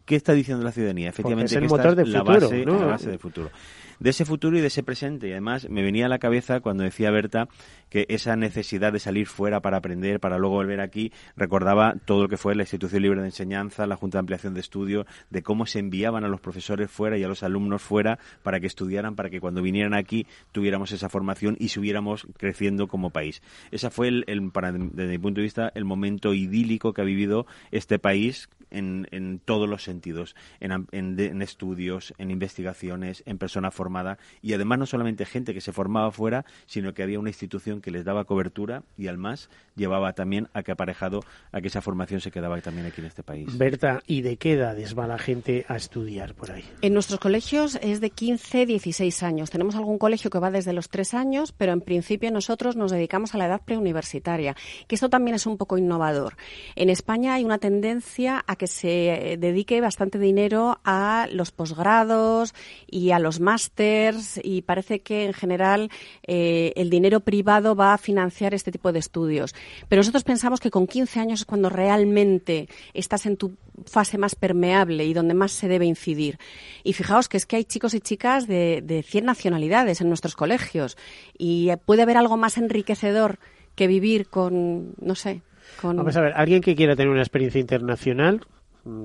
¿qué 0.04 0.14
está 0.14 0.32
diciendo 0.32 0.62
la 0.64 0.70
ciudadanía? 0.70 1.08
Efectivamente, 1.08 1.52
es 1.52 1.60
el 1.60 1.68
motor 1.68 1.96
futuro, 1.96 2.24
base, 2.24 2.64
¿no? 2.64 2.78
la 2.78 2.86
base 2.86 3.10
del 3.10 3.18
futuro. 3.18 3.50
De 3.98 4.10
ese 4.10 4.24
futuro 4.24 4.56
y 4.58 4.60
de 4.60 4.66
ese 4.68 4.82
presente. 4.82 5.28
Y 5.28 5.32
además, 5.32 5.68
me 5.70 5.82
venía 5.82 6.06
a 6.06 6.08
la 6.08 6.18
cabeza 6.18 6.60
cuando 6.60 6.84
decía 6.84 7.10
Berta 7.10 7.48
que 7.88 8.06
esa 8.08 8.36
necesidad 8.36 8.92
de 8.92 8.98
salir 8.98 9.26
fuera 9.26 9.60
para 9.60 9.78
aprender, 9.78 10.20
para 10.20 10.38
luego 10.38 10.56
volver 10.56 10.80
aquí, 10.80 11.12
recordaba 11.36 11.94
todo 12.04 12.22
lo 12.22 12.28
que 12.28 12.36
fue 12.36 12.54
la 12.54 12.62
Institución 12.62 13.02
Libre 13.02 13.20
de 13.20 13.28
Enseñanza, 13.28 13.86
la 13.86 13.96
Junta 13.96 14.18
de 14.18 14.20
Ampliación 14.20 14.54
de 14.54 14.60
Estudios, 14.60 15.06
de 15.30 15.42
cómo 15.42 15.66
se 15.66 15.78
enviaban 15.78 16.24
a 16.24 16.28
los 16.28 16.40
profesores 16.40 16.90
fuera 16.90 17.16
y 17.16 17.24
a 17.24 17.28
los 17.28 17.42
alumnos 17.42 17.82
fuera 17.82 18.18
para 18.42 18.60
que 18.60 18.66
estudiaran, 18.66 19.16
para 19.16 19.30
que 19.30 19.40
cuando 19.40 19.62
vinieran 19.62 19.94
aquí 19.94 20.26
tuviéramos 20.52 20.92
esa 20.92 21.08
formación 21.08 21.56
y 21.58 21.68
supiéramos 21.68 22.26
creciendo 22.36 22.88
como 22.88 23.10
país. 23.10 23.42
Ese 23.70 23.90
fue, 23.90 24.08
el, 24.08 24.24
el, 24.26 24.50
para, 24.50 24.72
desde 24.72 25.10
mi 25.10 25.18
punto 25.18 25.40
de 25.40 25.44
vista, 25.44 25.72
el 25.74 25.84
momento 25.84 26.34
idílico 26.34 26.92
que 26.92 27.02
ha 27.02 27.04
vivido 27.04 27.46
este 27.70 27.98
país 27.98 28.48
en, 28.70 29.06
en 29.10 29.38
todos 29.38 29.68
los 29.68 29.82
sentidos, 29.84 30.34
en, 30.60 30.72
en, 30.92 31.18
en, 31.18 31.42
estudios, 31.42 32.14
en 32.18 32.30
investigaciones, 32.30 33.22
en 33.26 33.38
persona 33.38 33.70
formada 33.70 34.18
y 34.42 34.52
además 34.54 34.78
no 34.78 34.86
solamente 34.86 35.24
gente 35.24 35.54
que 35.54 35.60
se 35.60 35.72
formaba 35.72 36.10
fuera, 36.10 36.44
sino 36.66 36.94
que 36.94 37.02
había 37.02 37.18
una 37.18 37.30
institución 37.30 37.80
que 37.80 37.90
les 37.90 38.04
daba 38.04 38.24
cobertura 38.24 38.82
y 38.96 39.08
además 39.08 39.50
llevaba 39.76 40.12
también 40.14 40.48
a 40.52 40.62
que 40.62 40.72
aparejado 40.72 41.20
a 41.52 41.60
que 41.60 41.68
esa 41.68 41.82
formación 41.82 42.20
se 42.20 42.30
quedaba 42.30 42.60
también 42.60 42.86
aquí 42.86 43.00
en 43.00 43.06
este 43.06 43.22
país. 43.22 43.56
Berta, 43.56 44.02
¿y 44.06 44.22
de 44.22 44.36
qué 44.36 44.52
edades 44.52 44.98
va 44.98 45.06
la 45.06 45.18
gente 45.18 45.64
a 45.68 45.76
estudiar 45.76 46.34
por 46.34 46.50
ahí? 46.50 46.64
En 46.82 46.94
nuestros 46.94 47.20
colegios 47.20 47.78
es 47.82 48.00
de 48.00 48.10
15, 48.10 48.66
16 48.66 49.22
años. 49.22 49.50
Tenemos 49.50 49.76
algún 49.76 49.98
colegio 49.98 50.30
que 50.30 50.38
va 50.38 50.50
desde 50.50 50.72
los 50.72 50.88
3 50.88 51.14
años, 51.14 51.52
pero 51.52 51.72
en 51.72 51.80
principio 51.80 52.25
nosotros 52.30 52.76
nos 52.76 52.90
dedicamos 52.90 53.34
a 53.34 53.38
la 53.38 53.46
edad 53.46 53.60
preuniversitaria, 53.64 54.56
que 54.86 54.94
esto 54.94 55.08
también 55.08 55.34
es 55.34 55.46
un 55.46 55.56
poco 55.56 55.78
innovador. 55.78 56.36
En 56.74 56.90
España 56.90 57.34
hay 57.34 57.44
una 57.44 57.58
tendencia 57.58 58.44
a 58.46 58.56
que 58.56 58.66
se 58.66 59.36
dedique 59.38 59.80
bastante 59.80 60.18
dinero 60.18 60.80
a 60.84 61.28
los 61.32 61.50
posgrados 61.50 62.54
y 62.86 63.10
a 63.10 63.18
los 63.18 63.40
másters 63.40 64.40
y 64.42 64.62
parece 64.62 65.00
que 65.00 65.24
en 65.24 65.32
general 65.32 65.90
eh, 66.26 66.72
el 66.76 66.90
dinero 66.90 67.20
privado 67.20 67.74
va 67.74 67.94
a 67.94 67.98
financiar 67.98 68.54
este 68.54 68.72
tipo 68.72 68.92
de 68.92 68.98
estudios. 68.98 69.54
Pero 69.88 70.00
nosotros 70.00 70.24
pensamos 70.24 70.60
que 70.60 70.70
con 70.70 70.86
15 70.86 71.20
años 71.20 71.40
es 71.40 71.46
cuando 71.46 71.68
realmente 71.68 72.68
estás 72.94 73.26
en 73.26 73.36
tu 73.36 73.56
fase 73.84 74.18
más 74.18 74.34
permeable 74.34 75.04
y 75.04 75.12
donde 75.14 75.34
más 75.34 75.52
se 75.52 75.68
debe 75.68 75.86
incidir. 75.86 76.38
Y 76.82 76.92
fijaos 76.92 77.28
que 77.28 77.36
es 77.36 77.46
que 77.46 77.56
hay 77.56 77.64
chicos 77.64 77.94
y 77.94 78.00
chicas 78.00 78.46
de, 78.46 78.82
de 78.82 79.02
100 79.02 79.24
nacionalidades 79.24 80.00
en 80.00 80.08
nuestros 80.08 80.34
colegios 80.34 80.96
y 81.38 81.70
puede 81.84 82.02
haber 82.02 82.15
algo 82.16 82.36
más 82.36 82.58
enriquecedor 82.58 83.38
que 83.74 83.86
vivir 83.86 84.28
con, 84.28 84.94
no 85.00 85.14
sé, 85.14 85.42
con... 85.80 85.96
Vamos 85.96 86.16
a 86.16 86.20
ver, 86.20 86.32
alguien 86.34 86.60
que 86.60 86.74
quiera 86.74 86.96
tener 86.96 87.10
una 87.10 87.22
experiencia 87.22 87.60
internacional, 87.60 88.40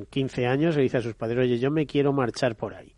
15 0.09 0.47
años, 0.47 0.75
le 0.75 0.83
dice 0.83 0.97
a 0.97 1.01
sus 1.01 1.15
padres, 1.15 1.39
oye, 1.39 1.59
yo 1.59 1.71
me 1.71 1.85
quiero 1.85 2.13
marchar 2.13 2.55
por 2.55 2.73
ahí. 2.73 2.93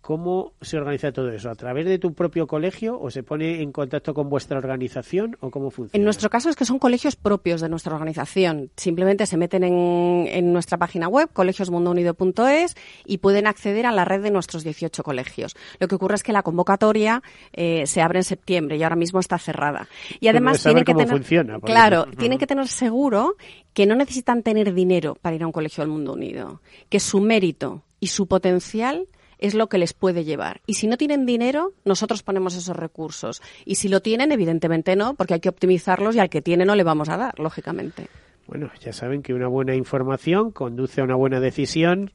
¿Cómo 0.00 0.54
se 0.62 0.78
organiza 0.78 1.12
todo 1.12 1.30
eso? 1.30 1.50
¿A 1.50 1.54
través 1.54 1.84
de 1.84 1.98
tu 1.98 2.14
propio 2.14 2.46
colegio 2.46 2.98
o 2.98 3.10
se 3.10 3.22
pone 3.22 3.60
en 3.60 3.70
contacto 3.70 4.14
con 4.14 4.30
vuestra 4.30 4.56
organización 4.56 5.36
o 5.40 5.50
cómo 5.50 5.70
funciona? 5.70 6.00
En 6.00 6.04
nuestro 6.04 6.30
caso 6.30 6.48
es 6.48 6.56
que 6.56 6.64
son 6.64 6.78
colegios 6.78 7.16
propios 7.16 7.60
de 7.60 7.68
nuestra 7.68 7.94
organización. 7.94 8.70
Simplemente 8.76 9.26
se 9.26 9.36
meten 9.36 9.62
en, 9.62 10.26
en 10.26 10.52
nuestra 10.54 10.78
página 10.78 11.06
web, 11.06 11.28
colegiosmundounido.es, 11.32 12.76
y 13.04 13.18
pueden 13.18 13.46
acceder 13.46 13.84
a 13.84 13.92
la 13.92 14.06
red 14.06 14.22
de 14.22 14.30
nuestros 14.30 14.64
18 14.64 15.02
colegios. 15.02 15.54
Lo 15.78 15.86
que 15.86 15.96
ocurre 15.96 16.14
es 16.14 16.22
que 16.22 16.32
la 16.32 16.42
convocatoria 16.42 17.22
eh, 17.52 17.86
se 17.86 18.00
abre 18.00 18.20
en 18.20 18.24
septiembre 18.24 18.78
y 18.78 18.82
ahora 18.82 18.96
mismo 18.96 19.20
está 19.20 19.38
cerrada. 19.38 19.86
Y 20.18 20.28
además 20.28 20.62
tienen 20.62 20.84
que 20.84 20.94
tener, 20.94 21.08
funciona, 21.08 21.60
claro, 21.60 22.06
eso. 22.08 22.16
tienen 22.16 22.38
que 22.38 22.46
tener 22.46 22.68
seguro 22.68 23.36
que 23.74 23.86
no 23.86 23.94
necesitan 23.94 24.42
tener 24.42 24.72
dinero 24.72 25.16
para 25.20 25.36
ir 25.36 25.42
a 25.42 25.46
un 25.46 25.52
colegio 25.52 25.82
del 25.82 25.90
mundo 25.90 26.14
unido, 26.14 26.62
que 26.88 27.00
su 27.00 27.20
mérito 27.20 27.82
y 28.00 28.08
su 28.08 28.26
potencial 28.26 29.06
es 29.40 29.54
lo 29.54 29.68
que 29.68 29.78
les 29.78 29.92
puede 29.92 30.24
llevar. 30.24 30.60
Y 30.66 30.74
si 30.74 30.86
no 30.86 30.96
tienen 30.96 31.26
dinero, 31.26 31.72
nosotros 31.84 32.22
ponemos 32.22 32.54
esos 32.54 32.76
recursos. 32.76 33.42
Y 33.64 33.76
si 33.76 33.88
lo 33.88 34.00
tienen, 34.00 34.32
evidentemente 34.32 34.96
no, 34.96 35.14
porque 35.14 35.34
hay 35.34 35.40
que 35.40 35.48
optimizarlos 35.48 36.16
y 36.16 36.20
al 36.20 36.30
que 36.30 36.42
tiene 36.42 36.64
no 36.64 36.76
le 36.76 36.84
vamos 36.84 37.08
a 37.08 37.16
dar, 37.16 37.38
lógicamente. 37.38 38.08
Bueno, 38.46 38.70
ya 38.80 38.92
saben 38.92 39.22
que 39.22 39.32
una 39.32 39.46
buena 39.46 39.74
información 39.74 40.50
conduce 40.50 41.00
a 41.00 41.04
una 41.04 41.14
buena 41.14 41.40
decisión. 41.40 42.10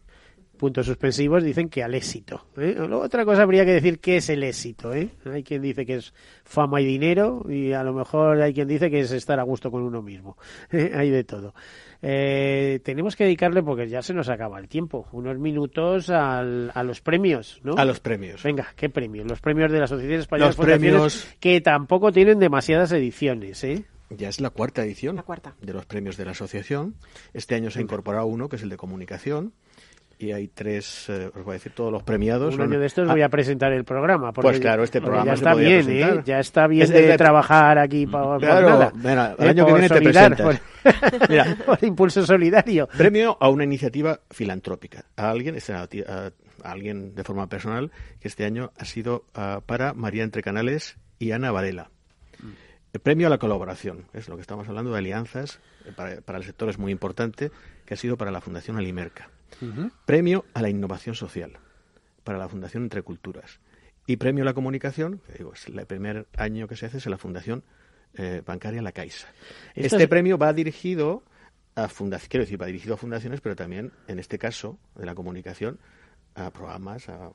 Puntos 0.57 0.85
suspensivos 0.85 1.43
dicen 1.43 1.69
que 1.69 1.83
al 1.83 1.93
éxito. 1.95 2.47
¿eh? 2.57 2.77
Otra 2.79 3.25
cosa 3.25 3.43
habría 3.43 3.65
que 3.65 3.73
decir 3.73 3.99
qué 3.99 4.17
es 4.17 4.29
el 4.29 4.43
éxito. 4.43 4.93
¿eh? 4.93 5.09
Hay 5.31 5.43
quien 5.43 5.61
dice 5.61 5.85
que 5.85 5.95
es 5.95 6.13
fama 6.43 6.81
y 6.81 6.85
dinero 6.85 7.45
y 7.49 7.73
a 7.73 7.83
lo 7.83 7.93
mejor 7.93 8.41
hay 8.41 8.53
quien 8.53 8.67
dice 8.67 8.89
que 8.89 8.99
es 9.01 9.11
estar 9.11 9.39
a 9.39 9.43
gusto 9.43 9.69
con 9.71 9.83
uno 9.83 10.01
mismo. 10.01 10.37
¿eh? 10.71 10.91
Hay 10.95 11.09
de 11.09 11.23
todo. 11.23 11.53
Eh, 12.01 12.79
tenemos 12.83 13.15
que 13.15 13.23
dedicarle, 13.23 13.63
porque 13.63 13.87
ya 13.87 14.01
se 14.01 14.13
nos 14.13 14.29
acaba 14.29 14.59
el 14.59 14.67
tiempo, 14.67 15.07
unos 15.11 15.39
minutos 15.39 16.09
al, 16.09 16.71
a 16.75 16.83
los 16.83 17.01
premios, 17.01 17.59
¿no? 17.63 17.75
A 17.77 17.85
los 17.85 17.99
premios. 17.99 18.43
Venga, 18.43 18.67
¿qué 18.75 18.89
premios? 18.89 19.25
Los 19.27 19.41
premios 19.41 19.71
de 19.71 19.79
la 19.79 19.85
Asociación 19.85 20.19
Española 20.19 20.47
Los 20.47 20.57
de 20.57 20.63
premios- 20.63 21.27
que 21.39 21.61
tampoco 21.61 22.11
tienen 22.11 22.37
demasiadas 22.39 22.91
ediciones, 22.91 23.63
¿eh? 23.63 23.85
Ya 24.11 24.29
es 24.29 24.39
la 24.39 24.51
cuarta 24.51 24.83
edición 24.83 25.15
La 25.15 25.23
cuarta. 25.23 25.55
de 25.61 25.73
los 25.73 25.87
premios 25.87 26.15
de 26.15 26.25
la 26.25 26.31
asociación. 26.31 26.93
Este 27.33 27.55
año 27.55 27.71
se 27.71 27.79
ha 27.79 27.81
incorporado 27.81 28.27
uno, 28.27 28.49
que 28.49 28.57
es 28.57 28.61
el 28.61 28.69
de 28.69 28.77
comunicación. 28.77 29.53
Y 30.18 30.32
hay 30.32 30.47
tres, 30.47 31.09
eh, 31.09 31.30
os 31.36 31.43
voy 31.43 31.51
a 31.51 31.53
decir 31.55 31.74
todos 31.74 31.91
los 31.91 32.01
premiados. 32.03 32.55
Un 32.55 32.61
año 32.61 32.80
de 32.80 32.86
estos 32.86 33.07
Ah, 33.09 33.11
voy 33.11 33.22
a 33.22 33.28
presentar 33.30 33.74
el 33.74 33.84
programa. 33.84 34.32
Porque, 34.32 34.47
Pues 34.49 34.59
claro, 34.61 34.84
este 34.84 35.01
programa 35.01 35.26
ya 35.26 35.32
se 35.32 35.36
está 35.36 35.51
podía 35.51 35.68
bien, 35.68 35.86
presentar. 35.86 36.18
¿eh? 36.18 36.22
Ya 36.26 36.39
está 36.39 36.68
bien 36.68 36.84
Es 36.84 36.89
de, 36.89 37.01
de- 37.01 37.18
trabajar 37.18 37.78
aquí 37.78 38.07
para 38.07 38.38
Claro, 38.38 38.70
nada. 38.70 38.91
mira, 38.95 39.36
el 39.38 39.45
¿eh? 39.45 39.49
año 39.49 39.66
que 39.66 39.72
viene 39.74 39.89
te 39.89 39.95
solidar, 39.95 40.36
presentas. 40.36 40.61
por- 41.22 41.30
Mira. 41.30 41.57
por 41.66 41.84
impulso 41.84 42.26
solidario. 42.26 42.88
Premio 42.97 43.38
a 43.41 43.49
una 43.49 43.66
iniciativa 43.66 44.22
filantrópica. 44.32 45.03
A 45.18 45.30
alguien, 45.30 45.55
este, 45.55 45.74
a, 45.74 45.82
a- 45.84 46.32
alguien 46.63 47.13
de 47.13 47.24
forma 47.26 47.47
personal, 47.49 47.91
que 48.22 48.30
este 48.30 48.45
año 48.45 48.72
ha 48.78 48.86
sido 48.86 49.26
ah, 49.36 49.59
para 49.66 49.93
María 49.93 50.24
Entre 50.24 50.41
Canales 50.41 50.97
y 51.20 51.32
Ana 51.32 51.51
Varela. 51.51 51.89
El 52.93 53.01
premio 53.01 53.28
a 53.28 53.30
la 53.30 53.38
colaboración, 53.38 54.05
es 54.13 54.30
lo 54.30 54.36
que 54.38 54.41
estamos 54.41 54.70
hablando 54.70 54.91
de 54.93 54.99
alianzas, 54.99 55.59
eh, 55.86 55.91
para, 55.93 56.22
para 56.22 56.38
el 56.38 56.45
sector 56.45 56.70
es 56.70 56.80
muy 56.80 56.93
importante, 56.93 57.51
que 57.86 57.93
ha 57.93 57.97
sido 57.97 58.16
para 58.16 58.32
la 58.32 58.39
Fundación 58.39 58.78
Alimerca. 58.78 59.30
Premio 60.05 60.45
a 60.53 60.61
la 60.61 60.69
innovación 60.69 61.15
social, 61.15 61.57
para 62.23 62.37
la 62.37 62.47
Fundación 62.49 62.83
Entre 62.83 63.01
Culturas. 63.01 63.59
Y 64.07 64.17
premio 64.17 64.43
a 64.43 64.45
la 64.45 64.53
comunicación, 64.53 65.19
que 65.25 65.33
digo, 65.39 65.53
es 65.53 65.67
el 65.67 65.83
primer 65.85 66.27
año 66.37 66.67
que 66.67 66.75
se 66.75 66.85
hace, 66.85 66.97
es 66.97 67.05
en 67.05 67.11
la 67.11 67.17
Fundación 67.17 67.63
eh, 68.15 68.41
Bancaria 68.45 68.81
La 68.81 68.91
Caixa. 68.91 69.27
Este 69.73 70.03
es- 70.03 70.09
premio 70.09 70.37
va 70.37 70.53
dirigido 70.53 71.23
a 71.75 71.87
fundaciones, 71.89 72.29
quiero 72.29 72.43
decir, 72.45 72.61
va 72.61 72.67
dirigido 72.67 72.93
a 72.93 72.97
fundaciones, 72.97 73.41
pero 73.41 73.55
también, 73.55 73.91
en 74.07 74.19
este 74.19 74.37
caso, 74.37 74.77
de 74.95 75.05
la 75.05 75.15
comunicación, 75.15 75.79
a 76.35 76.51
programas, 76.51 77.09
a 77.09 77.31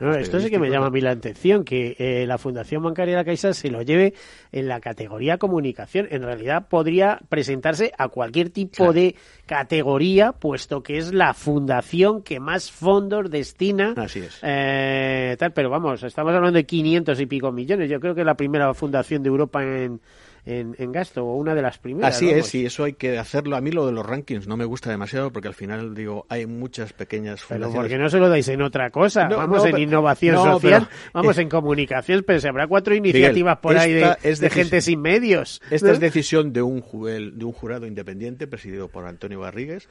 No, 0.00 0.14
esto 0.14 0.40
sí 0.40 0.50
que 0.50 0.58
me 0.58 0.70
llama 0.70 0.86
a 0.86 0.90
mí 0.90 1.00
la 1.00 1.12
atención, 1.12 1.64
que 1.64 1.96
eh, 1.98 2.26
la 2.26 2.38
Fundación 2.38 2.82
Bancaria 2.82 3.14
de 3.14 3.20
la 3.20 3.24
Caixa 3.24 3.52
se 3.52 3.70
lo 3.70 3.82
lleve 3.82 4.14
en 4.52 4.68
la 4.68 4.80
categoría 4.80 5.38
comunicación. 5.38 6.08
En 6.10 6.22
realidad 6.22 6.66
podría 6.68 7.20
presentarse 7.28 7.92
a 7.96 8.08
cualquier 8.08 8.50
tipo 8.50 8.92
de 8.92 9.14
categoría, 9.46 10.32
puesto 10.32 10.82
que 10.82 10.98
es 10.98 11.12
la 11.12 11.34
fundación 11.34 12.22
que 12.22 12.40
más 12.40 12.70
fondos 12.70 13.30
destina. 13.30 13.94
Así 13.96 14.20
es. 14.20 14.38
eh, 14.42 15.36
tal, 15.38 15.52
pero 15.52 15.70
vamos, 15.70 16.02
estamos 16.02 16.34
hablando 16.34 16.56
de 16.56 16.64
500 16.64 17.20
y 17.20 17.26
pico 17.26 17.52
millones. 17.52 17.90
Yo 17.90 18.00
creo 18.00 18.14
que 18.14 18.22
es 18.22 18.26
la 18.26 18.36
primera 18.36 18.72
fundación 18.74 19.22
de 19.22 19.28
Europa 19.28 19.62
en, 19.62 20.00
en, 20.46 20.74
en 20.78 20.92
gasto, 20.92 21.24
o 21.24 21.36
una 21.36 21.54
de 21.54 21.62
las 21.62 21.78
primeras. 21.78 22.16
Así 22.16 22.28
es, 22.30 22.54
y 22.54 22.66
eso 22.66 22.84
hay 22.84 22.92
que 22.92 23.18
hacerlo. 23.18 23.56
A 23.56 23.60
mí 23.60 23.70
lo 23.70 23.86
de 23.86 23.92
los 23.92 24.04
rankings 24.04 24.46
no 24.46 24.56
me 24.56 24.64
gusta 24.66 24.90
demasiado 24.90 25.32
porque 25.32 25.48
al 25.48 25.54
final, 25.54 25.94
digo, 25.94 26.26
hay 26.28 26.46
muchas 26.46 26.92
pequeñas 26.92 27.40
Pero 27.48 27.60
fundaciones. 27.66 27.76
porque 27.76 27.98
no 27.98 28.10
se 28.10 28.18
lo 28.18 28.28
dais 28.28 28.46
en 28.48 28.60
otra 28.62 28.90
cosa. 28.90 29.26
No, 29.28 29.38
vamos 29.38 29.58
no, 29.58 29.64
en 29.66 29.72
pero- 29.72 29.82
innovación 29.82 30.34
no, 30.34 30.44
social, 30.44 30.86
pero- 30.88 31.00
vamos 31.14 31.38
eh, 31.38 31.42
en 31.42 31.48
comunicación, 31.48 32.24
pero 32.26 32.40
se 32.40 32.48
habrá 32.48 32.66
cuatro 32.66 32.94
iniciativas 32.94 33.58
por 33.58 33.76
ahí 33.78 33.92
de, 33.94 34.16
es 34.22 34.40
gente 34.52 34.80
sin 34.80 35.00
medios. 35.00 35.62
Esta 35.70 35.92
es 35.92 36.00
decisión 36.00 36.52
de 36.52 36.62
un, 36.62 36.80
de 36.82 37.44
un 37.44 37.52
jurado 37.52 37.86
independiente 37.86 38.46
presidido 38.46 38.88
por 38.88 39.06
Antonio 39.06 39.40
Barrigues, 39.40 39.88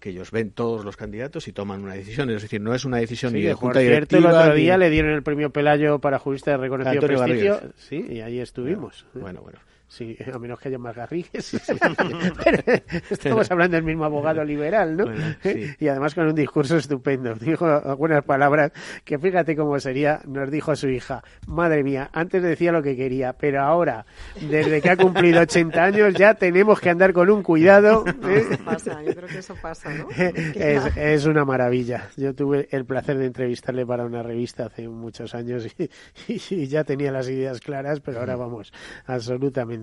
que 0.00 0.10
ellos 0.10 0.32
ven 0.32 0.50
todos 0.50 0.84
los 0.84 0.96
candidatos 0.96 1.46
y 1.46 1.52
toman 1.52 1.84
una 1.84 1.94
decisión. 1.94 2.28
Es 2.30 2.42
decir, 2.42 2.60
no 2.60 2.74
es 2.74 2.84
una 2.84 2.96
decisión 2.96 3.30
Sí, 3.30 3.38
ni 3.38 3.42
de 3.44 3.50
por 3.52 3.60
junta 3.60 3.78
cierto, 3.80 4.16
el 4.16 4.22
directiva. 4.22 4.40
otro 4.40 4.54
ni- 4.54 4.60
día 4.62 4.76
le 4.76 4.90
dieron 4.90 5.12
el 5.12 5.22
premio 5.22 5.50
Pelayo 5.50 6.00
para 6.00 6.18
jurista 6.18 6.50
de 6.50 6.56
reconocido 6.56 6.92
Antonio 6.94 7.18
prestigio. 7.22 7.60
Sí, 7.76 8.04
y 8.10 8.20
ahí 8.20 8.40
estuvimos. 8.40 9.06
Bueno, 9.14 9.42
bueno. 9.42 9.60
Sí, 9.92 10.16
a 10.32 10.38
menos 10.38 10.58
que 10.58 10.68
haya 10.68 10.78
más 10.78 10.96
Garrigues. 10.96 11.52
Estamos 13.10 13.50
hablando 13.50 13.76
del 13.76 13.84
mismo 13.84 14.06
abogado 14.06 14.42
liberal, 14.42 14.96
¿no? 14.96 15.04
Bueno, 15.04 15.34
sí. 15.42 15.66
Y 15.80 15.88
además 15.88 16.14
con 16.14 16.28
un 16.28 16.34
discurso 16.34 16.78
estupendo. 16.78 17.34
Dijo 17.34 17.66
algunas 17.66 18.24
palabras 18.24 18.72
que 19.04 19.18
fíjate 19.18 19.54
cómo 19.54 19.78
sería, 19.78 20.20
nos 20.26 20.50
dijo 20.50 20.74
su 20.76 20.88
hija, 20.88 21.22
madre 21.46 21.82
mía, 21.82 22.08
antes 22.14 22.42
decía 22.42 22.72
lo 22.72 22.82
que 22.82 22.96
quería, 22.96 23.34
pero 23.34 23.62
ahora, 23.62 24.06
desde 24.40 24.80
que 24.80 24.88
ha 24.88 24.96
cumplido 24.96 25.42
80 25.42 25.82
años, 25.84 26.14
ya 26.14 26.34
tenemos 26.34 26.80
que 26.80 26.88
andar 26.88 27.12
con 27.12 27.28
un 27.28 27.42
cuidado. 27.42 28.04
¿eh? 28.06 28.46
Eso 28.50 28.64
pasa, 28.64 29.02
yo 29.02 29.14
creo 29.14 29.28
que 29.28 29.38
eso 29.38 29.54
pasa, 29.60 29.92
¿no? 29.92 30.08
es, 30.10 30.96
es 30.96 31.26
una 31.26 31.44
maravilla. 31.44 32.08
Yo 32.16 32.34
tuve 32.34 32.66
el 32.70 32.86
placer 32.86 33.18
de 33.18 33.26
entrevistarle 33.26 33.84
para 33.84 34.06
una 34.06 34.22
revista 34.22 34.66
hace 34.66 34.88
muchos 34.88 35.34
años 35.34 35.66
y, 35.76 35.90
y 36.28 36.66
ya 36.66 36.84
tenía 36.84 37.12
las 37.12 37.28
ideas 37.28 37.60
claras, 37.60 38.00
pero 38.00 38.20
ahora 38.20 38.36
vamos, 38.36 38.72
absolutamente. 39.04 39.81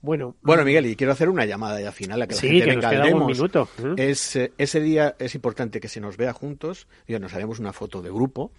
Bueno, 0.00 0.36
Bueno, 0.42 0.64
Miguel, 0.64 0.86
y 0.86 0.96
quiero 0.96 1.12
hacer 1.12 1.28
una 1.28 1.44
llamada 1.44 1.80
ya 1.80 1.92
final 1.92 2.22
a 2.22 2.26
que 2.26 2.34
la 2.34 2.40
Sí, 2.40 2.48
gente 2.48 2.64
que 2.64 2.70
venga 2.70 2.88
nos 2.90 2.96
al 3.00 3.02
queda 3.08 3.16
un 3.16 3.26
minuto. 3.26 3.68
Es, 3.96 4.36
eh, 4.36 4.52
ese 4.58 4.80
día 4.80 5.14
es 5.18 5.34
importante 5.34 5.80
que 5.80 5.88
se 5.88 6.00
nos 6.00 6.16
vea 6.16 6.32
juntos, 6.32 6.88
y 7.06 7.12
nos 7.18 7.34
haremos 7.34 7.58
una 7.58 7.72
foto 7.72 8.02
de 8.02 8.10
grupo 8.10 8.52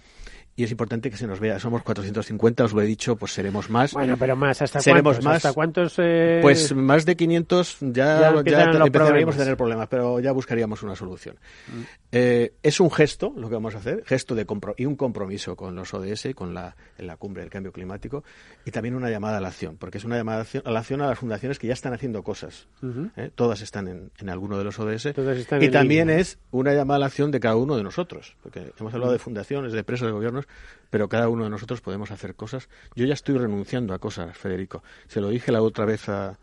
y 0.56 0.64
es 0.64 0.72
importante 0.72 1.10
que 1.10 1.18
se 1.18 1.26
nos 1.28 1.39
vea. 1.39 1.60
Somos 1.60 1.82
450, 1.84 2.64
os 2.66 2.74
lo 2.74 2.82
he 2.82 2.86
dicho, 2.86 3.16
pues 3.16 3.32
seremos 3.34 3.70
más. 3.70 3.93
Bueno, 3.93 4.16
pero 4.18 4.36
más, 4.36 4.62
¿hasta 4.62 4.82
seremos 4.82 5.16
cuántos? 5.16 5.26
más. 5.26 5.36
¿Hasta 5.38 5.54
cuántos? 5.54 5.95
eh, 5.97 6.39
Pues 6.41 6.74
más 6.76 7.06
de 7.06 7.16
500 7.16 7.78
ya, 7.82 7.91
Ya 7.91 8.43
ya, 8.43 8.72
empezaríamos 8.86 9.36
a 9.36 9.39
tener 9.39 9.58
problemas, 9.58 9.88
pero 9.88 10.20
ya 10.20 10.32
buscaríamos 10.32 10.84
una 10.84 10.95
solución. 10.95 11.38
Eh, 12.12 12.54
es 12.62 12.80
un 12.80 12.91
gesto 12.91 13.34
lo 13.36 13.47
que 13.49 13.56
vamos 13.56 13.74
a 13.76 13.80
hacer, 13.80 14.04
gesto 14.06 14.36
de 14.36 14.45
compro 14.45 14.76
y 14.78 14.86
un 14.86 14.95
compromiso 14.95 15.56
con 15.56 15.76
los 15.76 15.93
ODS 15.93 16.26
y 16.28 16.34
con 16.34 16.54
la, 16.54 16.76
en 16.97 17.08
la 17.08 17.18
cumbre 17.18 17.41
del 17.41 17.49
cambio 17.49 17.72
climático 17.72 18.24
y 18.66 18.72
también 18.72 18.95
una 18.95 19.10
llamada 19.10 19.38
a 19.38 19.41
la 19.41 19.47
acción, 19.47 19.78
porque 19.78 19.97
es 19.97 20.04
una 20.06 20.18
llamada 20.18 20.45
a 20.64 20.72
la 20.72 20.80
acción 20.80 21.01
a, 21.01 21.08
las 21.08 21.18
fundaciones 21.18 21.58
que 21.58 21.68
ya 21.68 21.74
están 21.74 21.93
haciendo 21.93 22.24
cosas. 22.24 22.68
¿eh? 23.18 23.32
Todas 23.34 23.62
están 23.62 23.88
en, 23.88 24.12
en 24.20 24.30
alguno 24.30 24.58
de 24.58 24.64
los 24.64 24.80
ODS 24.80 25.08
y 25.08 25.70
también 25.70 26.08
línea. 26.08 26.20
es 26.20 26.38
una 26.51 26.74
llamada 26.74 26.97
a 26.97 26.99
la 26.99 27.06
acción 27.08 27.32
de 27.32 27.39
cada 27.39 27.56
uno 27.56 27.76
de 27.76 27.84
nosotros, 27.84 28.36
porque 28.43 28.72
hemos 28.80 28.93
hablado 28.93 29.12
de 29.12 29.20
fundaciones, 29.20 29.74
de 29.74 29.80
empresas, 29.80 30.06
de 30.08 30.12
gobiernos, 30.12 30.43
pero 30.89 31.10
cada 31.10 31.30
uno 31.30 31.46
de 31.46 31.50
nosotros 31.50 31.82
podemos 31.82 32.12
hacer 32.12 32.36
cosas. 32.36 32.70
Yo 32.96 33.06
ya 33.06 33.14
estoy 33.14 33.38
renunciando 33.38 33.94
a 33.94 34.00
cosas, 34.00 34.38
Federico. 34.38 34.84
Se 35.08 35.22
lo 35.22 35.30
dije 35.30 35.52
la 35.52 35.62
otra 35.62 35.86
vez 35.86 36.08
a, 36.10 36.39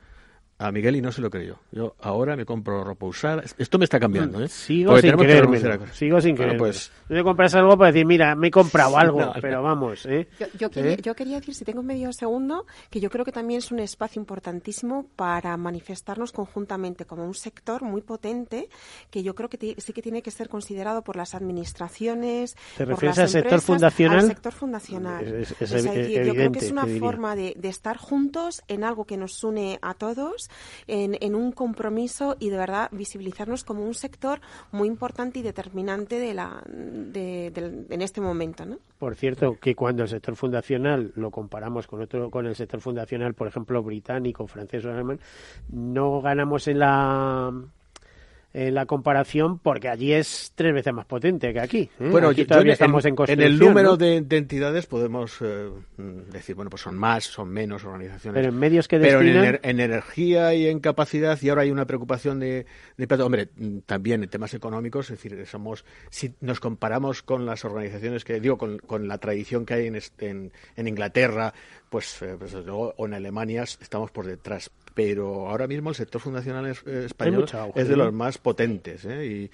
a 0.62 0.70
Miguel 0.72 0.96
y 0.96 1.00
no 1.00 1.10
se 1.10 1.22
lo 1.22 1.30
creyó. 1.30 1.56
Yo 1.72 1.94
ahora 2.00 2.36
me 2.36 2.44
compro 2.44 2.84
ropa 2.84 3.06
usada. 3.06 3.42
Esto 3.56 3.78
me 3.78 3.84
está 3.84 3.98
cambiando, 3.98 4.42
¿eh? 4.42 4.48
Sigo 4.48 4.92
Porque 4.92 5.08
sin 5.08 5.16
creérmelo. 5.18 5.86
Sigo 5.92 6.20
sin 6.20 6.34
Bueno, 6.36 6.48
creérmelo. 6.52 6.58
pues 6.58 6.92
No 7.08 7.16
te 7.16 7.22
compras 7.24 7.54
algo 7.54 7.78
para 7.78 7.92
decir, 7.92 8.04
mira, 8.06 8.34
me 8.34 8.48
he 8.48 8.50
comprado 8.50 8.98
algo, 8.98 9.20
No, 9.20 9.32
pero 9.40 9.62
vamos, 9.62 10.04
¿eh? 10.04 10.28
Yo, 10.38 10.46
yo 10.58 10.70
quería, 10.70 10.92
¿Eh? 10.92 10.98
yo 11.02 11.14
quería 11.14 11.38
decir, 11.40 11.54
si 11.54 11.64
tengo 11.64 11.82
medio 11.82 12.12
segundo, 12.12 12.66
que 12.90 13.00
yo 13.00 13.08
creo 13.08 13.24
que 13.24 13.32
también 13.32 13.58
es 13.58 13.72
un 13.72 13.78
espacio 13.80 14.20
importantísimo 14.20 15.06
para 15.16 15.56
manifestarnos 15.56 16.30
conjuntamente 16.32 17.06
como 17.06 17.24
un 17.24 17.34
sector 17.34 17.82
muy 17.82 18.02
potente 18.02 18.68
que 19.10 19.22
yo 19.22 19.34
creo 19.34 19.48
que 19.48 19.76
sí 19.78 19.92
que 19.94 20.02
tiene 20.02 20.20
que 20.22 20.30
ser 20.30 20.50
considerado 20.50 21.02
por 21.02 21.16
las 21.16 21.34
administraciones. 21.34 22.54
¿Te 22.76 22.84
por 22.84 22.94
refieres 22.94 23.16
las 23.16 23.34
al 23.34 23.42
sector 23.42 23.60
fundacional? 23.62 24.18
Al 24.18 24.26
sector 24.26 24.52
fundacional. 24.52 25.26
Es- 25.26 25.52
es 25.60 25.72
Es 25.72 25.84
evi- 25.86 25.92
decir, 25.94 26.16
yo 26.16 26.20
creo 26.20 26.24
que 26.24 26.30
evidente, 26.30 26.66
es 26.66 26.70
una 26.72 26.86
forma 26.86 27.34
de, 27.34 27.54
de 27.56 27.68
estar 27.68 27.96
juntos 27.96 28.62
en 28.68 28.84
algo 28.84 29.04
que 29.06 29.16
nos 29.16 29.42
une 29.42 29.78
a 29.82 29.94
todos, 29.94 30.49
en, 30.86 31.34
un 31.34 31.52
compromiso 31.52 32.36
y 32.38 32.50
de 32.50 32.56
verdad 32.56 32.88
visibilizarnos 32.92 33.64
como 33.64 33.84
un 33.84 33.94
sector 33.94 34.40
muy 34.72 34.88
importante 34.88 35.38
y 35.38 35.42
determinante 35.42 36.18
de 36.18 36.34
la, 36.34 36.62
en 36.66 38.02
este 38.02 38.20
momento. 38.20 38.64
¿no? 38.66 38.78
Por 38.98 39.14
cierto, 39.14 39.56
que 39.60 39.74
cuando 39.74 40.02
el 40.02 40.08
sector 40.08 40.36
fundacional 40.36 41.12
lo 41.16 41.30
comparamos 41.30 41.86
con 41.86 42.02
otro, 42.02 42.30
con 42.30 42.46
el 42.46 42.56
sector 42.56 42.80
fundacional, 42.80 43.34
por 43.34 43.48
ejemplo, 43.48 43.82
británico, 43.82 44.46
francés 44.46 44.84
o 44.84 44.90
alemán, 44.90 45.20
no 45.70 46.20
ganamos 46.20 46.68
en 46.68 46.78
la 46.78 47.52
en 48.52 48.74
la 48.74 48.86
comparación 48.86 49.58
porque 49.60 49.88
allí 49.88 50.12
es 50.12 50.52
tres 50.56 50.74
veces 50.74 50.92
más 50.92 51.06
potente 51.06 51.52
que 51.52 51.60
aquí. 51.60 51.88
¿eh? 52.00 52.08
Bueno, 52.10 52.28
aquí 52.28 52.40
yo- 52.42 52.46
todavía 52.48 52.64
yo 52.66 52.70
en- 52.70 52.72
estamos 52.72 53.04
en, 53.04 53.10
en 53.10 53.16
construcción. 53.16 53.52
el 53.52 53.58
número 53.58 53.90
¿no? 53.90 53.96
de, 53.96 54.20
de 54.22 54.36
entidades 54.36 54.86
podemos 54.86 55.36
eh, 55.40 55.70
decir, 56.32 56.56
bueno, 56.56 56.68
pues 56.70 56.82
son 56.82 56.96
más, 56.96 57.24
son 57.24 57.48
menos 57.48 57.84
organizaciones. 57.84 58.40
Pero 58.40 58.52
en 58.52 58.58
medios 58.58 58.88
que 58.88 58.98
Pero 58.98 59.20
en, 59.20 59.26
destinan- 59.28 59.60
en 59.62 59.80
energía 59.80 60.52
y 60.54 60.66
en 60.66 60.80
capacidad, 60.80 61.38
y 61.40 61.48
ahora 61.48 61.62
hay 61.62 61.70
una 61.70 61.86
preocupación 61.86 62.40
de, 62.40 62.66
de 62.96 63.22
hombre, 63.22 63.48
mm, 63.56 63.78
también 63.86 64.22
en 64.24 64.28
temas 64.30 64.52
económicos, 64.54 65.10
es 65.10 65.22
decir, 65.22 65.46
somos, 65.46 65.84
si 66.10 66.34
nos 66.40 66.58
comparamos 66.60 67.22
con 67.22 67.46
las 67.46 67.64
organizaciones 67.64 68.24
que, 68.24 68.40
digo, 68.40 68.58
con, 68.58 68.78
con 68.78 69.06
la 69.08 69.18
tradición 69.18 69.64
que 69.66 69.74
hay 69.74 69.86
en, 69.86 69.96
este- 69.96 70.28
en, 70.28 70.52
en 70.76 70.88
Inglaterra, 70.88 71.52
pues, 71.88 72.20
eh, 72.22 72.36
pues, 72.38 72.52
luego, 72.52 72.94
o 72.96 73.06
en 73.06 73.14
Alemania 73.14 73.62
estamos 73.62 74.10
por 74.10 74.26
detrás. 74.26 74.70
Pero 75.04 75.48
ahora 75.48 75.66
mismo 75.66 75.90
el 75.90 75.96
sector 75.96 76.20
fundacional 76.20 76.66
es- 76.66 76.82
eh, 76.86 77.04
español 77.06 77.46
auge, 77.52 77.80
es 77.80 77.88
de 77.88 77.96
¿no? 77.96 78.04
los 78.04 78.12
más 78.12 78.38
potentes, 78.38 79.04
¿eh? 79.04 79.26
Y, 79.26 79.50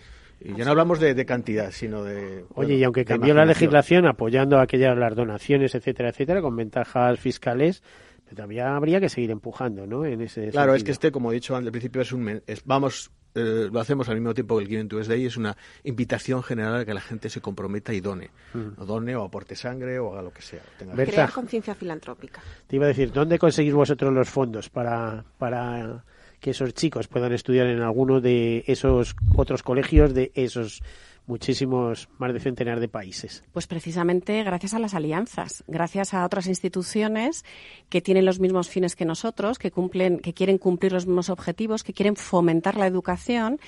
y 0.51 0.55
ya 0.55 0.65
no 0.65 0.73
hablamos 0.73 1.01
de, 1.01 1.15
de 1.15 1.25
cantidad, 1.27 1.71
sino 1.71 2.05
de. 2.05 2.17
Oye, 2.17 2.45
bueno, 2.55 2.73
y 2.75 2.85
aunque 2.85 3.05
cambió 3.05 3.33
la 3.35 3.45
legislación 3.47 4.07
apoyando 4.07 4.59
aquellas 4.59 4.97
las 4.99 5.15
donaciones, 5.15 5.75
etcétera, 5.75 6.11
etcétera, 6.11 6.43
con 6.43 6.55
ventajas 6.57 7.19
fiscales, 7.19 7.83
todavía 8.29 8.77
habría 8.77 9.01
que 9.01 9.09
seguir 9.09 9.31
empujando, 9.31 9.87
¿no? 9.87 10.05
En 10.05 10.21
ese 10.21 10.49
Claro, 10.49 10.75
es 10.75 10.85
que 10.85 10.91
este, 10.91 11.11
como 11.11 11.31
he 11.31 11.35
dicho 11.35 11.57
al 11.57 11.71
principio, 11.71 12.03
es 12.03 12.13
un. 12.13 12.43
es- 12.47 12.63
vamos, 12.65 13.11
eh, 13.37 13.69
lo 13.71 13.79
hacemos 13.79 14.09
al 14.09 14.17
mismo 14.17 14.35
tiempo 14.35 14.57
que 14.57 14.65
el 14.65 14.69
Giving 14.69 14.89
Tuesday, 14.89 15.25
es 15.27 15.37
una 15.37 15.57
invitación 15.85 16.43
general 16.43 16.81
a 16.81 16.85
que 16.85 16.95
la 16.95 17.01
gente 17.01 17.29
se 17.31 17.41
comprometa 17.41 17.93
y 17.93 18.01
done. 18.01 18.31
Mm. 18.55 18.81
O 18.81 18.85
done 18.87 19.15
o 19.15 19.23
aporte 19.25 19.55
sangre 19.55 19.99
o 19.99 20.13
haga 20.13 20.23
lo 20.23 20.33
que 20.33 20.43
sea. 20.43 20.61
tenga- 20.79 20.95
Berta. 20.95 21.13
Crear 21.13 21.33
conciencia 21.33 21.75
filantrópica. 21.75 22.43
Te 22.67 22.77
iba 22.77 22.87
a 22.87 22.89
decir, 22.89 23.13
¿dónde 23.13 23.39
conseguís 23.39 23.75
vosotros 23.75 24.13
los 24.13 24.29
fondos 24.29 24.69
para, 24.71 25.25
para 25.39 26.03
que 26.41 26.51
esos 26.51 26.75
chicos 26.75 27.09
puedan 27.09 27.33
estudiar 27.33 27.67
en 27.69 27.81
alguno 27.83 28.21
de 28.21 28.65
esos 28.67 29.15
otros 29.37 29.63
colegios 29.63 30.13
de 30.15 30.33
esos 30.35 30.83
muchísimos, 31.27 32.09
más 32.19 32.33
de 32.33 32.41
centenar 32.41 32.81
de 32.81 32.89
países? 32.89 33.45
Pues 33.53 33.67
precisamente 33.67 34.43
gracias 34.43 34.75
a 34.75 34.79
las 34.79 34.95
alianzas, 34.95 35.65
gracias 35.67 36.15
a 36.15 36.25
otras 36.25 36.47
instituciones 36.47 37.45
que 37.89 38.01
tienen 38.01 38.25
los 38.25 38.41
mismos 38.41 38.69
fines 38.69 38.97
que 38.97 39.05
nosotros, 39.05 39.59
que 39.59 39.71
cumplen, 39.71 40.19
que 40.19 40.35
quieren 40.35 40.59
cumplir 40.59 40.93
los 40.93 41.07
mismos 41.07 41.31
objetivos, 41.31 41.85
que 41.85 41.93
quieren 41.93 42.17
fomentar 42.17 42.77
la 42.77 42.87
educación 42.87 43.59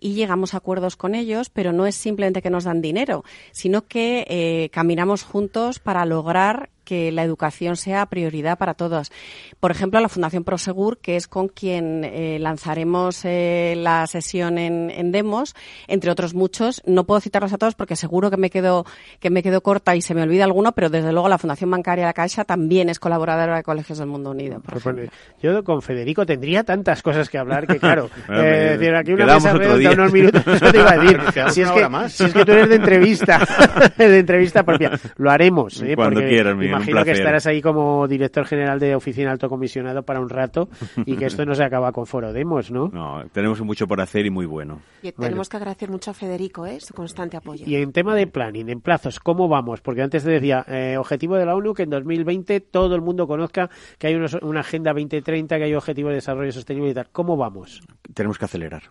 y 0.00 0.14
llegamos 0.14 0.54
a 0.54 0.58
acuerdos 0.58 0.96
con 0.96 1.14
ellos, 1.14 1.50
pero 1.50 1.72
no 1.72 1.86
es 1.86 1.94
simplemente 1.94 2.42
que 2.42 2.50
nos 2.50 2.64
dan 2.64 2.80
dinero, 2.80 3.24
sino 3.52 3.86
que 3.86 4.24
eh, 4.28 4.70
caminamos 4.70 5.22
juntos 5.22 5.78
para 5.78 6.04
lograr 6.04 6.70
que 6.88 7.12
la 7.12 7.22
educación 7.22 7.76
sea 7.76 8.06
prioridad 8.06 8.56
para 8.56 8.72
todos. 8.72 9.12
Por 9.60 9.70
ejemplo, 9.70 10.00
la 10.00 10.08
Fundación 10.08 10.42
Prosegur, 10.44 10.96
que 10.98 11.16
es 11.16 11.28
con 11.28 11.48
quien 11.48 12.02
eh, 12.04 12.38
lanzaremos 12.40 13.20
eh, 13.24 13.74
la 13.76 14.06
sesión 14.06 14.56
en, 14.56 14.90
en 14.90 15.12
Demos, 15.12 15.54
entre 15.86 16.10
otros 16.10 16.32
muchos. 16.32 16.80
No 16.86 17.04
puedo 17.04 17.20
citarlos 17.20 17.52
a 17.52 17.58
todos 17.58 17.74
porque 17.74 17.94
seguro 17.94 18.30
que 18.30 18.38
me 18.38 18.48
quedo 18.48 18.86
que 19.20 19.28
me 19.28 19.42
quedo 19.42 19.60
corta 19.60 19.94
y 19.96 20.00
se 20.00 20.14
me 20.14 20.22
olvida 20.22 20.44
alguno, 20.44 20.72
pero 20.72 20.88
desde 20.88 21.12
luego 21.12 21.28
la 21.28 21.36
Fundación 21.36 21.70
Bancaria 21.70 22.06
La 22.06 22.14
Caixa 22.14 22.44
también 22.44 22.88
es 22.88 22.98
colaboradora 22.98 23.56
de 23.56 23.62
Colegios 23.62 23.98
del 23.98 24.08
Mundo 24.08 24.30
Unido. 24.30 24.60
por 24.60 24.78
ejemplo. 24.78 25.10
Yo 25.42 25.62
con 25.64 25.82
Federico 25.82 26.24
tendría 26.24 26.64
tantas 26.64 27.02
cosas 27.02 27.28
que 27.28 27.36
hablar 27.36 27.66
que, 27.66 27.78
claro, 27.78 28.08
Bueno, 28.26 28.42
eh, 28.42 28.46
me- 28.46 28.78
decir, 28.78 28.94
aquí 28.94 29.12
una 29.12 29.24
quedamos 29.24 29.44
mesa 29.44 29.54
otro 29.56 29.60
redonda, 29.68 29.78
día. 29.90 29.92
unos 29.92 30.12
minutos, 30.12 30.42
eso 30.46 30.72
te 30.72 30.78
iba 30.78 30.90
a 30.90 30.96
decir. 30.98 31.20
Si, 31.52 31.62
es 31.62 31.70
que, 31.70 31.78
hora 31.78 31.88
más. 31.88 32.12
si 32.12 32.24
es 32.24 32.32
que 32.32 32.44
tú 32.44 32.52
eres 32.52 32.68
de 32.68 32.76
entrevista, 32.76 33.40
de 33.98 34.18
entrevista 34.18 34.62
propia, 34.64 34.90
lo 35.16 35.30
haremos. 35.30 35.80
¿eh? 35.82 35.94
Cuando 35.94 36.16
porque 36.20 36.28
quieras, 36.30 36.56
Miguel, 36.56 36.77
imagino 36.78 37.04
que 37.04 37.10
estarás 37.12 37.46
ahí 37.46 37.60
como 37.62 38.06
director 38.08 38.44
general 38.46 38.78
de 38.78 38.94
oficina 38.94 39.30
alto 39.30 39.48
comisionado 39.48 40.02
para 40.02 40.20
un 40.20 40.28
rato 40.28 40.68
y 41.06 41.16
que 41.16 41.26
esto 41.26 41.44
no 41.44 41.54
se 41.54 41.64
acaba 41.64 41.92
con 41.92 42.06
Foro 42.06 42.32
Demos, 42.32 42.70
¿no? 42.70 42.88
No, 42.88 43.22
tenemos 43.32 43.60
mucho 43.62 43.86
por 43.86 44.00
hacer 44.00 44.26
y 44.26 44.30
muy 44.30 44.46
bueno. 44.46 44.80
Y 45.02 45.12
tenemos 45.12 45.48
que 45.48 45.56
agradecer 45.56 45.90
mucho 45.90 46.10
a 46.10 46.14
Federico 46.14 46.66
¿eh? 46.66 46.80
su 46.80 46.94
constante 46.94 47.36
apoyo. 47.36 47.64
Y 47.66 47.76
en 47.76 47.92
tema 47.92 48.14
de 48.14 48.26
planning, 48.26 48.68
en 48.68 48.80
plazos, 48.80 49.20
¿cómo 49.20 49.48
vamos? 49.48 49.80
Porque 49.80 50.02
antes 50.02 50.24
te 50.24 50.30
decía, 50.30 50.64
eh, 50.68 50.96
objetivo 50.98 51.36
de 51.36 51.46
la 51.46 51.54
ONU 51.54 51.74
que 51.74 51.82
en 51.84 51.90
2020 51.90 52.60
todo 52.60 52.94
el 52.94 53.00
mundo 53.02 53.26
conozca 53.26 53.68
que 53.98 54.06
hay 54.08 54.14
unos- 54.14 54.34
una 54.42 54.60
Agenda 54.60 54.92
2030, 54.92 55.56
que 55.58 55.64
hay 55.64 55.74
objetivos 55.74 56.10
de 56.10 56.16
desarrollo 56.16 56.52
sostenible 56.52 56.90
y 56.90 56.94
tal. 56.94 57.08
¿Cómo 57.12 57.36
vamos? 57.36 57.80
Tenemos 58.14 58.38
que 58.38 58.44
acelerar. 58.44 58.82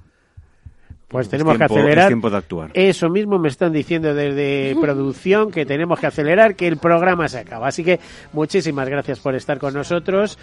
Pues 1.10 1.28
Es 1.28 1.32
tenemos 1.32 1.58
tiempo- 1.58 1.74
que 1.74 1.80
acelerar. 1.80 2.04
es 2.04 2.08
tiempo 2.08 2.30
de 2.30 2.38
actuar. 2.38 2.72
Eso 2.74 3.10
mismo 3.10 3.40
me 3.40 3.48
están 3.48 3.72
diciendo 3.72 4.14
desde 4.14 4.76
producción 4.82 5.52
que 5.52 5.66
tenemos 5.66 6.00
que 6.02 6.08
acelerar, 6.08 6.56
que 6.56 6.68
el 6.68 6.78
programa 6.78 7.30
se 7.30 7.40
acaba. 7.40 7.68
Así 7.70 7.82
que 7.84 8.00
muchísimas 8.34 8.90
gracias 8.90 9.20
por 9.20 9.34
estar 9.34 9.58
con 9.58 9.74
nosotros. 9.74 10.38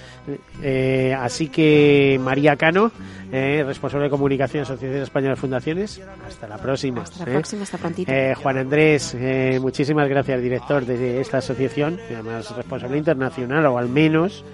Eh, 0.62 1.14
así 1.18 1.48
que 1.48 2.18
María 2.18 2.56
Cano, 2.56 2.90
eh, 3.30 3.62
responsable 3.66 4.04
de 4.04 4.10
comunicación 4.10 4.60
de 4.62 4.72
Asociación 4.72 5.02
Española 5.02 5.34
de 5.34 5.40
Fundaciones. 5.40 6.00
Hasta 6.26 6.48
la 6.48 6.56
próxima. 6.56 7.02
Hasta 7.02 7.24
la 7.26 7.30
¿eh? 7.30 7.34
próxima, 7.34 7.62
hasta 7.64 7.76
prontito. 7.76 8.10
Eh, 8.10 8.34
Juan 8.34 8.56
Andrés, 8.56 9.14
eh, 9.20 9.58
muchísimas 9.60 10.08
gracias, 10.08 10.40
director 10.40 10.86
de 10.86 11.20
esta 11.20 11.38
asociación, 11.38 12.00
además 12.10 12.56
responsable 12.56 12.96
internacional, 12.96 13.66
o 13.66 13.76
al 13.76 13.90
menos 13.90 14.44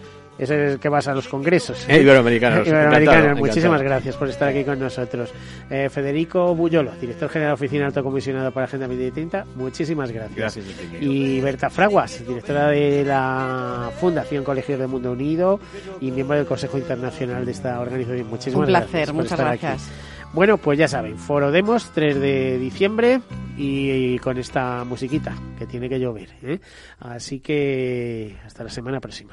es 0.41 0.51
el 0.51 0.78
que 0.80 0.88
vas 0.88 1.07
a 1.07 1.14
los 1.14 1.28
congresos. 1.28 1.86
Eh, 1.88 2.01
iberoamericanos. 2.01 2.66
Iberoamericanos. 2.66 3.22
Encantado, 3.22 3.38
Muchísimas 3.38 3.64
encantado. 3.80 3.84
gracias 3.91 4.16
por 4.16 4.28
estar 4.28 4.49
aquí 4.49 4.64
con 4.64 4.78
nosotros. 4.78 5.30
Eh, 5.68 5.88
Federico 5.91 6.55
Bullolo, 6.55 6.93
director 7.01 7.28
general 7.28 7.51
de 7.51 7.55
Oficina 7.55 7.86
Alto 7.86 8.03
Comisionado 8.03 8.51
para 8.53 8.64
Agenda 8.66 8.86
2030, 8.86 9.45
muchísimas 9.57 10.11
gracias. 10.11 10.59
Y 11.01 11.41
Berta 11.41 11.68
Fraguas, 11.70 12.24
directora 12.26 12.68
de 12.68 13.05
la 13.05 13.91
Fundación 14.01 14.45
Colegio 14.45 14.78
del 14.78 14.88
Mundo 14.88 15.12
Unido 15.12 15.61
y 16.01 16.11
miembro 16.11 16.36
del 16.36 16.47
Consejo 16.47 16.78
Internacional 16.78 17.45
de 17.45 17.53
esta 17.53 17.78
organización. 17.80 18.28
Muchísimas 18.28 18.61
Un 18.61 18.66
placer, 18.66 18.91
gracias. 18.91 19.14
muchas 19.14 19.41
aquí. 19.41 19.59
gracias. 19.62 19.91
Bueno, 20.32 20.59
pues 20.59 20.78
ya 20.78 20.86
saben, 20.86 21.18
Foro 21.18 21.51
Demos, 21.51 21.91
3 21.93 22.20
de 22.20 22.59
diciembre 22.59 23.20
y, 23.57 24.16
con 24.20 24.38
esta 24.38 24.84
musiquita 24.84 25.34
que 25.59 25.66
tiene 25.66 25.88
que 25.88 25.99
llover. 25.99 26.28
¿eh? 26.43 26.61
Así 27.01 27.41
que 27.41 28.36
hasta 28.47 28.62
la 28.62 28.70
semana 28.70 29.01
próxima. 29.01 29.32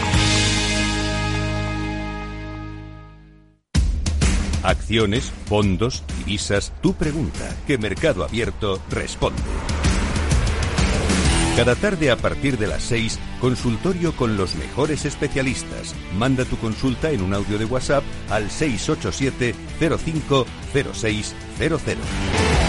Acciones, 4.63 5.31
fondos, 5.45 6.03
divisas, 6.17 6.73
tu 6.81 6.93
pregunta, 6.93 7.55
que 7.65 7.77
Mercado 7.77 8.23
Abierto 8.23 8.81
responde. 8.89 9.41
Cada 11.55 11.75
tarde 11.75 12.11
a 12.11 12.15
partir 12.15 12.57
de 12.57 12.67
las 12.67 12.81
6, 12.83 13.19
consultorio 13.41 14.15
con 14.15 14.37
los 14.37 14.55
mejores 14.55 15.05
especialistas. 15.05 15.93
Manda 16.15 16.45
tu 16.45 16.57
consulta 16.57 17.11
en 17.11 17.21
un 17.21 17.33
audio 17.33 17.57
de 17.57 17.65
WhatsApp 17.65 18.03
al 18.29 18.49
687 18.49 19.53
050600. 19.79 22.60